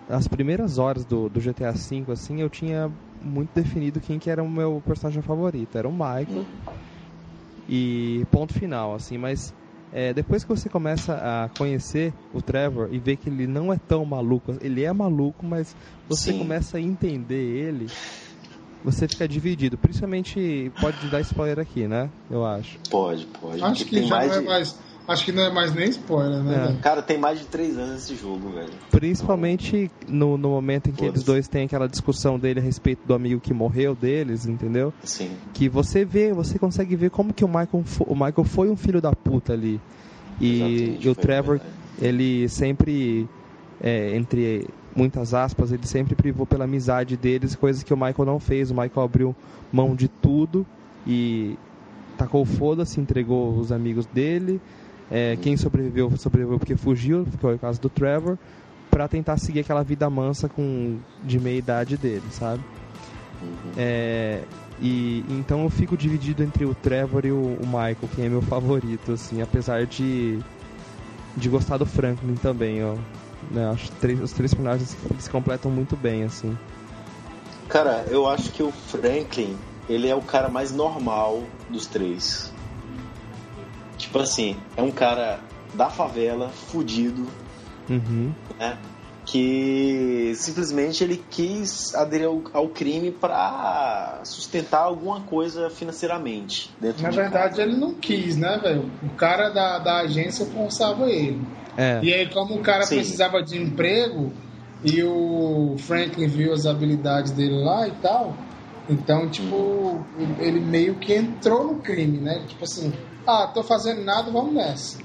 As 0.09 0.27
primeiras 0.27 0.77
horas 0.77 1.05
do, 1.05 1.29
do 1.29 1.41
GTA 1.41 1.73
V, 1.73 2.05
assim, 2.13 2.41
eu 2.41 2.51
tinha 2.51 2.93
muito 3.21 3.51
definido 3.55 4.01
quem 4.01 4.19
que 4.19 4.29
era 4.29 4.43
o 4.43 4.51
meu 4.51 4.83
personagem 4.85 5.23
favorito. 5.23 5.79
Era 5.79 5.89
o 5.89 5.93
Michael. 5.93 6.47
E 7.69 8.25
ponto 8.31 8.53
final, 8.55 8.95
assim, 8.95 9.17
mas. 9.19 9.53
é, 9.93 10.15
depois 10.15 10.45
que 10.45 10.49
você 10.49 10.69
começa 10.69 11.15
a 11.15 11.49
conhecer 11.51 12.15
o 12.33 12.41
Trevor 12.41 12.89
e 12.93 12.99
ver 12.99 13.17
que 13.17 13.29
ele 13.29 13.47
não 13.47 13.73
é 13.73 13.77
tão 13.77 14.05
maluco, 14.05 14.57
ele 14.61 14.85
é 14.85 14.93
maluco, 14.93 15.45
mas 15.45 15.75
você 16.09 16.33
Sim. 16.33 16.39
começa 16.39 16.79
a 16.79 16.81
entender 16.81 17.35
ele, 17.43 17.91
você 18.85 19.07
fica 19.09 19.29
dividido. 19.29 19.77
Principalmente, 19.77 20.73
pode 20.81 21.09
dar 21.09 21.21
spoiler 21.21 21.59
aqui, 21.59 21.87
né? 21.89 22.11
Eu 22.29 22.45
acho. 22.45 22.79
Pode, 22.89 23.27
pode. 23.41 23.63
Acho 23.63 23.85
que 23.85 24.03
já 24.03 24.25
não 24.25 24.35
é 24.35 24.41
mais. 24.43 24.90
Acho 25.11 25.25
que 25.25 25.33
não 25.33 25.43
é 25.43 25.51
mais 25.53 25.75
nem 25.75 25.89
spoiler, 25.89 26.41
né? 26.43 26.77
É. 26.79 26.81
Cara, 26.83 27.03
tem 27.03 27.19
mais 27.19 27.41
de 27.41 27.47
três 27.47 27.77
anos 27.77 28.05
esse 28.05 28.15
jogo, 28.15 28.51
velho. 28.51 28.71
Principalmente 28.93 29.91
no, 30.07 30.39
no 30.39 30.51
momento 30.51 30.89
em 30.89 30.93
que 30.93 31.05
eles 31.05 31.25
dois 31.25 31.49
têm 31.49 31.65
aquela 31.65 31.89
discussão 31.89 32.39
dele 32.39 32.61
a 32.61 32.63
respeito 32.63 33.01
do 33.05 33.13
amigo 33.13 33.41
que 33.41 33.53
morreu 33.53 33.95
deles, 33.97 34.47
entendeu? 34.47 34.95
Assim. 35.03 35.33
Que 35.53 35.69
você 35.69 36.05
vê, 36.05 36.33
você 36.33 36.59
consegue 36.61 36.95
ver 36.95 37.11
como 37.11 37.35
que 37.35 37.45
o 37.45 37.49
Michael, 37.49 37.83
fo- 37.85 38.05
o 38.05 38.15
Michael 38.15 38.45
foi 38.45 38.71
um 38.71 38.77
filho 38.77 39.01
da 39.01 39.13
puta 39.13 39.53
ali. 39.53 39.81
E, 40.41 40.97
e 41.01 41.09
o 41.09 41.15
foi 41.15 41.23
Trevor, 41.23 41.59
verdade. 41.59 41.75
ele 42.01 42.49
sempre, 42.49 43.29
é, 43.83 44.17
entre 44.17 44.69
muitas 44.95 45.35
aspas, 45.35 45.73
ele 45.73 45.87
sempre 45.87 46.15
privou 46.15 46.47
pela 46.47 46.65
amizade 46.65 47.17
deles, 47.17 47.57
coisas 47.57 47.83
que 47.83 47.93
o 47.93 47.97
Michael 47.97 48.25
não 48.27 48.39
fez. 48.39 48.71
O 48.71 48.75
Michael 48.75 49.05
abriu 49.05 49.37
mão 49.73 49.95
de 49.97 50.07
tudo 50.09 50.65
e 51.07 51.59
tacou 52.17 52.45
foda-se, 52.45 53.01
entregou 53.01 53.57
os 53.59 53.73
amigos 53.73 54.07
dele. 54.07 54.61
É, 55.11 55.37
quem 55.37 55.57
sobreviveu, 55.57 56.11
sobreviveu 56.17 56.59
porque 56.59 56.77
fugiu, 56.77 57.25
que 57.25 57.37
foi 57.37 57.57
o 57.57 57.59
caso 57.59 57.81
do 57.81 57.91
Trevor, 57.91 58.39
pra 58.91 59.09
tentar 59.09 59.37
seguir 59.39 59.61
aquela 59.61 59.83
vida 59.83 60.09
mansa 60.09 60.49
com 60.49 60.99
de 61.23 61.39
meia 61.41 61.59
idade 61.59 61.97
dele, 61.97 62.23
sabe? 62.31 62.63
Uhum. 63.43 63.73
É, 63.77 64.45
e 64.81 65.25
então 65.29 65.63
eu 65.65 65.71
fico 65.71 65.97
dividido 65.97 66.43
entre 66.43 66.65
o 66.65 66.75
Trevor 66.75 67.25
e 67.25 67.33
o, 67.33 67.43
o 67.43 67.67
Michael, 67.67 67.97
quem 68.15 68.27
é 68.27 68.29
meu 68.29 68.43
favorito, 68.43 69.13
assim, 69.13 69.43
apesar 69.43 69.87
de 69.87 70.39
de 71.37 71.49
gostar 71.49 71.77
do 71.79 71.87
Franklin 71.87 72.35
também, 72.35 72.83
ó. 72.85 72.97
Né, 73.51 73.67
acho 73.71 73.91
três- 73.93 74.21
os 74.21 74.33
três 74.33 74.53
personagens 74.53 74.97
se 75.19 75.31
completam 75.31 75.71
muito 75.71 75.97
bem, 75.97 76.25
assim. 76.25 76.57
Cara, 77.69 78.05
eu 78.11 78.29
acho 78.29 78.51
que 78.51 78.63
o 78.63 78.71
Franklin, 78.71 79.57
ele 79.89 80.09
é 80.09 80.15
o 80.15 80.21
cara 80.21 80.49
mais 80.49 80.73
normal 80.73 81.45
dos 81.69 81.87
três. 81.87 82.53
Tipo 84.01 84.19
assim, 84.19 84.57
é 84.77 84.83
um 84.83 84.91
cara 84.91 85.41
da 85.75 85.89
favela, 85.91 86.49
fudido, 86.49 87.27
Uhum. 87.89 88.33
né? 88.59 88.79
Que 89.27 90.33
simplesmente 90.35 91.05
ele 91.05 91.23
quis 91.31 91.95
aderir 91.95 92.27
ao, 92.27 92.43
ao 92.53 92.69
crime 92.69 93.11
pra 93.13 94.21
sustentar 94.25 94.81
alguma 94.81 95.21
coisa 95.21 95.69
financeiramente. 95.71 96.71
Dentro 96.81 97.03
Na 97.03 97.11
de 97.11 97.17
verdade, 97.17 97.51
casa. 97.57 97.63
ele 97.63 97.77
não 97.77 97.95
quis, 97.95 98.37
né, 98.37 98.59
velho? 98.63 98.91
O 99.03 99.11
cara 99.11 99.51
da, 99.51 99.79
da 99.79 100.01
agência 100.01 100.47
forçava 100.47 101.09
ele. 101.09 101.41
É, 101.77 102.01
E 102.03 102.13
aí, 102.13 102.29
como 102.31 102.57
o 102.57 102.61
cara 102.63 102.83
Sim. 102.85 102.97
precisava 102.97 103.43
de 103.43 103.61
emprego 103.61 104.33
e 104.83 105.03
o 105.05 105.77
Franklin 105.79 106.27
viu 106.27 106.53
as 106.53 106.67
habilidades 106.67 107.31
dele 107.33 107.63
lá 107.63 107.87
e 107.87 107.93
tal, 108.03 108.35
então, 108.89 109.29
tipo, 109.29 110.05
ele 110.41 110.59
meio 110.61 110.97
que 110.97 111.15
entrou 111.15 111.65
no 111.65 111.75
crime, 111.81 112.19
né? 112.19 112.43
Tipo 112.49 112.65
assim, 112.65 112.93
ah, 113.27 113.51
tô 113.53 113.63
fazendo 113.63 114.03
nada, 114.05 114.31
vamos 114.31 114.55
nessa. 114.55 114.99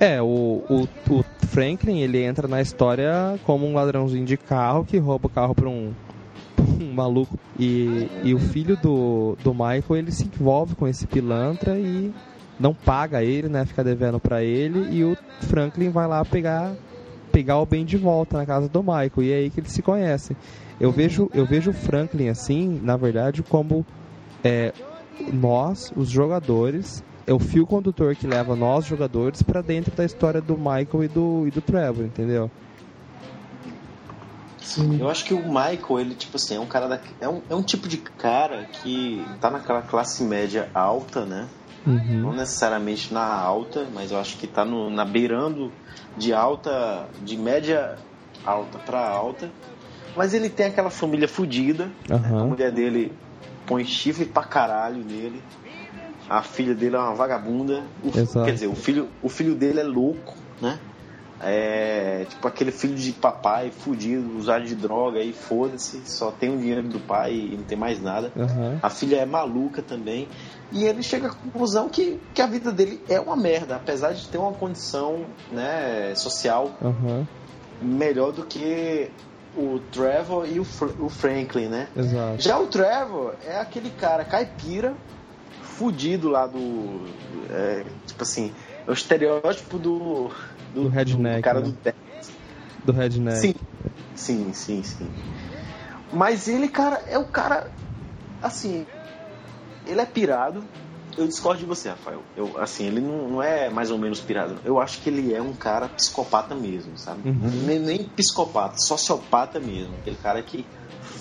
é 0.00 0.20
o, 0.20 0.62
o, 0.68 0.88
o 1.10 1.24
Franklin, 1.46 2.00
ele 2.00 2.22
entra 2.22 2.48
na 2.48 2.60
história 2.60 3.38
como 3.44 3.66
um 3.66 3.74
ladrãozinho 3.74 4.24
de 4.24 4.36
carro 4.36 4.84
que 4.84 4.98
rouba 4.98 5.26
o 5.26 5.30
carro 5.30 5.54
pra 5.54 5.68
um, 5.68 5.92
um 6.80 6.92
maluco. 6.92 7.38
E, 7.58 8.08
e 8.24 8.34
o 8.34 8.38
filho 8.38 8.76
do, 8.76 9.36
do 9.42 9.52
Michael, 9.52 9.96
ele 9.96 10.12
se 10.12 10.24
envolve 10.24 10.74
com 10.74 10.88
esse 10.88 11.06
pilantra 11.06 11.78
e 11.78 12.12
não 12.58 12.74
paga 12.74 13.22
ele, 13.22 13.48
né? 13.48 13.64
Fica 13.64 13.84
devendo 13.84 14.18
pra 14.18 14.42
ele. 14.42 14.88
E 14.90 15.04
o 15.04 15.16
Franklin 15.42 15.90
vai 15.90 16.06
lá 16.06 16.24
pegar, 16.24 16.72
pegar 17.30 17.58
o 17.58 17.66
bem 17.66 17.84
de 17.84 17.96
volta 17.96 18.38
na 18.38 18.46
casa 18.46 18.68
do 18.68 18.82
Michael. 18.82 19.22
E 19.22 19.32
é 19.32 19.36
aí 19.36 19.50
que 19.50 19.60
eles 19.60 19.72
se 19.72 19.82
conhecem. 19.82 20.36
Eu 20.80 20.90
vejo, 20.90 21.30
eu 21.34 21.44
vejo 21.44 21.70
o 21.70 21.74
Franklin 21.74 22.28
assim, 22.28 22.80
na 22.82 22.96
verdade, 22.96 23.42
como 23.42 23.84
é, 24.42 24.72
nós, 25.32 25.92
os 25.94 26.08
jogadores, 26.08 27.04
é 27.26 27.32
o 27.32 27.38
fio 27.38 27.66
condutor 27.66 28.14
que 28.16 28.26
leva 28.26 28.56
nós, 28.56 28.84
jogadores, 28.84 29.42
pra 29.42 29.60
dentro 29.62 29.94
da 29.94 30.04
história 30.04 30.40
do 30.40 30.56
Michael 30.56 31.04
e 31.04 31.08
do, 31.08 31.46
e 31.46 31.50
do 31.50 31.60
Trevor, 31.60 32.04
entendeu? 32.04 32.50
Sim. 34.60 34.98
Eu 35.00 35.10
acho 35.10 35.24
que 35.24 35.34
o 35.34 35.42
Michael, 35.42 36.00
ele, 36.00 36.14
tipo 36.14 36.36
assim, 36.36 36.56
é 36.56 36.60
um 36.60 36.66
cara 36.66 36.88
da, 36.88 37.00
é, 37.20 37.28
um, 37.28 37.42
é 37.50 37.54
um 37.54 37.62
tipo 37.62 37.88
de 37.88 37.98
cara 37.98 38.64
que 38.72 39.26
tá 39.40 39.50
naquela 39.50 39.82
classe 39.82 40.22
média 40.22 40.70
alta, 40.72 41.24
né? 41.24 41.48
Não 41.84 42.30
Uhum. 42.30 42.36
necessariamente 42.36 43.12
na 43.12 43.24
alta, 43.24 43.88
mas 43.92 44.12
eu 44.12 44.18
acho 44.18 44.38
que 44.38 44.46
tá 44.46 44.64
no, 44.64 44.88
na 44.88 45.04
beirando 45.04 45.72
de 46.16 46.32
alta, 46.32 47.08
de 47.20 47.36
média 47.36 47.98
alta 48.44 48.78
pra 48.78 49.00
alta. 49.08 49.50
Mas 50.16 50.32
ele 50.32 50.48
tem 50.48 50.66
aquela 50.66 50.90
família 50.90 51.26
fodida. 51.26 51.90
né? 52.08 52.28
A 52.38 52.44
mulher 52.44 52.70
dele 52.70 53.12
põe 53.66 53.84
chifre 53.84 54.24
pra 54.24 54.44
caralho 54.44 55.04
nele. 55.04 55.42
A 56.32 56.42
filha 56.42 56.74
dele 56.74 56.96
é 56.96 56.98
uma 56.98 57.14
vagabunda. 57.14 57.82
O- 58.02 58.10
quer 58.10 58.52
dizer, 58.54 58.66
o 58.66 58.74
filho, 58.74 59.06
o 59.22 59.28
filho 59.28 59.54
dele 59.54 59.80
é 59.80 59.82
louco, 59.82 60.34
né? 60.62 60.78
É 61.44 62.24
tipo 62.30 62.48
aquele 62.48 62.70
filho 62.72 62.94
de 62.94 63.12
papai 63.12 63.70
fudido, 63.70 64.38
usado 64.38 64.64
de 64.64 64.74
droga 64.74 65.20
e 65.20 65.32
foda-se, 65.34 66.00
só 66.06 66.30
tem 66.30 66.54
o 66.54 66.56
dinheiro 66.58 66.84
do 66.88 66.98
pai 67.00 67.34
e 67.34 67.56
não 67.56 67.64
tem 67.64 67.76
mais 67.76 68.00
nada. 68.00 68.32
Aham. 68.34 68.78
A 68.82 68.88
filha 68.88 69.16
é 69.16 69.26
maluca 69.26 69.82
também. 69.82 70.26
E 70.70 70.84
ele 70.84 71.02
chega 71.02 71.26
à 71.26 71.30
conclusão 71.34 71.90
que, 71.90 72.18
que 72.32 72.40
a 72.40 72.46
vida 72.46 72.72
dele 72.72 73.02
é 73.10 73.20
uma 73.20 73.36
merda, 73.36 73.76
apesar 73.76 74.14
de 74.14 74.26
ter 74.28 74.38
uma 74.38 74.52
condição 74.54 75.26
né, 75.50 76.14
social 76.14 76.72
Aham. 76.80 77.26
melhor 77.78 78.32
do 78.32 78.44
que 78.46 79.10
o 79.54 79.80
Trevor 79.90 80.48
e 80.48 80.58
o, 80.58 80.64
Fr- 80.64 80.94
o 80.98 81.10
Franklin, 81.10 81.66
né? 81.66 81.88
Exato. 81.94 82.40
Já 82.40 82.58
o 82.58 82.68
Trevor 82.68 83.34
é 83.44 83.58
aquele 83.58 83.90
cara 83.90 84.24
caipira, 84.24 84.94
fudido 85.76 86.28
lá 86.28 86.46
do. 86.46 87.06
é, 87.50 87.84
tipo 88.06 88.22
assim, 88.22 88.52
é 88.86 88.90
o 88.90 88.94
estereótipo 88.94 89.78
do. 89.78 90.30
Do 90.74 90.88
redneck, 90.88 91.42
cara 91.42 91.60
né? 91.60 91.66
do 91.66 91.72
Texas. 91.72 92.32
Do 92.84 92.92
Redneck. 92.92 93.38
Sim, 93.38 93.54
sim, 94.14 94.52
sim, 94.52 94.82
sim. 94.82 95.10
Mas 96.12 96.48
ele, 96.48 96.68
cara, 96.68 97.02
é 97.08 97.18
o 97.18 97.24
cara. 97.24 97.70
Assim. 98.42 98.86
Ele 99.86 100.00
é 100.00 100.06
pirado, 100.06 100.64
eu 101.16 101.26
discordo 101.26 101.60
de 101.60 101.66
você, 101.66 101.90
Rafael. 101.90 102.22
Eu, 102.36 102.58
assim, 102.58 102.86
ele 102.86 103.00
não, 103.00 103.28
não 103.28 103.42
é 103.42 103.68
mais 103.68 103.90
ou 103.90 103.98
menos 103.98 104.20
pirado. 104.20 104.56
Eu 104.64 104.80
acho 104.80 105.00
que 105.00 105.10
ele 105.10 105.34
é 105.34 105.42
um 105.42 105.52
cara 105.52 105.88
psicopata 105.88 106.54
mesmo, 106.54 106.96
sabe? 106.96 107.28
Uhum. 107.28 107.50
Nem, 107.66 107.78
nem 107.78 108.04
psicopata, 108.04 108.76
sociopata 108.78 109.60
mesmo. 109.60 109.94
Aquele 110.00 110.16
cara 110.16 110.42
que 110.42 110.64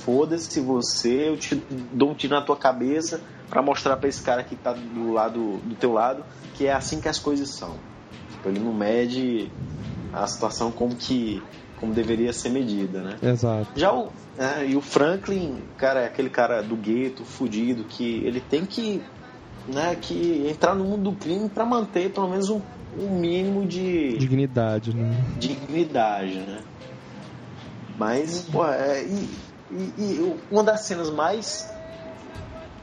foda-se 0.03 0.59
você, 0.59 1.29
eu 1.29 1.37
te 1.37 1.55
dou 1.93 2.11
um 2.11 2.13
tiro 2.13 2.33
na 2.33 2.41
tua 2.41 2.57
cabeça 2.57 3.21
pra 3.49 3.61
mostrar 3.61 3.97
pra 3.97 4.09
esse 4.09 4.21
cara 4.21 4.43
que 4.43 4.55
tá 4.55 4.73
do 4.73 5.11
lado 5.11 5.57
do 5.65 5.75
teu 5.75 5.91
lado 5.91 6.23
que 6.55 6.67
é 6.67 6.73
assim 6.73 6.99
que 6.99 7.07
as 7.07 7.19
coisas 7.19 7.49
são. 7.57 7.75
Tipo, 8.31 8.49
ele 8.49 8.59
não 8.59 8.73
mede 8.73 9.49
a 10.13 10.27
situação 10.27 10.71
como 10.71 10.95
que 10.95 11.41
como 11.77 11.93
deveria 11.93 12.31
ser 12.31 12.49
medida, 12.49 13.01
né? 13.01 13.15
Exato. 13.23 13.67
Já 13.75 13.91
o, 13.91 14.11
é, 14.37 14.67
e 14.67 14.75
o 14.75 14.81
Franklin, 14.81 15.63
cara, 15.77 16.01
é 16.01 16.05
aquele 16.05 16.29
cara 16.29 16.61
do 16.61 16.75
gueto, 16.75 17.25
fudido, 17.25 17.83
que 17.85 18.23
ele 18.23 18.39
tem 18.39 18.67
que, 18.67 19.01
né, 19.67 19.97
que 19.99 20.47
entrar 20.47 20.75
no 20.75 20.83
mundo 20.83 21.09
do 21.09 21.17
crime 21.17 21.49
para 21.49 21.65
manter 21.65 22.11
pelo 22.11 22.29
menos 22.29 22.49
um, 22.51 22.61
um 22.99 23.19
mínimo 23.19 23.65
de 23.65 24.15
Dignidade, 24.15 24.95
né? 24.95 25.15
dignidade, 25.39 26.37
né? 26.37 26.61
Mas, 27.97 28.47
pô, 28.51 28.63
é, 28.67 29.03
e, 29.03 29.27
e- 29.72 29.93
e 30.01 30.38
uma 30.51 30.63
das 30.63 30.86
cenas 30.86 31.09
mais 31.09 31.72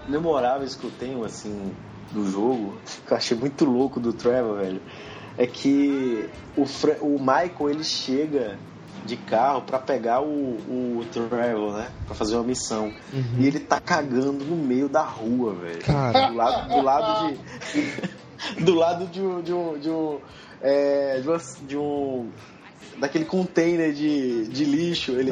memoráveis 0.07 0.74
que 0.74 0.84
eu 0.84 0.91
tenho, 0.91 1.24
assim, 1.24 1.72
do 2.12 2.28
jogo, 2.30 2.74
que 3.07 3.12
eu 3.12 3.16
achei 3.16 3.36
muito 3.36 3.64
louco 3.64 4.01
do 4.01 4.12
Trevor, 4.12 4.57
velho, 4.57 4.80
é 5.36 5.47
que 5.47 6.28
o, 6.57 6.64
Fra- 6.66 6.97
o 7.01 7.18
Michael, 7.18 7.70
ele 7.70 7.84
chega 7.84 8.59
de 9.05 9.16
carro 9.16 9.62
pra 9.62 9.78
pegar 9.78 10.20
o, 10.20 10.26
o 10.26 11.05
Trevor, 11.12 11.74
né? 11.76 11.91
Pra 12.07 12.14
fazer 12.14 12.34
uma 12.36 12.45
missão. 12.45 12.93
E 13.39 13.47
ele 13.47 13.61
tá 13.61 13.78
cagando 13.80 14.45
no 14.45 14.57
meio 14.57 14.89
da 14.89 15.03
rua, 15.03 15.55
velho. 15.55 15.82
Do 16.30 16.34
lado, 16.34 16.68
do 16.68 16.80
lado 16.82 17.28
de. 17.28 18.64
do 18.64 18.74
lado 18.74 19.07
de 19.07 19.20
um. 19.20 19.41
De 19.43 19.53
um, 19.53 19.78
de 19.78 19.91
um, 19.91 20.18
é, 20.61 21.20
de, 21.20 21.28
uma- 21.28 21.41
de 21.62 21.76
um- 21.76 22.30
daquele 22.99 23.24
container 23.24 23.93
de, 23.93 24.49
de 24.49 24.64
lixo. 24.64 25.12
Ele. 25.12 25.30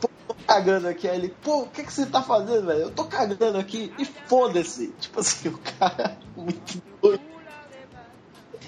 Pô, 0.00 0.08
tô 0.08 0.08
cagando 0.46 0.88
aqui. 0.88 1.08
Aí 1.08 1.18
ele, 1.18 1.34
pô, 1.42 1.62
o 1.62 1.66
que, 1.66 1.82
que 1.82 1.92
você 1.92 2.06
tá 2.06 2.22
fazendo, 2.22 2.66
velho? 2.66 2.80
Eu 2.80 2.90
tô 2.90 3.04
cagando 3.04 3.58
aqui 3.58 3.92
e 3.98 4.04
foda-se. 4.04 4.88
Tipo 4.98 5.20
assim, 5.20 5.48
o 5.48 5.58
cara 5.58 6.18
é 6.36 6.40
muito 6.40 6.82
doido. 7.02 7.22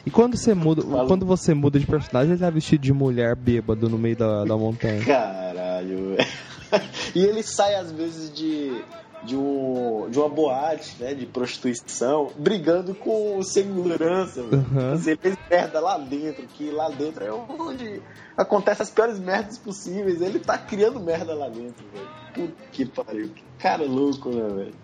E 0.05 0.11
quando 0.11 0.37
você 0.37 0.55
muda, 0.55 0.83
Fala. 0.83 1.07
quando 1.07 1.27
você 1.27 1.53
muda 1.53 1.79
de 1.79 1.87
personagem, 1.87 2.33
ele 2.33 2.41
tá 2.41 2.49
vestido 2.51 2.81
de 2.81 2.93
mulher 2.93 3.37
bêbado 3.37 3.89
no 3.89 3.99
meio 3.99 4.17
da, 4.17 4.45
da 4.45 4.57
montanha. 4.57 5.05
Caralho, 5.05 6.17
velho. 6.17 6.29
E 7.17 7.25
ele 7.25 7.43
sai 7.43 7.75
às 7.75 7.91
vezes 7.91 8.33
de, 8.33 8.85
de, 9.23 9.37
um, 9.37 10.09
de 10.11 10.19
uma 10.19 10.29
boate, 10.29 10.97
né, 10.99 11.15
de 11.15 11.27
prostituição, 11.27 12.31
brigando 12.37 12.95
com 12.95 13.43
segurança. 13.43 14.41
Uhum. 14.41 14.95
Ele 15.07 15.17
fez 15.17 15.37
merda 15.51 15.81
lá 15.81 15.99
dentro, 15.99 16.47
que 16.47 16.71
lá 16.71 16.89
dentro 16.91 17.25
é 17.25 17.33
onde 17.33 18.03
acontecem 18.37 18.83
as 18.83 18.91
piores 18.91 19.19
merdas 19.19 19.59
possíveis. 19.59 20.21
Ele 20.21 20.39
tá 20.39 20.57
criando 20.57 21.01
merda 21.01 21.35
lá 21.35 21.49
dentro, 21.49 21.85
velho. 21.93 22.09
Puta 22.35 22.65
que 22.73 22.87
pariu. 22.87 23.29
Que 23.29 23.43
cara 23.59 23.85
louco, 23.85 24.31
né, 24.31 24.49
velho? 24.49 24.75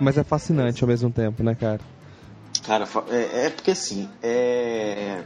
Mas 0.00 0.18
é 0.18 0.24
fascinante 0.24 0.84
ao 0.84 0.88
mesmo 0.88 1.10
tempo, 1.10 1.42
né, 1.42 1.54
cara? 1.54 1.80
Cara, 2.66 2.86
é, 3.08 3.46
é 3.46 3.50
porque 3.50 3.70
assim, 3.70 4.08
é... 4.22 5.24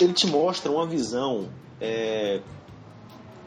ele 0.00 0.12
te 0.12 0.26
mostra 0.26 0.70
uma 0.70 0.86
visão 0.86 1.48
é, 1.80 2.40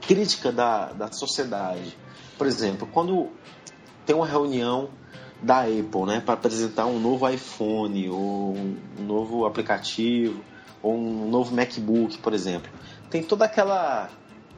crítica 0.01 0.51
da, 0.51 0.91
da 0.91 1.11
sociedade. 1.11 1.97
Por 2.37 2.47
exemplo, 2.47 2.87
quando 2.91 3.29
tem 4.09 4.15
uma 4.15 4.25
reunião 4.25 4.89
da 5.39 5.61
Apple, 5.61 6.05
né, 6.07 6.19
para 6.19 6.33
apresentar 6.33 6.87
um 6.87 6.99
novo 6.99 7.29
iPhone 7.29 8.09
ou 8.09 8.55
um 8.57 9.03
novo 9.03 9.45
aplicativo 9.45 10.41
ou 10.81 10.95
um 10.97 11.29
novo 11.29 11.53
MacBook, 11.55 12.17
por 12.17 12.33
exemplo, 12.33 12.71
tem 13.11 13.21
toda 13.21 13.45
aquela 13.45 14.09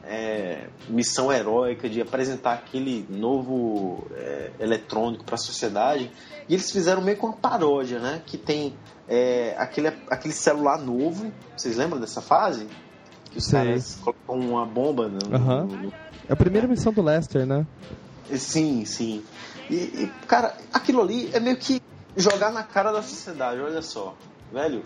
é, 0.04 0.68
missão 0.88 1.30
heróica 1.30 1.86
de 1.86 2.00
apresentar 2.00 2.54
aquele 2.54 3.06
novo 3.10 4.06
é, 4.14 4.52
eletrônico 4.58 5.22
para 5.22 5.34
a 5.34 5.38
sociedade 5.38 6.10
e 6.48 6.54
eles 6.54 6.72
fizeram 6.72 7.02
meio 7.02 7.18
que 7.18 7.24
uma 7.26 7.34
paródia, 7.36 7.98
né? 7.98 8.22
Que 8.24 8.38
tem 8.38 8.74
é, 9.06 9.54
aquele, 9.58 9.88
aquele 10.08 10.32
celular 10.32 10.78
novo. 10.78 11.30
Vocês 11.54 11.76
lembram 11.76 12.00
dessa 12.00 12.22
fase? 12.22 12.66
Que 13.30 13.36
os 13.38 13.44
Sei. 13.44 13.60
caras 13.60 13.98
colocam 14.02 14.38
uma 14.50 14.64
bomba 14.64 15.08
no, 15.08 15.18
no- 15.28 15.36
Aham. 15.36 15.64
no- 15.66 15.92
É 16.28 16.32
a 16.32 16.36
primeira 16.36 16.66
missão 16.66 16.90
do 16.92 17.02
Lester, 17.02 17.44
né? 17.46 17.66
Sim, 18.36 18.84
sim. 18.84 19.24
E, 19.70 19.74
e, 19.74 20.12
cara, 20.26 20.56
aquilo 20.72 21.00
ali 21.00 21.30
é 21.32 21.40
meio 21.40 21.56
que 21.56 21.82
jogar 22.16 22.52
na 22.52 22.62
cara 22.62 22.92
da 22.92 23.02
sociedade. 23.02 23.60
Olha 23.60 23.82
só, 23.82 24.16
velho. 24.52 24.84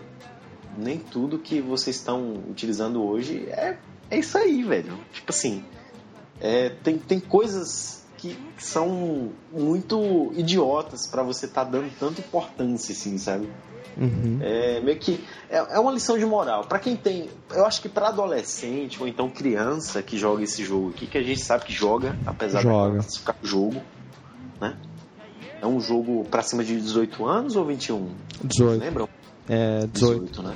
Nem 0.77 0.99
tudo 0.99 1.39
que 1.39 1.59
vocês 1.59 1.95
estão 1.95 2.35
utilizando 2.49 3.03
hoje 3.03 3.47
é, 3.49 3.77
é 4.11 4.19
isso 4.19 4.37
aí, 4.37 4.63
velho. 4.63 4.99
Tipo 5.11 5.31
assim, 5.31 5.65
é, 6.39 6.69
tem, 6.69 6.97
tem 6.97 7.19
coisas 7.19 8.05
que, 8.27 8.35
que 8.57 8.63
são 8.63 9.31
muito 9.51 10.31
idiotas 10.35 11.07
pra 11.07 11.23
você 11.23 11.45
estar 11.45 11.63
dando 11.63 11.89
tanta 11.99 12.19
importância, 12.21 12.91
assim, 12.93 13.17
sabe? 13.17 13.49
Uhum. 13.97 14.39
É 14.41 14.79
meio 14.81 14.99
que 14.99 15.23
é, 15.49 15.57
é 15.57 15.79
uma 15.79 15.91
lição 15.91 16.17
de 16.17 16.25
moral. 16.25 16.65
Pra 16.65 16.77
quem 16.77 16.95
tem, 16.95 17.29
eu 17.51 17.65
acho 17.65 17.81
que 17.81 17.89
pra 17.89 18.09
adolescente 18.09 19.01
ou 19.01 19.07
então 19.07 19.29
criança 19.29 20.03
que 20.03 20.17
joga 20.17 20.43
esse 20.43 20.63
jogo 20.63 20.89
aqui, 20.89 21.07
que 21.07 21.17
a 21.17 21.23
gente 21.23 21.41
sabe 21.41 21.65
que 21.65 21.73
joga, 21.73 22.15
apesar 22.25 22.61
Joga. 22.61 22.99
de 22.99 23.17
ficar 23.17 23.35
jogo, 23.41 23.81
né? 24.61 24.77
É 25.59 25.65
um 25.65 25.79
jogo 25.79 26.23
pra 26.29 26.43
cima 26.43 26.63
de 26.63 26.79
18 26.79 27.25
anos 27.25 27.55
ou 27.55 27.65
21? 27.65 28.11
18. 28.43 28.79
Lembram? 28.79 29.09
É, 29.49 29.87
18. 29.87 30.43
né? 30.43 30.53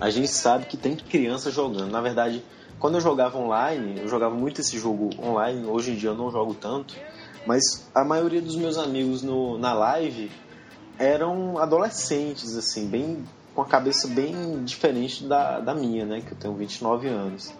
A 0.00 0.10
gente 0.10 0.28
sabe 0.28 0.66
que 0.66 0.76
tem 0.76 0.96
criança 0.96 1.50
jogando. 1.52 1.90
Na 1.90 2.00
verdade, 2.00 2.42
quando 2.84 2.96
eu 2.96 3.00
jogava 3.00 3.38
online, 3.38 3.98
eu 3.98 4.08
jogava 4.08 4.34
muito 4.34 4.60
esse 4.60 4.78
jogo 4.78 5.08
online. 5.18 5.66
Hoje 5.66 5.92
em 5.92 5.94
dia 5.94 6.10
eu 6.10 6.14
não 6.14 6.30
jogo 6.30 6.52
tanto. 6.52 6.94
Mas 7.46 7.88
a 7.94 8.04
maioria 8.04 8.42
dos 8.42 8.56
meus 8.56 8.76
amigos 8.76 9.22
no, 9.22 9.56
na 9.56 9.72
live 9.72 10.30
eram 10.98 11.56
adolescentes, 11.56 12.54
assim, 12.54 12.86
bem 12.86 13.24
com 13.54 13.62
a 13.62 13.64
cabeça 13.64 14.06
bem 14.06 14.62
diferente 14.64 15.24
da, 15.24 15.60
da 15.60 15.74
minha, 15.74 16.04
né? 16.04 16.20
Que 16.20 16.32
eu 16.32 16.36
tenho 16.36 16.52
29 16.52 17.08
anos. 17.08 17.54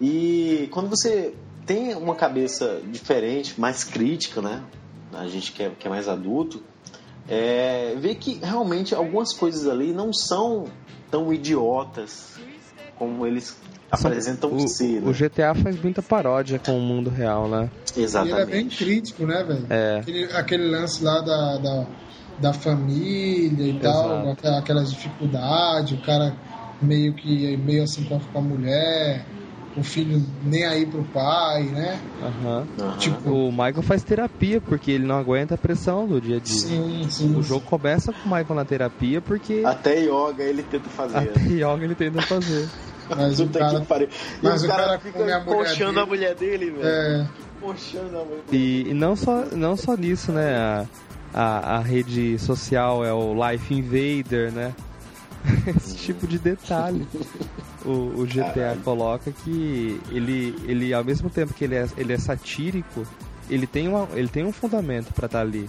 E 0.00 0.68
quando 0.72 0.88
você 0.88 1.36
tem 1.64 1.94
uma 1.94 2.16
cabeça 2.16 2.82
diferente, 2.90 3.60
mais 3.60 3.84
crítica, 3.84 4.42
né? 4.42 4.64
A 5.12 5.28
gente 5.28 5.52
que 5.52 5.62
é, 5.62 5.70
que 5.70 5.86
é 5.86 5.90
mais 5.90 6.08
adulto, 6.08 6.64
é, 7.28 7.94
vê 7.96 8.12
que 8.16 8.40
realmente 8.42 8.92
algumas 8.92 9.32
coisas 9.32 9.68
ali 9.68 9.92
não 9.92 10.12
são 10.12 10.64
tão 11.12 11.32
idiotas 11.32 12.36
como 12.96 13.24
eles 13.24 13.56
apresentam 13.90 14.52
o, 14.52 14.68
ser. 14.68 15.02
o 15.02 15.06
Né? 15.06 15.12
GTA 15.12 15.54
faz 15.54 15.76
muita 15.76 16.02
paródia 16.02 16.58
com 16.58 16.76
o 16.78 16.80
mundo 16.80 17.10
real, 17.10 17.48
né? 17.48 17.70
E 17.96 18.00
ele 18.00 18.06
é 18.06 18.46
bem 18.46 18.66
Exatamente. 18.66 18.76
crítico, 18.76 19.26
né, 19.26 19.42
velho? 19.44 19.66
É. 19.70 19.98
Aquele, 20.00 20.24
aquele 20.32 20.68
lance 20.68 21.02
lá 21.02 21.20
da, 21.20 21.58
da, 21.58 21.86
da 22.38 22.52
família 22.52 23.66
e 23.66 23.74
tal, 23.80 24.20
Exato. 24.20 24.30
aquela- 24.30 24.58
aquelas 24.58 24.90
dificuldades, 24.90 25.92
o 25.92 26.02
cara 26.02 26.36
meio 26.80 27.12
que 27.14 27.56
meio 27.56 27.82
assim 27.82 28.04
com 28.04 28.16
a- 28.16 28.20
com 28.20 28.38
a 28.38 28.42
mulher, 28.42 29.26
o 29.76 29.82
filho 29.82 30.20
nem 30.44 30.64
aí 30.66 30.86
pro 30.86 31.02
pai, 31.04 31.64
né? 31.64 32.00
Aham. 32.22 32.66
Aham. 32.78 32.92
Tipo, 32.98 33.30
O 33.30 33.50
Michael 33.52 33.82
faz 33.82 34.02
terapia 34.02 34.60
porque 34.60 34.90
ele 34.90 35.06
não 35.06 35.16
aguenta 35.16 35.54
a 35.54 35.58
pressão 35.58 36.06
do 36.06 36.20
dia 36.20 36.36
a 36.36 36.40
dia. 36.40 36.52
sim, 36.52 37.08
sim. 37.10 37.36
O 37.36 37.42
jogo 37.42 37.64
começa 37.64 38.12
com 38.12 38.28
o 38.28 38.32
Michael 38.32 38.54
na 38.56 38.64
terapia 38.64 39.20
porque 39.22 39.62
Até 39.64 40.00
yoga 40.00 40.42
ele 40.42 40.62
tenta 40.64 40.88
fazer. 40.90 41.16
até 41.30 41.40
yoga 41.40 41.84
ele 41.84 41.94
tenta 41.94 42.20
fazer. 42.22 42.68
Mas 43.16 43.40
o 43.40 43.48
cara, 43.48 43.80
que 43.80 43.86
pariu. 43.86 44.08
E 44.42 44.44
mas 44.44 44.62
o 44.62 44.66
o 44.66 44.68
cara, 44.68 44.84
cara 44.84 44.98
fica 44.98 45.18
a 45.18 45.40
mulher 45.40 45.44
dele. 45.44 45.98
a 46.00 46.06
mulher 46.06 46.34
dele, 46.34 46.70
velho. 46.70 46.86
é, 46.86 47.26
a 47.62 48.24
mulher 48.24 48.42
E, 48.52 48.88
e 48.90 48.94
não, 48.94 49.16
só, 49.16 49.44
não 49.52 49.76
só 49.76 49.94
nisso, 49.96 50.32
né? 50.32 50.56
A, 50.56 50.86
a, 51.34 51.76
a 51.76 51.80
rede 51.80 52.38
social 52.38 53.04
é 53.04 53.12
o 53.12 53.34
Life 53.34 53.72
Invader, 53.74 54.52
né? 54.52 54.74
Esse 55.76 55.96
tipo 55.96 56.26
de 56.26 56.38
detalhe. 56.38 57.06
O, 57.84 58.20
o 58.20 58.26
GTA 58.26 58.52
Caralho. 58.52 58.80
coloca 58.80 59.32
que 59.44 60.00
ele, 60.10 60.54
ele, 60.66 60.92
ao 60.92 61.04
mesmo 61.04 61.30
tempo 61.30 61.54
que 61.54 61.64
ele 61.64 61.76
é, 61.76 61.86
ele 61.96 62.12
é 62.12 62.18
satírico, 62.18 63.06
ele 63.48 63.66
tem, 63.66 63.88
uma, 63.88 64.08
ele 64.14 64.28
tem 64.28 64.44
um 64.44 64.52
fundamento 64.52 65.12
pra 65.14 65.26
estar 65.26 65.40
ali. 65.40 65.68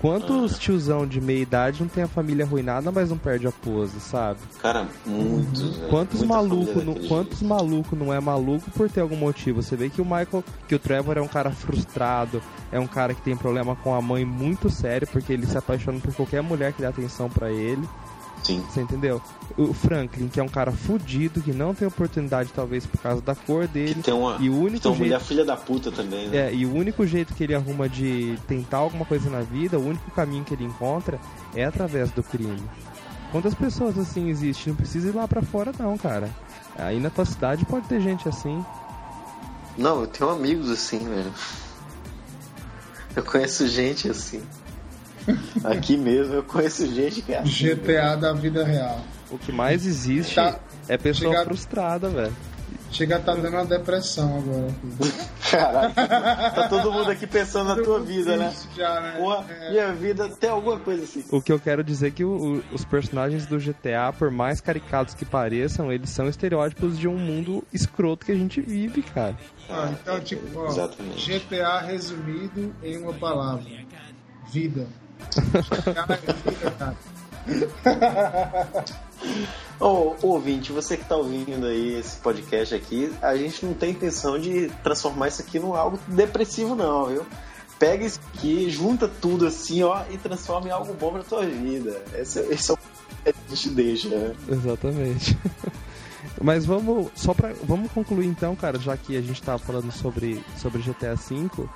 Quantos 0.00 0.58
tiozão 0.58 1.06
de 1.06 1.20
meia 1.20 1.40
idade 1.40 1.80
não 1.80 1.88
tem 1.88 2.04
a 2.04 2.08
família 2.08 2.44
arruinada, 2.44 2.92
mas 2.92 3.10
não 3.10 3.18
perde 3.18 3.46
a 3.46 3.52
pose, 3.52 3.98
sabe? 4.00 4.40
Cara, 4.60 4.86
muitos. 5.04 5.76
velho. 5.76 5.88
Quantos 5.88 6.18
Muita 6.20 6.34
maluco, 6.34 6.66
família 6.72 6.84
não, 7.00 7.08
quantos 7.08 7.38
jeito. 7.38 7.44
maluco 7.44 7.96
não 7.96 8.12
é 8.12 8.20
maluco 8.20 8.70
por 8.72 8.90
ter 8.90 9.00
algum 9.00 9.16
motivo? 9.16 9.62
Você 9.62 9.74
vê 9.76 9.88
que 9.88 10.00
o 10.00 10.04
Michael, 10.04 10.44
que 10.68 10.74
o 10.74 10.78
Trevor 10.78 11.16
é 11.16 11.20
um 11.22 11.28
cara 11.28 11.50
frustrado, 11.50 12.42
é 12.70 12.78
um 12.78 12.86
cara 12.86 13.14
que 13.14 13.22
tem 13.22 13.36
problema 13.36 13.74
com 13.76 13.94
a 13.94 14.02
mãe 14.02 14.24
muito 14.24 14.68
sério, 14.70 15.06
porque 15.10 15.32
ele 15.32 15.46
se 15.46 15.56
apaixona 15.56 15.98
por 15.98 16.14
qualquer 16.14 16.42
mulher 16.42 16.72
que 16.72 16.82
dá 16.82 16.88
atenção 16.88 17.28
pra 17.30 17.50
ele. 17.50 17.86
Sim. 18.46 18.64
Você 18.70 18.80
entendeu? 18.80 19.20
O 19.56 19.74
Franklin, 19.74 20.28
que 20.28 20.38
é 20.38 20.42
um 20.42 20.48
cara 20.48 20.70
fudido, 20.70 21.42
que 21.42 21.52
não 21.52 21.74
tem 21.74 21.88
oportunidade, 21.88 22.52
talvez, 22.54 22.86
por 22.86 23.00
causa 23.00 23.20
da 23.20 23.34
cor 23.34 23.66
dele. 23.66 23.94
Que 23.94 24.02
tem 24.02 24.14
uma, 24.14 24.36
e 24.38 24.48
o 24.48 24.56
único 24.56 24.82
tem 24.82 24.90
uma 24.92 24.96
jeito... 24.96 24.98
mulher 24.98 25.20
filha 25.20 25.44
da 25.44 25.56
puta 25.56 25.90
também, 25.90 26.28
né? 26.28 26.36
É, 26.36 26.54
e 26.54 26.64
o 26.64 26.72
único 26.72 27.04
jeito 27.04 27.34
que 27.34 27.42
ele 27.42 27.56
arruma 27.56 27.88
de 27.88 28.38
tentar 28.46 28.78
alguma 28.78 29.04
coisa 29.04 29.28
na 29.28 29.40
vida, 29.40 29.80
o 29.80 29.84
único 29.84 30.08
caminho 30.12 30.44
que 30.44 30.54
ele 30.54 30.62
encontra 30.62 31.18
é 31.56 31.64
através 31.64 32.12
do 32.12 32.22
crime. 32.22 32.62
Quantas 33.32 33.54
pessoas 33.54 33.98
assim 33.98 34.28
existem? 34.28 34.72
Não 34.72 34.76
precisa 34.76 35.08
ir 35.08 35.12
lá 35.12 35.26
pra 35.26 35.42
fora 35.42 35.72
não, 35.76 35.98
cara. 35.98 36.30
Aí 36.78 37.00
na 37.00 37.10
tua 37.10 37.24
cidade 37.24 37.64
pode 37.64 37.88
ter 37.88 38.00
gente 38.00 38.28
assim. 38.28 38.64
Não, 39.76 40.02
eu 40.02 40.06
tenho 40.06 40.30
amigos 40.30 40.70
assim, 40.70 41.00
velho. 41.00 41.32
Eu 43.16 43.24
conheço 43.24 43.66
gente 43.66 44.08
assim. 44.08 44.40
Aqui 45.64 45.96
mesmo 45.96 46.34
eu 46.34 46.42
conheço 46.42 46.86
gente 46.92 47.22
que 47.22 47.32
é 47.32 47.38
assim. 47.38 47.50
GTA 47.74 48.16
da 48.16 48.32
vida 48.32 48.64
real. 48.64 49.00
O 49.30 49.38
que 49.38 49.50
mais 49.52 49.84
existe 49.86 50.34
Tá. 50.36 50.58
é 50.88 50.96
pessoa 50.96 51.32
Chega- 51.32 51.44
frustrada, 51.44 52.08
velho. 52.08 52.34
Chega 52.88 53.16
a 53.16 53.18
tá 53.20 53.34
dando 53.34 53.48
uma 53.48 53.64
depressão 53.64 54.38
agora. 54.38 54.68
Caraca, 55.50 56.50
tá 56.54 56.68
todo 56.68 56.92
mundo 56.92 57.10
aqui 57.10 57.26
pensando 57.26 57.74
na 57.76 57.82
tua 57.82 58.00
vida, 58.00 58.36
né? 58.36 58.54
Já, 58.76 59.00
né? 59.00 59.14
Porra, 59.18 59.44
É. 59.50 59.70
minha 59.70 59.92
vida 59.92 60.28
tem 60.28 60.48
alguma 60.50 60.78
coisa 60.78 61.02
assim. 61.02 61.24
O 61.30 61.42
que 61.42 61.52
eu 61.52 61.58
quero 61.58 61.82
dizer 61.82 62.08
é 62.08 62.10
que 62.12 62.24
o- 62.24 62.58
o- 62.58 62.64
os 62.72 62.84
personagens 62.84 63.44
do 63.46 63.58
GTA, 63.58 64.12
por 64.16 64.30
mais 64.30 64.60
caricatos 64.60 65.14
que 65.14 65.24
pareçam, 65.24 65.92
eles 65.92 66.10
são 66.10 66.28
estereótipos 66.28 66.96
de 66.98 67.08
um 67.08 67.18
mundo 67.18 67.64
escroto 67.72 68.24
que 68.24 68.32
a 68.32 68.36
gente 68.36 68.60
vive, 68.60 69.02
cara. 69.02 69.36
Ah, 69.68 69.90
então, 69.92 70.20
tipo, 70.20 70.58
ó, 70.58 70.68
Exatamente. 70.68 71.30
GTA 71.40 71.80
resumido 71.80 72.72
em 72.82 72.96
uma 72.98 73.12
palavra: 73.12 73.64
vida. 74.50 74.86
É. 76.86 77.16
Ô, 79.78 80.16
ouvinte, 80.22 80.72
você 80.72 80.96
que 80.96 81.04
tá 81.04 81.16
ouvindo 81.16 81.66
aí 81.66 81.98
esse 81.98 82.16
podcast 82.18 82.74
aqui, 82.74 83.12
a 83.20 83.36
gente 83.36 83.64
não 83.64 83.74
tem 83.74 83.90
intenção 83.90 84.38
de 84.38 84.70
transformar 84.82 85.28
isso 85.28 85.42
aqui 85.42 85.58
num 85.58 85.74
algo 85.74 85.98
depressivo, 86.08 86.74
não, 86.74 87.06
viu? 87.06 87.26
Pega 87.78 88.04
isso 88.04 88.18
aqui, 88.32 88.70
junta 88.70 89.06
tudo 89.06 89.46
assim, 89.46 89.82
ó, 89.82 90.02
e 90.10 90.16
transforma 90.16 90.68
em 90.68 90.70
algo 90.70 90.94
bom 90.94 91.12
pra 91.12 91.22
tua 91.22 91.44
vida. 91.44 92.02
Esse, 92.14 92.40
esse 92.50 92.70
é 92.70 92.74
o 92.74 92.76
que 92.76 92.84
a 93.26 93.32
gente 93.50 93.68
deixa, 93.70 94.08
né? 94.08 94.34
Exatamente. 94.48 95.36
Mas 96.40 96.64
vamos 96.64 97.08
só 97.14 97.32
para 97.34 97.54
vamos 97.62 97.90
concluir 97.92 98.26
então, 98.26 98.56
cara, 98.56 98.78
já 98.78 98.96
que 98.96 99.16
a 99.16 99.20
gente 99.20 99.42
tá 99.42 99.58
falando 99.58 99.90
sobre 99.92 100.42
sobre 100.56 100.82
GTA 100.82 101.14
V, 101.14 101.68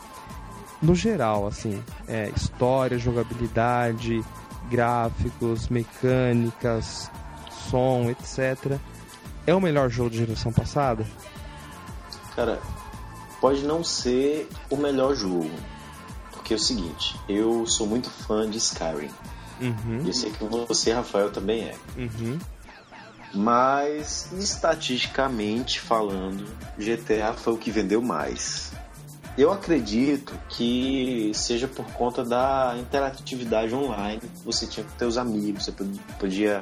no 0.82 0.94
geral, 0.94 1.46
assim, 1.46 1.82
é, 2.08 2.30
história, 2.30 2.98
jogabilidade, 2.98 4.24
gráficos, 4.70 5.68
mecânicas, 5.68 7.10
som, 7.70 8.10
etc. 8.10 8.78
É 9.46 9.54
o 9.54 9.60
melhor 9.60 9.90
jogo 9.90 10.10
de 10.10 10.18
geração 10.18 10.52
passada? 10.52 11.04
Cara, 12.34 12.60
pode 13.40 13.62
não 13.64 13.82
ser 13.82 14.48
o 14.70 14.76
melhor 14.76 15.14
jogo. 15.14 15.50
Porque 16.32 16.54
é 16.54 16.56
o 16.56 16.60
seguinte, 16.60 17.18
eu 17.28 17.66
sou 17.66 17.86
muito 17.86 18.08
fã 18.10 18.48
de 18.48 18.58
Skyrim. 18.58 19.10
Uhum, 19.60 20.00
E 20.04 20.08
eu 20.08 20.14
sei 20.14 20.30
que 20.30 20.42
você, 20.42 20.92
Rafael, 20.92 21.30
também 21.30 21.64
é. 21.64 21.74
uhum. 21.96 22.38
Mas, 23.32 24.32
estatisticamente 24.32 25.80
falando, 25.80 26.44
GTA 26.76 27.32
foi 27.34 27.52
o 27.52 27.56
que 27.56 27.70
vendeu 27.70 28.02
mais. 28.02 28.72
Eu 29.38 29.52
acredito 29.52 30.38
que 30.48 31.30
seja 31.34 31.66
por 31.66 31.86
conta 31.92 32.24
da 32.24 32.76
interatividade 32.78 33.74
online. 33.74 34.20
Você 34.44 34.66
tinha 34.66 34.84
ter 34.98 35.06
os 35.06 35.16
amigos, 35.16 35.64
você 35.64 35.72
pod- 35.72 36.00
podia 36.18 36.60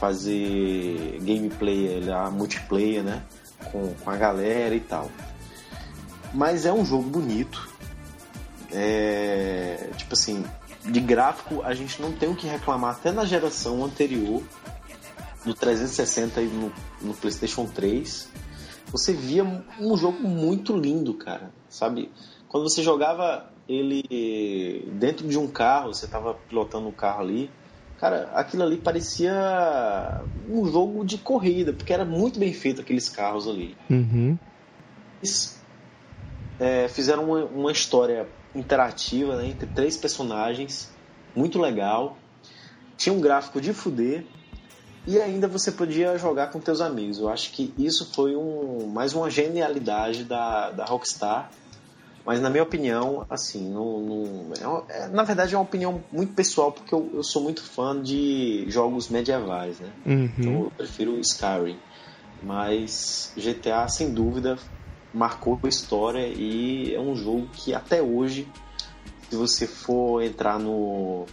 fazer 0.00 1.18
gameplay, 1.22 2.00
lá, 2.04 2.30
multiplayer, 2.30 3.02
né? 3.02 3.22
Com, 3.70 3.92
com 3.94 4.10
a 4.10 4.16
galera 4.16 4.74
e 4.74 4.80
tal. 4.80 5.10
Mas 6.32 6.66
é 6.66 6.72
um 6.72 6.84
jogo 6.84 7.08
bonito. 7.08 7.68
É, 8.72 9.90
tipo 9.96 10.14
assim, 10.14 10.44
de 10.84 11.00
gráfico 11.00 11.62
a 11.62 11.72
gente 11.74 12.00
não 12.02 12.12
tem 12.12 12.28
o 12.28 12.34
que 12.34 12.46
reclamar 12.46 12.96
até 12.96 13.10
na 13.10 13.24
geração 13.24 13.82
anterior 13.84 14.42
no 15.44 15.54
360 15.54 16.40
e 16.42 16.46
no, 16.46 16.72
no 17.00 17.14
PlayStation 17.14 17.64
3, 17.66 18.28
você 18.90 19.12
via 19.14 19.44
um 19.80 19.96
jogo 19.96 20.26
muito 20.28 20.76
lindo, 20.76 21.14
cara. 21.14 21.50
Sabe? 21.68 22.10
Quando 22.48 22.68
você 22.68 22.82
jogava 22.82 23.50
ele 23.68 24.82
dentro 24.92 25.28
de 25.28 25.38
um 25.38 25.46
carro, 25.46 25.92
você 25.92 26.06
tava 26.06 26.34
pilotando 26.34 26.88
um 26.88 26.92
carro 26.92 27.20
ali, 27.20 27.50
cara, 27.98 28.30
aquilo 28.34 28.62
ali 28.62 28.76
parecia 28.76 30.20
um 30.48 30.64
jogo 30.66 31.04
de 31.04 31.18
corrida, 31.18 31.72
porque 31.72 31.92
era 31.92 32.04
muito 32.04 32.38
bem 32.38 32.52
feito 32.52 32.80
aqueles 32.80 33.08
carros 33.08 33.46
ali. 33.46 33.76
Uhum. 33.90 34.38
Eles 35.22 35.62
é, 36.58 36.88
fizeram 36.88 37.24
uma, 37.24 37.44
uma 37.44 37.72
história 37.72 38.26
interativa 38.54 39.36
né, 39.36 39.48
entre 39.48 39.66
três 39.66 39.96
personagens, 39.96 40.90
muito 41.36 41.60
legal. 41.60 42.16
Tinha 42.96 43.12
um 43.12 43.20
gráfico 43.20 43.60
de 43.60 43.72
fuder 43.72 44.24
e 45.08 45.18
ainda 45.18 45.48
você 45.48 45.72
podia 45.72 46.18
jogar 46.18 46.48
com 46.48 46.60
teus 46.60 46.82
amigos. 46.82 47.18
Eu 47.18 47.30
acho 47.30 47.50
que 47.52 47.72
isso 47.78 48.12
foi 48.14 48.36
um, 48.36 48.86
mais 48.88 49.14
uma 49.14 49.30
genialidade 49.30 50.22
da, 50.24 50.70
da 50.70 50.84
Rockstar. 50.84 51.50
Mas 52.26 52.42
na 52.42 52.50
minha 52.50 52.62
opinião, 52.62 53.24
assim, 53.30 53.70
não, 53.72 54.00
não- 54.02 54.84
é 54.90 55.04
é- 55.04 55.08
na 55.08 55.22
verdade 55.22 55.54
é 55.54 55.56
uma 55.56 55.64
opinião 55.64 56.04
muito 56.12 56.34
pessoal, 56.34 56.70
porque 56.70 56.94
eu, 56.94 57.10
eu 57.14 57.24
sou 57.24 57.42
muito 57.42 57.62
fã 57.62 57.98
de 58.02 58.66
jogos 58.68 59.08
medievais, 59.08 59.80
né? 59.80 59.90
Então 60.38 60.52
Uhum. 60.52 60.64
eu 60.64 60.72
prefiro 60.76 61.18
Skyrim. 61.20 61.78
Mas 62.42 63.32
GTA, 63.34 63.88
sem 63.88 64.12
dúvida, 64.12 64.58
marcou 65.10 65.58
a 65.64 65.68
história 65.68 66.26
e 66.26 66.94
é 66.94 67.00
um 67.00 67.16
jogo 67.16 67.48
que 67.64 67.72
até 67.72 68.02
hoje, 68.02 68.46
se 69.30 69.36
você 69.36 69.66
for 69.66 70.22
entrar 70.22 70.58
no, 70.58 71.24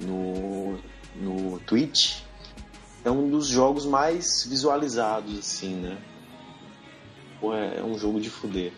no, 0.00 0.76
no 1.14 1.60
Twitch, 1.60 2.23
é 3.04 3.10
um 3.10 3.28
dos 3.28 3.46
jogos 3.48 3.84
mais 3.86 4.44
visualizados, 4.48 5.38
assim, 5.38 5.74
né? 5.74 5.96
Pô, 7.40 7.54
é, 7.54 7.78
é 7.78 7.82
um 7.82 7.98
jogo 7.98 8.20
de 8.20 8.30
fuder. 8.30 8.72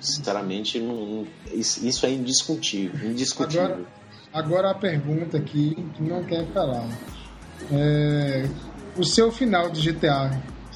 Sinceramente, 0.00 0.78
não, 0.80 0.94
não- 0.94 1.26
isso, 1.52 2.04
é 2.06 2.10
indiscutível. 2.10 3.10
indiscutível. 3.10 3.64
Agora- 3.64 4.02
Agora 4.34 4.70
a 4.70 4.74
pergunta 4.74 5.36
aqui 5.36 5.76
que 5.94 6.02
não 6.02 6.24
quer 6.24 6.46
calar. 6.52 6.86
É, 7.70 8.48
o 8.96 9.04
seu 9.04 9.30
final 9.30 9.68
de 9.68 9.82
GTA, 9.92 10.30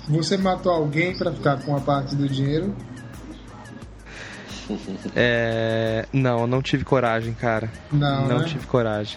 você 0.09 0.37
matou 0.37 0.71
alguém 0.71 1.17
pra 1.17 1.33
ficar 1.33 1.63
com 1.63 1.75
a 1.75 1.81
parte 1.81 2.15
do 2.15 2.29
dinheiro? 2.29 2.75
É... 5.15 6.07
Não, 6.13 6.41
eu 6.41 6.47
não 6.49 6.61
tive 6.61 6.85
coragem, 6.85 7.33
cara. 7.35 7.71
Não, 7.93 8.27
não 8.27 8.39
né? 8.41 8.45
tive 8.47 8.67
coragem. 8.67 9.17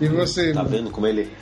E 0.00 0.08
você? 0.08 0.52
Tá 0.52 0.62
vendo 0.62 0.90
como 0.90 1.06
ele. 1.06 1.32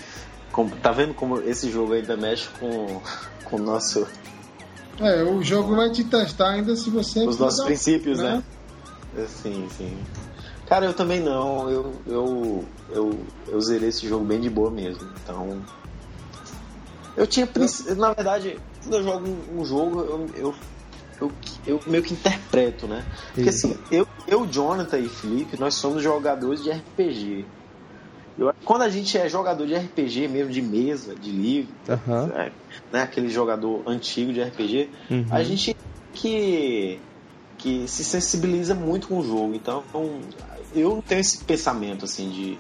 Como- 0.55 0.70
tá 0.76 0.92
vendo 0.92 1.12
como 1.14 1.40
esse 1.42 1.70
jogo 1.70 1.92
ainda 1.92 2.16
mexe 2.16 2.48
com, 2.61 3.00
com 3.44 3.57
o 3.57 3.59
nosso, 3.59 4.07
É, 5.00 5.22
o 5.24 5.42
jogo 5.42 5.74
vai 5.74 5.90
te 5.90 6.05
testar 6.05 6.50
ainda 6.50 6.76
se 6.76 6.88
você. 6.88 7.26
os 7.26 7.36
nossos 7.38 7.59
fizer- 7.61 7.66
princípios, 7.66 8.18
né? 8.20 8.42
Sim, 9.42 9.68
sim. 9.76 9.96
Cara, 10.66 10.86
eu 10.86 10.94
também 10.94 11.20
não. 11.20 11.68
Eu, 11.68 11.94
eu, 12.07 12.64
eu, 12.90 13.18
eu 13.48 13.61
zerei 13.61 13.88
esse 13.90 14.09
jogo 14.09 14.24
bem 14.24 14.40
de 14.40 14.48
boa 14.48 14.70
mesmo. 14.70 15.07
Então. 15.22 15.61
Eu 17.16 17.26
tinha. 17.26 17.48
Na 17.96 18.12
verdade, 18.12 18.59
quando 18.82 18.94
eu 18.96 19.02
jogo 19.05 19.28
um, 19.28 19.61
um 19.61 19.64
jogo, 19.64 20.00
eu, 20.00 20.30
eu, 20.36 20.55
eu, 21.20 21.32
eu 21.66 21.80
meio 21.86 22.02
que 22.02 22.14
interpreto, 22.14 22.86
né? 22.88 23.05
Porque 23.34 23.50
Isso. 23.50 23.66
assim, 23.66 23.78
eu, 23.90 24.07
eu, 24.26 24.46
Jonathan 24.46 24.98
e 24.98 25.09
Felipe, 25.09 25.61
nós 25.61 25.74
somos 25.74 26.02
jogadores 26.02 26.62
de 26.62 26.70
RPG. 26.70 27.44
Eu- 28.37 28.53
quando 28.64 28.82
a 28.82 28.89
gente 28.89 29.16
é 29.16 29.28
jogador 29.28 29.66
de 29.66 29.74
RPG 29.74 30.26
mesmo, 30.28 30.53
de 30.53 30.61
mesa, 30.61 31.14
de 31.14 31.30
livro, 31.30 31.72
é, 32.35 32.51
né, 32.93 33.03
aquele 33.03 33.28
jogador 33.28 33.82
antigo 33.87 34.32
de 34.32 34.41
RPG, 34.41 34.91
Uhum. 35.11 35.26
a 35.30 35.43
gente 35.45 35.76
que, 36.12 36.99
que 37.59 37.87
se 37.87 38.05
sensibiliza 38.05 38.74
muito 38.74 39.09
com 39.09 39.18
o 39.18 39.24
jogo. 39.24 39.55
Então, 39.55 39.85
eu 40.74 40.91
não 40.97 41.01
tenho 41.01 41.20
esse 41.20 41.39
pensamento 41.45 42.05
assim 42.05 42.28
de. 42.30 42.59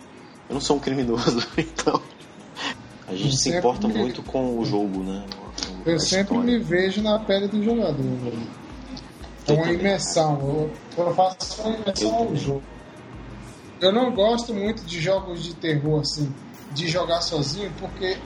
Eu 0.48 0.54
não 0.54 0.60
sou 0.60 0.76
um 0.76 0.80
criminoso, 0.80 1.38
então. 1.58 2.00
A 3.08 3.14
gente 3.14 3.36
se 3.36 3.50
importa 3.50 3.86
me- 3.88 3.94
muito 3.94 4.22
com 4.22 4.58
o 4.58 4.64
jogo, 4.64 5.02
né? 5.02 5.24
Eu 5.84 5.98
sempre 6.00 6.38
me 6.38 6.58
vejo 6.58 7.02
na 7.02 7.18
pele 7.18 7.48
do 7.48 7.62
jogador. 7.62 7.96
velho. 8.02 8.38
É 9.46 9.52
uma 9.52 9.72
imersão. 9.72 10.38
Eu, 10.96 11.04
eu 11.04 11.14
faço 11.14 11.60
uma 11.62 11.76
imersão 11.76 12.08
Eu 12.08 12.14
ao 12.14 12.24
também. 12.26 12.40
jogo. 12.42 12.62
Eu 13.80 13.92
não 13.92 14.12
gosto 14.14 14.54
muito 14.54 14.84
de 14.86 15.00
jogos 15.00 15.42
de 15.42 15.54
terror 15.56 16.00
assim, 16.00 16.32
de 16.72 16.88
jogar 16.88 17.20
sozinho, 17.22 17.70
porque 17.78 18.16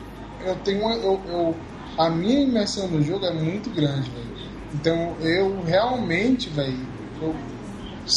eu 0.40 0.56
tenho 0.56 0.80
uma, 0.80 0.94
eu, 0.94 1.22
eu- 1.26 1.60
a 1.98 2.10
minha 2.10 2.40
imersão 2.40 2.88
no 2.88 3.02
jogo 3.02 3.24
é 3.24 3.32
muito 3.34 3.70
grande, 3.70 4.10
velho. 4.10 4.32
Então 4.74 5.16
eu 5.20 5.62
realmente, 5.62 6.48
velho, 6.50 6.86
eu 7.20 7.34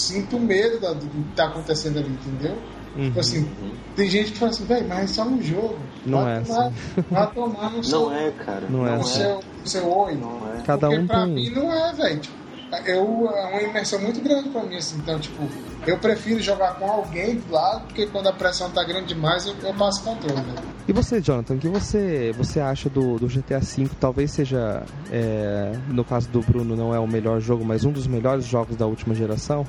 sinto 0.07 0.39
medo 0.39 0.79
da- 0.79 0.93
do 0.93 1.07
que 1.07 1.35
tá 1.35 1.45
acontecendo 1.47 1.97
ali, 1.99 2.09
entendeu? 2.09 2.55
Uhum. 2.95 3.07
Tipo 3.07 3.19
assim, 3.19 3.49
tem 3.95 4.09
gente 4.09 4.31
que 4.33 4.37
fala 4.37 4.51
assim, 4.51 4.65
velho, 4.65 4.87
mas 4.87 5.11
é 5.11 5.13
só 5.13 5.23
um 5.23 5.41
jogo. 5.41 5.79
Não 6.05 6.23
vai 6.23 6.37
é 6.37 6.41
tomar, 6.41 6.67
assim. 6.67 6.75
Vai 7.09 7.33
tomar 7.33 7.71
no 7.71 7.83
seu... 7.83 7.99
Não 8.01 8.13
é, 8.13 8.31
cara. 8.31 8.69
Não, 8.69 8.87
é. 8.87 8.97
No 8.97 9.03
seu, 9.05 9.39
seu 9.65 9.89
oi. 9.89 10.15
Não 10.15 10.53
é. 10.53 10.61
Cada 10.63 10.87
Porque 10.89 10.99
um 11.01 11.07
pra 11.07 11.25
tem... 11.25 11.33
mim 11.35 11.49
não 11.51 11.71
é, 11.73 11.93
velho. 11.93 12.21
Tipo, 12.21 12.40
eu, 12.85 13.29
é 13.29 13.47
uma 13.47 13.61
imersão 13.61 13.99
muito 13.99 14.21
grande 14.21 14.49
pra 14.49 14.63
mim, 14.63 14.75
assim. 14.75 14.97
Então, 14.97 15.19
tipo, 15.19 15.47
eu 15.85 15.97
prefiro 15.99 16.39
jogar 16.39 16.75
com 16.75 16.89
alguém 16.89 17.35
do 17.35 17.51
lado, 17.51 17.85
porque 17.85 18.07
quando 18.07 18.27
a 18.27 18.33
pressão 18.33 18.69
tá 18.71 18.83
grande 18.83 19.13
demais, 19.13 19.45
eu, 19.45 19.55
eu 19.63 19.73
passo 19.73 20.03
controle, 20.03 20.41
né? 20.41 20.55
E 20.87 20.93
você, 20.93 21.21
Jonathan, 21.21 21.55
o 21.55 21.57
que 21.57 21.67
você, 21.67 22.33
você 22.37 22.59
acha 22.59 22.89
do, 22.89 23.17
do 23.17 23.27
GTA 23.27 23.59
V? 23.59 23.89
Talvez 23.99 24.31
seja, 24.31 24.83
é, 25.11 25.73
no 25.89 26.03
caso 26.03 26.29
do 26.29 26.41
Bruno, 26.41 26.75
não 26.75 26.93
é 26.93 26.99
o 26.99 27.07
melhor 27.07 27.39
jogo, 27.39 27.63
mas 27.65 27.83
um 27.83 27.91
dos 27.91 28.07
melhores 28.07 28.45
jogos 28.45 28.75
da 28.75 28.85
última 28.85 29.13
geração? 29.13 29.65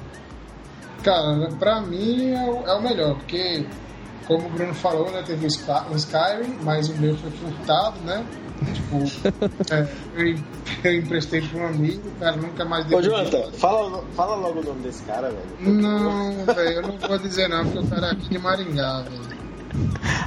Cara, 1.02 1.48
pra 1.58 1.80
mim 1.80 2.30
é 2.32 2.44
o, 2.44 2.66
é 2.66 2.74
o 2.76 2.82
melhor, 2.82 3.16
porque, 3.16 3.66
como 4.26 4.46
o 4.46 4.50
Bruno 4.50 4.74
falou, 4.74 5.10
né, 5.10 5.22
teve 5.26 5.44
o, 5.44 5.48
Sky, 5.48 5.90
o 5.90 5.96
Skyrim, 5.96 6.56
mas 6.62 6.88
o 6.88 6.96
meu 6.96 7.16
foi 7.16 7.30
furtado, 7.32 7.98
né? 8.04 8.24
Tipo, 8.64 9.04
é, 9.70 9.88
eu, 10.16 10.38
eu 10.84 10.98
emprestei 10.98 11.40
pra 11.42 11.60
um 11.60 11.66
amigo, 11.66 12.08
o 12.08 12.20
cara 12.20 12.36
nunca 12.36 12.64
mais 12.64 12.90
Ô, 12.90 13.02
Jonathan, 13.02 13.50
fala, 13.52 14.04
fala 14.14 14.36
logo 14.36 14.60
o 14.60 14.64
nome 14.64 14.82
desse 14.82 15.02
cara, 15.04 15.30
velho. 15.30 15.72
Não, 15.80 16.44
velho, 16.46 16.70
eu 16.70 16.82
não 16.82 16.98
vou 16.98 17.18
dizer 17.18 17.48
não, 17.48 17.64
porque 17.64 17.78
o 17.78 17.86
cara 17.86 18.06
é 18.08 18.10
aqui 18.12 18.28
de 18.28 18.38
Maringá, 18.38 19.02
velho. 19.02 19.32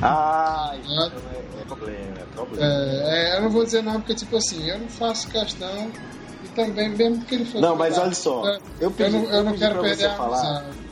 Ah, 0.02 0.76
então 0.84 1.04
é, 1.04 1.62
é 1.62 1.66
problema, 1.66 2.14
é 2.18 2.36
problema. 2.36 2.66
É, 2.66 3.34
é, 3.34 3.38
eu 3.38 3.42
não 3.44 3.50
vou 3.50 3.64
dizer 3.64 3.84
não, 3.84 3.94
porque, 3.94 4.16
tipo 4.16 4.38
assim, 4.38 4.68
eu 4.68 4.80
não 4.80 4.88
faço 4.88 5.28
questão 5.30 5.92
e 6.44 6.48
também, 6.50 6.90
mesmo 6.90 7.24
que 7.26 7.36
ele 7.36 7.46
fosse. 7.46 7.62
Não, 7.62 7.76
mas 7.76 7.98
olha 7.98 8.14
só, 8.14 8.58
eu 8.80 8.92
pedi, 8.92 9.16
eu 9.16 9.22
não, 9.22 9.30
eu 9.30 9.44
não 9.44 9.58
quero 9.58 9.82
perder 9.82 10.06
a 10.06 10.16
falar. 10.16 10.40
amizade. 10.40 10.85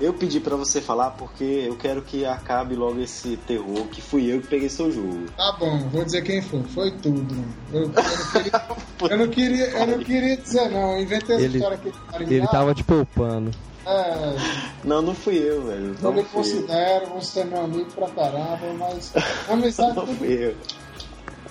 Eu 0.00 0.14
pedi 0.14 0.38
pra 0.38 0.54
você 0.54 0.80
falar 0.80 1.10
porque 1.12 1.42
eu 1.66 1.74
quero 1.76 2.02
que 2.02 2.24
acabe 2.24 2.76
logo 2.76 3.00
esse 3.00 3.36
terror 3.36 3.86
que 3.88 4.00
fui 4.00 4.32
eu 4.32 4.40
que 4.40 4.46
peguei 4.46 4.68
seu 4.68 4.92
jogo. 4.92 5.26
Tá 5.36 5.56
bom, 5.58 5.76
vou 5.88 6.04
dizer 6.04 6.22
quem 6.22 6.40
foi. 6.40 6.62
Foi 6.64 6.90
tudo. 6.98 7.34
mano. 7.34 7.54
Eu, 7.72 7.82
eu, 7.82 7.88
não, 7.90 7.98
queria, 7.98 8.60
eu, 9.10 9.16
não, 9.18 9.28
queria, 9.28 9.64
eu 9.70 9.86
não 9.88 9.98
queria 9.98 10.36
dizer 10.36 10.68
não, 10.70 10.92
eu 10.92 11.02
inventei 11.02 11.34
essa 11.36 11.44
Ele- 11.44 11.58
história 11.58 11.76
aqui. 11.76 11.92
Ele 12.32 12.46
tava 12.46 12.74
te 12.74 12.84
poupando. 12.84 13.50
É, 13.84 14.36
Não, 14.84 15.00
não 15.02 15.14
fui 15.14 15.38
eu, 15.38 15.64
velho. 15.64 15.86
eu 15.96 16.02
Não 16.02 16.12
me 16.12 16.22
fui 16.22 16.40
eu. 16.40 16.44
considero, 16.44 17.06
você 17.14 17.40
é 17.40 17.44
meu 17.44 17.64
amigo 17.64 17.90
pra 17.92 18.06
caramba, 18.08 18.58
mas 18.78 19.12
amizade 19.48 19.96
Não 19.96 20.04
tudo 20.06 20.18
fui 20.18 20.28
eu. 20.32 20.54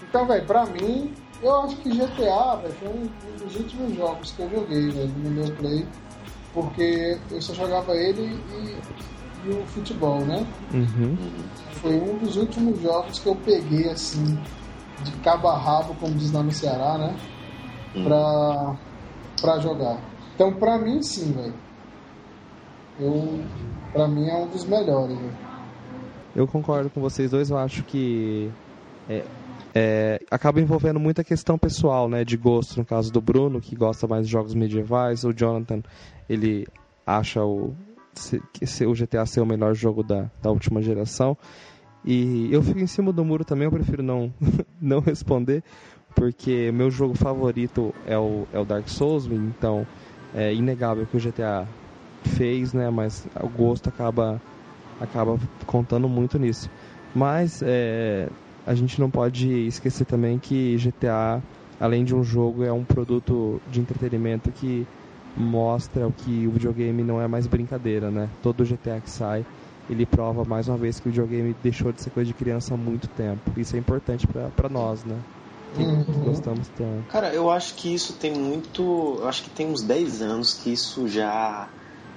Então, 0.07 0.25
velho, 0.27 0.45
pra 0.45 0.65
mim, 0.67 1.13
eu 1.41 1.53
acho 1.63 1.75
que 1.77 1.89
GTA, 1.89 2.55
velho, 2.61 2.73
foi 2.79 2.87
um 2.89 3.09
um 3.41 3.45
dos 3.45 3.55
últimos 3.55 3.95
jogos 3.95 4.31
que 4.31 4.41
eu 4.41 4.49
joguei, 4.51 4.89
velho, 4.89 5.07
no 5.17 5.29
meu 5.31 5.51
play. 5.55 5.85
Porque 6.57 7.19
eu 7.29 7.39
só 7.39 7.53
jogava 7.53 7.95
ele 7.95 8.23
e, 8.23 9.47
e 9.47 9.51
o 9.51 9.63
futebol, 9.67 10.21
né? 10.21 10.43
Uhum. 10.73 11.15
Foi 11.73 11.93
um 11.93 12.17
dos 12.17 12.35
últimos 12.35 12.81
jogos 12.81 13.19
que 13.19 13.29
eu 13.29 13.35
peguei, 13.35 13.87
assim, 13.91 14.39
de 15.03 15.11
cabo 15.17 15.49
a 15.49 15.55
rabo, 15.55 15.93
como 15.99 16.15
diz 16.15 16.31
lá 16.31 16.41
no 16.41 16.51
Ceará, 16.51 16.97
né? 16.97 17.15
Pra, 18.03 18.75
pra 19.39 19.59
jogar. 19.59 20.01
Então, 20.33 20.51
pra 20.51 20.79
mim, 20.79 20.99
sim, 21.03 21.31
velho. 21.31 21.53
Eu, 22.99 23.39
pra 23.93 24.07
mim, 24.07 24.27
é 24.27 24.35
um 24.35 24.47
dos 24.47 24.65
melhores, 24.65 25.15
velho. 25.15 25.37
Eu 26.35 26.47
concordo 26.47 26.89
com 26.89 26.99
vocês 26.99 27.29
dois, 27.29 27.51
eu 27.51 27.57
acho 27.59 27.83
que 27.83 28.51
é, 29.07 29.23
é, 29.75 30.19
acaba 30.31 30.59
envolvendo 30.59 30.99
muita 30.99 31.23
questão 31.23 31.55
pessoal, 31.55 32.09
né, 32.09 32.25
de 32.25 32.35
gosto, 32.35 32.79
no 32.79 32.85
caso 32.85 33.13
do 33.13 33.21
Bruno, 33.21 33.61
que 33.61 33.75
gosta 33.75 34.07
mais 34.07 34.25
de 34.25 34.31
jogos 34.31 34.55
medievais, 34.55 35.23
o 35.23 35.31
Jonathan, 35.31 35.83
ele 36.29 36.67
acha 37.05 37.43
o, 37.43 37.75
que 38.53 38.85
o 38.85 38.93
GTA 38.93 39.25
ser 39.25 39.41
o 39.41 39.45
melhor 39.45 39.73
jogo 39.73 40.03
da, 40.03 40.29
da 40.41 40.51
última 40.51 40.81
geração, 40.81 41.37
e 42.03 42.49
eu 42.51 42.61
fico 42.61 42.79
em 42.79 42.87
cima 42.87 43.11
do 43.11 43.25
muro 43.25 43.43
também, 43.43 43.65
eu 43.65 43.71
prefiro 43.71 44.01
não, 44.03 44.33
não 44.81 44.99
responder, 44.99 45.63
porque 46.15 46.71
meu 46.71 46.89
jogo 46.89 47.15
favorito 47.15 47.93
é 48.05 48.17
o, 48.17 48.47
é 48.53 48.59
o 48.59 48.65
Dark 48.65 48.87
Souls, 48.87 49.27
então 49.27 49.85
é 50.33 50.53
inegável 50.53 51.05
que 51.05 51.17
o 51.17 51.19
GTA 51.19 51.67
fez, 52.23 52.73
né, 52.73 52.89
mas 52.89 53.27
o 53.41 53.47
gosto 53.47 53.89
acaba 53.89 54.41
acaba 54.99 55.39
contando 55.65 56.09
muito 56.09 56.39
nisso. 56.39 56.69
Mas 57.13 57.61
é, 57.63 58.29
a 58.65 58.73
gente 58.73 58.99
não 58.99 59.09
pode 59.09 59.67
esquecer 59.67 60.05
também 60.05 60.39
que 60.39 60.75
GTA, 60.77 61.41
além 61.79 62.03
de 62.03 62.15
um 62.15 62.23
jogo, 62.23 62.63
é 62.63 62.71
um 62.71 62.83
produto 62.83 63.61
de 63.69 63.79
entretenimento 63.79 64.51
que 64.51 64.87
mostra 65.37 66.07
o 66.07 66.11
que 66.13 66.47
o 66.47 66.51
videogame 66.51 67.03
não 67.03 67.21
é 67.21 67.27
mais 67.27 67.47
brincadeira, 67.47 68.09
né? 68.09 68.29
Todo 68.41 68.65
GTA 68.65 68.99
que 68.99 69.09
sai, 69.09 69.45
ele 69.89 70.05
prova 70.05 70.43
mais 70.43 70.67
uma 70.67 70.77
vez 70.77 70.99
que 70.99 71.07
o 71.07 71.11
videogame 71.11 71.53
deixou 71.53 71.91
de 71.91 72.01
ser 72.01 72.09
coisa 72.09 72.27
de 72.27 72.33
criança 72.33 72.73
há 72.73 72.77
muito 72.77 73.07
tempo. 73.09 73.57
Isso 73.57 73.75
é 73.75 73.79
importante 73.79 74.25
pra 74.27 74.49
pra 74.49 74.69
nós, 74.69 75.03
né? 75.03 75.17
Que 75.75 75.81
Uhum. 75.83 76.25
gostamos 76.25 76.67
tanto. 76.69 77.07
Cara, 77.09 77.33
eu 77.33 77.49
acho 77.49 77.75
que 77.75 77.93
isso 77.93 78.13
tem 78.13 78.33
muito. 78.33 78.81
Eu 79.19 79.27
acho 79.27 79.43
que 79.43 79.49
tem 79.51 79.67
uns 79.67 79.83
10 79.83 80.21
anos 80.21 80.53
que 80.61 80.71
isso 80.71 81.07
já 81.07 81.67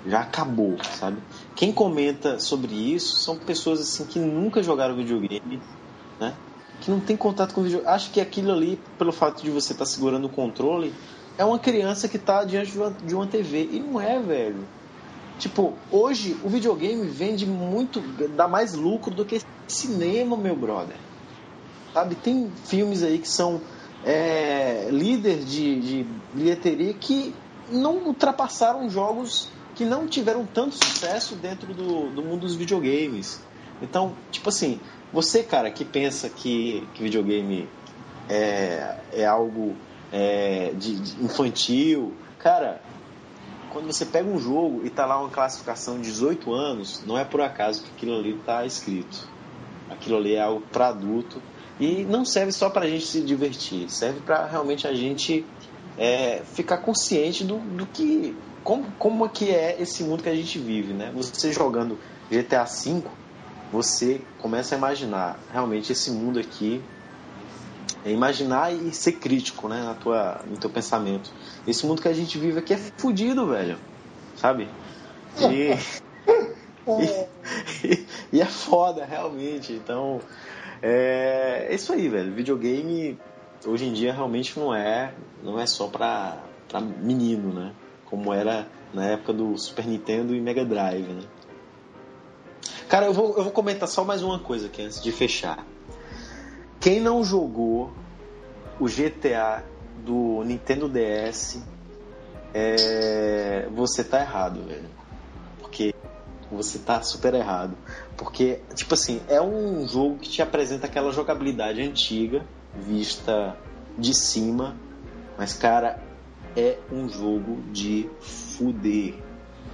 já 0.07 0.21
acabou, 0.21 0.79
sabe? 0.99 1.19
Quem 1.55 1.73
comenta 1.73 2.39
sobre 2.41 2.73
isso 2.75 3.23
são 3.25 3.39
pessoas 3.39 3.81
assim 3.81 4.07
que 4.07 4.19
nunca 4.19 4.63
jogaram 4.63 4.97
videogame, 4.97 5.61
né? 6.19 6.35
Que 6.81 6.91
não 6.91 7.01
tem 7.01 7.17
contato 7.17 7.55
com 7.55 7.63
videogame. 7.63 7.95
Acho 7.95 8.11
que 8.11 8.21
aquilo 8.21 8.51
ali, 8.53 8.79
pelo 8.97 9.13
fato 9.13 9.43
de 9.43 9.51
você 9.51 9.73
estar 9.73 9.85
segurando 9.85 10.27
o 10.27 10.31
controle, 10.31 10.91
é 11.41 11.45
uma 11.45 11.59
criança 11.59 12.07
que 12.07 12.19
tá 12.19 12.45
diante 12.45 12.73
de 12.73 12.79
uma, 12.79 12.91
de 12.91 13.15
uma 13.15 13.27
TV. 13.27 13.67
E 13.73 13.81
não 13.81 13.99
é, 13.99 14.19
velho. 14.21 14.63
Tipo, 15.39 15.73
hoje 15.91 16.37
o 16.45 16.51
videogame 16.51 17.07
vende 17.07 17.47
muito, 17.47 17.99
dá 18.37 18.47
mais 18.47 18.75
lucro 18.75 19.15
do 19.15 19.25
que 19.25 19.41
cinema, 19.67 20.37
meu 20.37 20.55
brother. 20.55 20.97
Sabe, 21.95 22.15
tem 22.15 22.53
filmes 22.67 23.03
aí 23.03 23.19
que 23.19 23.27
são 23.27 23.59
é, 24.05 24.89
líder 24.91 25.39
de, 25.39 25.81
de 25.81 26.07
bilheteria 26.35 26.93
que 26.93 27.35
não 27.73 27.97
ultrapassaram 28.01 28.91
jogos 28.91 29.49
que 29.75 29.87
não 29.87 30.07
tiveram 30.07 30.45
tanto 30.45 30.75
sucesso 30.75 31.37
dentro 31.37 31.73
do, 31.73 32.11
do 32.11 32.23
mundo 32.23 32.41
dos 32.41 32.55
videogames. 32.55 33.41
Então, 33.81 34.15
tipo 34.31 34.51
assim, 34.51 34.79
você, 35.11 35.43
cara, 35.43 35.71
que 35.71 35.87
pensa 35.87 36.29
que, 36.29 36.87
que 36.93 37.03
videogame 37.03 37.67
é, 38.29 38.99
é 39.11 39.25
algo 39.25 39.75
é, 40.13 40.73
de, 40.77 40.97
de 40.97 41.25
infantil, 41.25 42.15
cara, 42.39 42.81
quando 43.71 43.87
você 43.87 44.05
pega 44.05 44.29
um 44.29 44.39
jogo 44.39 44.83
e 44.85 44.91
tá 44.91 45.07
lá 45.07 45.21
uma 45.21 45.31
classificação 45.31 45.97
de 45.97 46.03
18 46.03 46.53
anos, 46.53 47.03
não 47.07 47.17
é 47.17 47.25
por 47.25 47.41
acaso 47.41 47.83
que 47.83 47.91
aquilo 47.91 48.19
ali 48.19 48.35
tá 48.45 48.67
escrito. 48.67 49.29
Aquilo 49.89 50.17
ali 50.17 50.35
é 50.35 50.43
algo 50.43 50.63
para 50.73 50.89
adulto 50.89 51.41
e 51.79 52.05
não 52.05 52.25
serve 52.25 52.53
só 52.53 52.69
pra 52.69 52.87
gente 52.87 53.07
se 53.07 53.23
divertir, 53.23 53.89
serve 53.89 54.21
pra 54.21 54.47
realmente 54.47 54.87
a 54.87 54.95
gente 54.95 55.45
é, 55.97 56.43
ficar 56.45 56.79
consciente 56.79 57.45
do, 57.45 57.59
do 57.59 57.87
que 57.87 58.37
como, 58.63 58.85
como 58.99 59.25
é 59.25 59.29
que 59.29 59.51
é 59.51 59.81
esse 59.81 60.05
mundo 60.05 60.23
que 60.23 60.29
a 60.29 60.35
gente 60.35 60.59
vive, 60.59 60.93
né? 60.93 61.11
Você 61.15 61.53
jogando 61.53 61.99
GTA 62.31 62.65
V, 62.65 63.03
você 63.73 64.21
começa 64.39 64.75
a 64.75 64.79
imaginar 64.79 65.39
realmente 65.53 65.93
esse 65.93 66.11
mundo 66.11 66.39
aqui, 66.39 66.83
é 68.05 68.11
imaginar 68.11 68.73
e 68.73 68.93
ser 68.93 69.13
crítico, 69.13 69.69
né, 69.69 69.83
na 69.83 69.95
tua, 69.95 70.41
no 70.47 70.57
teu 70.57 70.71
pensamento. 70.71 71.31
Esse 71.67 71.87
mundo 71.87 72.01
que 72.01 72.09
a 72.09 72.13
gente 72.13 72.39
vive 72.39 72.59
aqui 72.59 72.75
é 72.75 72.79
fudido, 72.79 73.47
velho, 73.47 73.79
sabe? 74.37 74.69
E, 75.39 75.77
e, 77.85 78.07
e 78.33 78.41
é 78.41 78.47
foda, 78.47 79.05
realmente. 79.05 79.73
Então, 79.73 80.21
é, 80.83 81.67
é 81.69 81.75
isso 81.75 81.93
aí, 81.93 82.09
velho. 82.09 82.33
Videogame 82.33 83.19
hoje 83.67 83.87
em 83.87 83.93
dia 83.93 84.13
realmente 84.13 84.59
não 84.59 84.75
é, 84.75 85.13
não 85.43 85.59
é 85.59 85.67
só 85.67 85.87
pra, 85.87 86.39
pra 86.69 86.81
menino, 86.81 87.53
né? 87.53 87.73
Como 88.07 88.33
era 88.33 88.67
na 88.93 89.05
época 89.07 89.33
do 89.33 89.57
Super 89.57 89.87
Nintendo 89.87 90.35
e 90.35 90.41
Mega 90.41 90.65
Drive, 90.65 91.07
né? 91.07 91.23
Cara, 92.89 93.07
eu 93.07 93.13
vou, 93.13 93.37
eu 93.37 93.45
vou 93.45 93.53
comentar 93.53 93.89
só 93.89 94.05
mais 94.05 94.23
uma 94.23 94.41
coisa 94.41 94.67
aqui 94.67 94.83
antes 94.83 95.01
de 95.01 95.13
fechar. 95.13 95.65
Quem 96.81 96.99
não 96.99 97.23
jogou 97.23 97.93
o 98.79 98.89
GTA 98.89 99.63
do 99.99 100.43
Nintendo 100.45 100.89
DS, 100.89 101.63
é, 102.55 103.69
você 103.75 104.03
tá 104.03 104.21
errado, 104.21 104.63
velho. 104.67 104.89
Porque 105.59 105.95
você 106.51 106.79
tá 106.79 107.03
super 107.03 107.35
errado. 107.35 107.77
Porque, 108.17 108.63
tipo 108.75 108.95
assim, 108.95 109.21
é 109.29 109.41
um 109.43 109.87
jogo 109.87 110.19
que 110.19 110.31
te 110.31 110.41
apresenta 110.41 110.87
aquela 110.87 111.13
jogabilidade 111.13 111.83
antiga, 111.83 112.47
vista 112.75 113.57
de 113.99 114.15
cima, 114.15 114.75
mas, 115.37 115.53
cara, 115.53 116.03
é 116.57 116.79
um 116.91 117.09
jogo 117.09 117.63
de 117.71 118.09
fuder. 118.21 119.23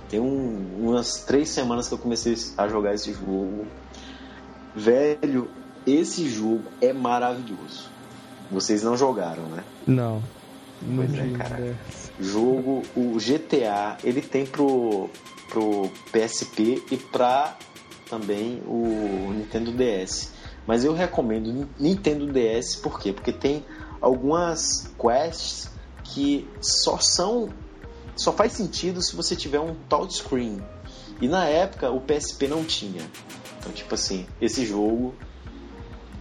Tem 0.08 0.18
um- 0.18 0.88
umas 0.88 1.24
três 1.24 1.50
semanas 1.50 1.86
que 1.86 1.94
eu 1.94 1.98
comecei 1.98 2.34
a 2.56 2.66
jogar 2.66 2.94
esse 2.94 3.12
jogo. 3.12 3.66
Velho, 4.74 5.50
esse 5.86 6.28
jogo 6.28 6.64
é 6.80 6.92
maravilhoso. 6.92 7.88
Vocês 8.50 8.82
não 8.82 8.96
jogaram, 8.96 9.44
né? 9.44 9.64
Não. 9.86 10.22
Não 10.82 10.96
Pois 10.96 11.18
é, 11.18 11.22
digo 11.22 11.38
cara. 11.38 11.76
Jogo, 12.20 12.82
o 12.94 13.16
GTA, 13.18 13.98
ele 14.04 14.20
tem 14.20 14.46
pro, 14.46 15.08
pro 15.48 15.90
PSP 16.12 16.82
e 16.90 16.96
pra 16.96 17.56
também 18.08 18.62
o 18.66 19.32
Nintendo 19.32 19.72
DS. 19.72 20.32
Mas 20.66 20.84
eu 20.84 20.92
recomendo 20.92 21.68
Nintendo 21.78 22.26
DS 22.26 22.76
por 22.76 23.00
quê? 23.00 23.12
Porque 23.12 23.32
tem 23.32 23.64
algumas 24.00 24.90
quests 24.98 25.70
que 26.04 26.48
só 26.60 26.98
são 26.98 27.48
só 28.16 28.32
faz 28.32 28.52
sentido 28.52 29.02
se 29.02 29.14
você 29.14 29.36
tiver 29.36 29.60
um 29.60 29.74
touchscreen. 29.88 30.62
E 31.20 31.28
na 31.28 31.44
época 31.44 31.90
o 31.90 32.00
PSP 32.00 32.48
não 32.48 32.64
tinha. 32.64 33.02
Então, 33.58 33.72
tipo 33.72 33.94
assim, 33.94 34.26
esse 34.40 34.64
jogo 34.64 35.14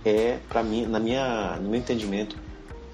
é 0.05 0.39
para 0.47 0.61
mim, 0.63 0.85
na 0.85 0.99
minha, 0.99 1.57
no 1.57 1.69
meu 1.69 1.79
entendimento, 1.79 2.37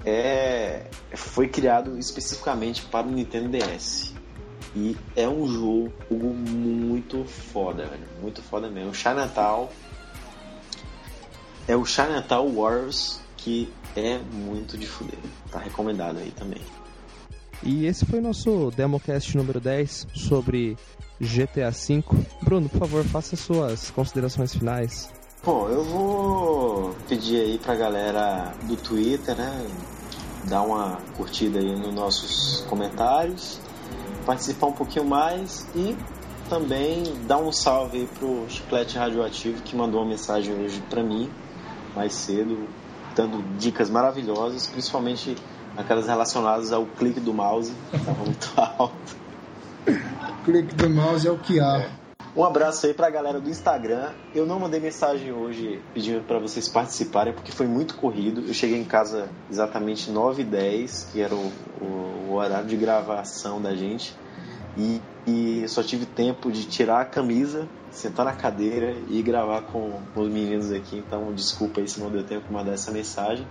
é 0.05 0.85
foi 1.13 1.47
criado 1.47 1.97
especificamente 1.99 2.81
para 2.83 3.05
o 3.05 3.11
Nintendo 3.11 3.49
DS. 3.49 4.13
E 4.73 4.95
é 5.17 5.27
um 5.27 5.45
jogo 5.47 5.93
muito 6.09 7.25
foda, 7.25 7.85
velho. 7.85 8.07
Muito 8.21 8.41
foda 8.41 8.69
mesmo. 8.69 8.95
Chinatown 8.95 9.67
é 11.67 11.75
o 11.75 11.85
Chinatown 11.85 12.55
Wars 12.55 13.19
que 13.35 13.71
é 13.95 14.17
muito 14.17 14.77
de 14.77 14.87
fuder. 14.87 15.19
Tá 15.51 15.59
recomendado 15.59 16.19
aí 16.19 16.31
também. 16.31 16.61
E 17.63 17.85
esse 17.85 18.05
foi 18.05 18.19
o 18.19 18.21
nosso 18.21 18.71
Democast 18.71 19.35
número 19.35 19.59
10 19.59 20.07
sobre 20.13 20.77
GTA 21.19 21.69
V. 21.69 22.03
Bruno, 22.41 22.69
por 22.69 22.79
favor, 22.79 23.03
faça 23.03 23.35
suas 23.35 23.91
considerações 23.91 24.55
finais. 24.55 25.11
Bom, 25.43 25.67
eu 25.69 25.83
vou 25.83 26.95
pedir 27.09 27.41
aí 27.41 27.57
pra 27.57 27.73
galera 27.73 28.53
do 28.61 28.75
Twitter, 28.75 29.35
né? 29.35 29.65
Dar 30.47 30.61
uma 30.61 30.99
curtida 31.17 31.57
aí 31.57 31.75
nos 31.75 31.91
nossos 31.95 32.63
comentários, 32.69 33.59
participar 34.23 34.67
um 34.67 34.71
pouquinho 34.71 35.03
mais 35.03 35.67
e 35.75 35.97
também 36.47 37.01
dar 37.25 37.39
um 37.39 37.51
salve 37.51 38.01
aí 38.01 38.07
pro 38.19 38.45
Chiclete 38.47 38.99
Radioativo 38.99 39.63
que 39.63 39.75
mandou 39.75 40.01
uma 40.01 40.09
mensagem 40.11 40.53
hoje 40.63 40.79
pra 40.91 41.01
mim, 41.01 41.27
mais 41.95 42.13
cedo, 42.13 42.67
dando 43.15 43.41
dicas 43.57 43.89
maravilhosas, 43.89 44.67
principalmente 44.67 45.35
aquelas 45.75 46.05
relacionadas 46.05 46.71
ao 46.71 46.85
clique 46.85 47.19
do 47.19 47.33
mouse, 47.33 47.73
que 47.89 47.95
estava 47.95 48.23
muito 48.23 48.51
alto. 48.77 49.17
O 49.87 50.43
clique 50.43 50.75
do 50.75 50.87
mouse 50.87 51.27
é 51.27 51.31
o 51.31 51.39
que 51.39 51.59
há. 51.59 51.79
É. 51.79 52.00
Um 52.33 52.45
abraço 52.45 52.85
aí 52.85 52.93
pra 52.93 53.09
galera 53.09 53.41
do 53.41 53.49
Instagram. 53.49 54.13
Eu 54.33 54.45
não 54.45 54.57
mandei 54.57 54.79
mensagem 54.79 55.33
hoje 55.33 55.81
pedindo 55.93 56.23
para 56.23 56.39
vocês 56.39 56.69
participarem 56.69 57.33
porque 57.33 57.51
foi 57.51 57.67
muito 57.67 57.97
corrido. 57.97 58.45
Eu 58.47 58.53
cheguei 58.53 58.79
em 58.79 58.85
casa 58.85 59.27
exatamente 59.49 60.09
9h10, 60.09 61.11
que 61.11 61.19
era 61.19 61.35
o, 61.35 61.51
o, 61.81 62.29
o 62.29 62.33
horário 62.35 62.67
de 62.67 62.77
gravação 62.77 63.61
da 63.61 63.75
gente. 63.75 64.15
E, 64.77 65.01
e, 65.27 65.67
só 65.67 65.83
tive 65.83 66.05
tempo 66.05 66.49
de 66.49 66.63
tirar 66.63 67.01
a 67.01 67.05
camisa, 67.05 67.67
sentar 67.89 68.25
na 68.25 68.31
cadeira 68.31 68.95
e 69.09 69.21
gravar 69.21 69.63
com, 69.63 69.99
os 70.15 70.29
meninos 70.29 70.71
aqui. 70.71 70.99
Então, 70.99 71.33
desculpa 71.33 71.81
aí 71.81 71.87
se 71.89 71.99
não 71.99 72.09
deu 72.09 72.23
tempo 72.23 72.47
de 72.47 72.53
mandar 72.53 72.71
essa 72.71 72.91
mensagem. 72.91 73.45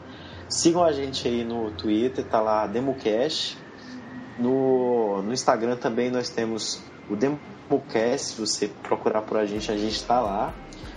Sigam 0.49 0.83
a 0.83 0.91
gente 0.91 1.28
aí 1.28 1.45
no 1.45 1.70
Twitter, 1.72 2.24
tá 2.24 2.41
lá 2.41 2.66
DemoCast. 2.66 3.59
No, 4.39 5.20
no 5.20 5.35
Instagram 5.35 5.76
também 5.76 6.11
nós 6.11 6.31
temos 6.31 6.83
o 7.11 7.14
DemoCast. 7.71 8.27
Se 8.27 8.41
você 8.41 8.68
procurar 8.83 9.23
por 9.23 9.39
a 9.39 9.47
gente, 9.47 9.71
a 9.71 9.77
gente 9.77 9.95
está 9.95 10.21
lá. 10.21 10.53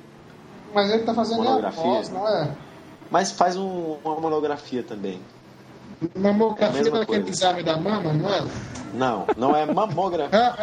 Mas 0.74 0.90
ele 0.90 1.04
tá 1.04 1.14
fazendo 1.14 1.44
monografia. 1.44 1.82
Pós, 1.82 2.08
não 2.08 2.26
é? 2.26 2.50
Mas 3.10 3.30
faz 3.30 3.56
um, 3.56 3.96
uma 4.04 4.18
monografia 4.18 4.82
também. 4.82 5.20
Mamografia 6.16 6.88
é 6.88 6.90
daquele 6.90 7.30
exame 7.30 7.62
da 7.62 7.76
mama, 7.76 8.12
não 8.12 8.28
é? 8.28 8.42
Não, 8.94 9.26
não 9.36 9.56
é 9.56 9.66
mamografia. 9.66 10.56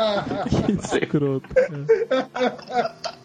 que 0.66 0.72
escroto. 0.74 1.48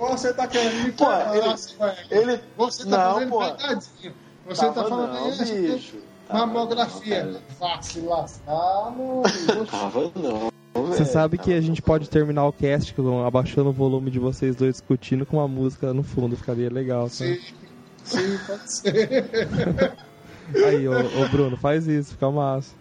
Você 0.00 0.32
tá 0.32 0.46
querendo 0.46 0.84
me 0.84 0.92
pô, 0.92 1.04
ele, 1.12 1.54
ele, 2.10 2.40
Você 2.56 2.84
tá 2.88 2.90
não, 2.90 3.14
fazendo 3.14 3.30
pô. 3.30 3.40
Você 4.46 4.66
tá 4.66 4.72
Tava 4.72 4.82
tá 4.82 4.88
falando 4.88 5.12
não, 5.12 5.38
bicho. 5.38 5.96
Mamografia. 6.32 7.40
Vá 7.58 7.82
se 7.82 8.00
lascar, 8.00 8.94
Tava 9.70 10.10
não. 10.16 10.50
Você 10.86 11.04
sabe 11.04 11.36
que 11.36 11.52
a 11.52 11.60
gente 11.60 11.82
pode 11.82 12.08
terminar 12.08 12.46
o 12.46 12.52
cast 12.52 12.94
abaixando 13.26 13.70
o 13.70 13.72
volume 13.72 14.10
de 14.10 14.18
vocês 14.18 14.56
dois 14.56 14.76
discutindo 14.76 15.26
com 15.26 15.36
uma 15.36 15.48
música 15.48 15.92
no 15.92 16.02
fundo, 16.02 16.36
ficaria 16.36 16.70
legal. 16.70 17.04
Tá? 17.04 17.10
Sim, 17.10 17.38
sim, 18.02 18.38
pode 18.46 18.72
ser. 18.72 19.96
Aí, 20.66 20.88
ô, 20.88 20.92
ô 20.92 21.28
Bruno, 21.28 21.56
faz 21.56 21.86
isso, 21.86 22.12
fica 22.12 22.30
massa. 22.30 22.74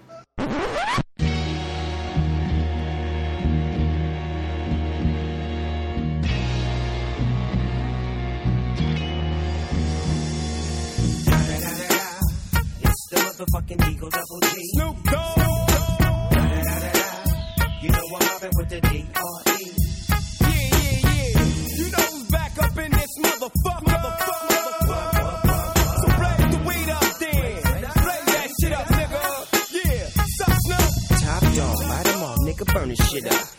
motherfucking 13.39 13.91
Eagle 13.91 14.09
Double 14.09 14.39
G. 14.41 14.47
Snoop 14.73 15.03
Dogg. 15.03 15.39
You 17.81 17.89
know 17.89 18.03
I'm 18.03 18.27
mobbing 18.27 18.51
with 18.57 18.69
the 18.69 18.81
D 18.81 19.05
R 19.15 19.41
E. 19.47 19.71
Yeah, 20.41 20.49
yeah, 20.49 20.99
yeah. 21.03 21.43
You 21.77 21.91
know 21.91 22.03
who's 22.03 22.27
back 22.29 22.57
up 22.61 22.77
in 22.77 22.91
this 22.91 23.17
motherfucker. 23.19 23.85
Motherfucker. 23.85 24.45
Burn 32.73 32.89
this 32.89 32.99
shit 33.09 33.25
up. 33.25 33.59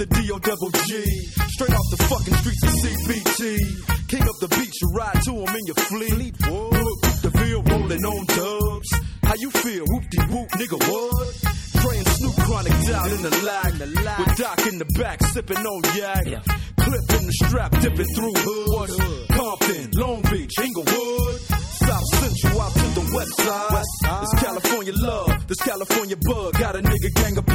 I'm 0.00 0.08
mobbing 0.08 0.20
with 0.20 0.22
the 0.22 0.22
D.O. 0.22 0.38
double 0.38 0.70
G. 0.86 1.04
Straight 1.50 1.74
off 1.74 1.88
the 1.90 1.96
fucking 2.08 2.34
streets 2.34 2.62
of 2.64 2.72
CBT. 2.80 4.08
King 4.08 4.22
up 4.22 4.36
the 4.40 4.48
beach, 4.48 4.74
you 4.80 4.88
ride 4.94 5.20
to 5.24 5.32
him 5.32 5.54
in 5.54 5.66
your 5.66 5.76
fleet. 5.76 6.34
Look, 6.48 7.00
the 7.20 7.30
bill 7.30 7.62
rolling 7.62 8.04
on 8.04 8.24
dubs. 8.26 8.90
How 9.22 9.34
you 9.36 9.50
feel? 9.50 9.84
Whoop 9.86 10.04
de 10.10 10.22
whoop, 10.32 10.48
nigga, 10.56 10.78
what? 10.88 11.60
And 11.90 12.06
Snoop 12.06 12.36
Chronic 12.46 12.72
down 12.86 13.10
in 13.10 13.22
the 13.22 13.34
lag. 13.44 13.72
With 14.18 14.36
Doc 14.36 14.66
in 14.66 14.78
the 14.78 14.84
back, 14.98 15.22
sipping 15.24 15.58
on 15.58 15.82
yak. 15.96 16.44
Clip 16.80 17.20
in 17.20 17.26
the 17.26 17.32
strap, 17.44 17.72
dipping 17.80 18.10
through 18.14 18.34
hoods. 18.36 18.96
Compton, 19.28 19.90
Long 19.94 20.22
Beach, 20.22 20.54
Inglewood. 20.62 21.40
South 21.80 22.06
Central 22.14 22.60
out 22.60 22.72
to 22.72 22.86
the 23.00 23.04
west 23.16 23.34
side. 23.40 24.22
It's 24.22 24.44
California 24.44 24.92
love, 24.96 25.46
this 25.48 25.60
California 25.60 26.16
bug. 26.16 26.54
Got 26.54 26.76
a 26.76 26.82
nigga 26.82 27.14
gang 27.14 27.38
of 27.38 27.46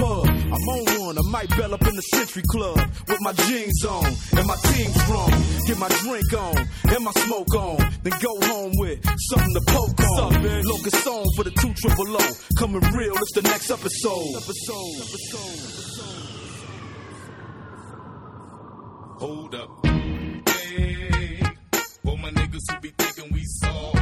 might 1.35 1.49
bell 1.57 1.73
up 1.73 1.85
in 1.85 1.93
the 1.93 2.01
Century 2.15 2.43
Club 2.47 2.79
with 3.09 3.19
my 3.19 3.33
jeans 3.33 3.83
on 3.83 4.05
and 4.05 4.47
my 4.47 4.55
team 4.71 4.89
strong. 5.03 5.31
Get 5.67 5.77
my 5.77 5.89
drink 5.89 6.31
on 6.33 6.57
and 6.93 7.03
my 7.03 7.11
smoke 7.11 7.53
on, 7.55 7.77
then 8.03 8.13
go 8.23 8.39
home 8.47 8.71
with 8.77 9.03
something 9.29 9.53
to 9.53 9.61
poke 9.67 9.99
on. 10.19 10.31
Locust 10.63 11.03
song 11.03 11.25
for 11.35 11.43
the 11.43 11.51
two 11.59 11.73
triple 11.73 12.15
O. 12.15 12.25
Coming 12.57 12.79
real, 12.95 13.13
it's 13.17 13.33
the 13.33 13.41
next 13.41 13.69
episode. 13.69 14.35
Episode. 14.43 14.95
Hold 19.19 19.55
up. 19.55 19.69
Hey, 19.85 21.41
for 22.01 22.17
my 22.17 22.29
niggas 22.31 22.63
who 22.71 22.79
be 22.79 22.93
thinking 22.97 23.33
we 23.33 23.43
soft, 23.43 23.94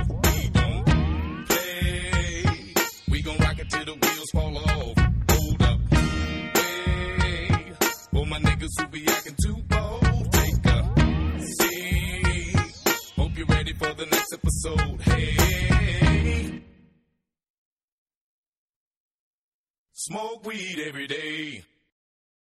who 8.79 8.87
be 8.87 9.07
acting 9.07 9.35
too 9.43 9.57
bold, 9.67 10.31
take 10.31 10.65
a 10.65 11.39
seat. 11.59 12.57
Hope 13.15 13.37
you're 13.37 13.45
ready 13.47 13.73
for 13.73 13.93
the 13.93 14.05
next 14.05 14.33
episode. 14.33 15.01
Hey. 15.01 16.61
Smoke 19.93 20.45
weed 20.45 20.83
every 20.87 21.07
day. 21.07 21.63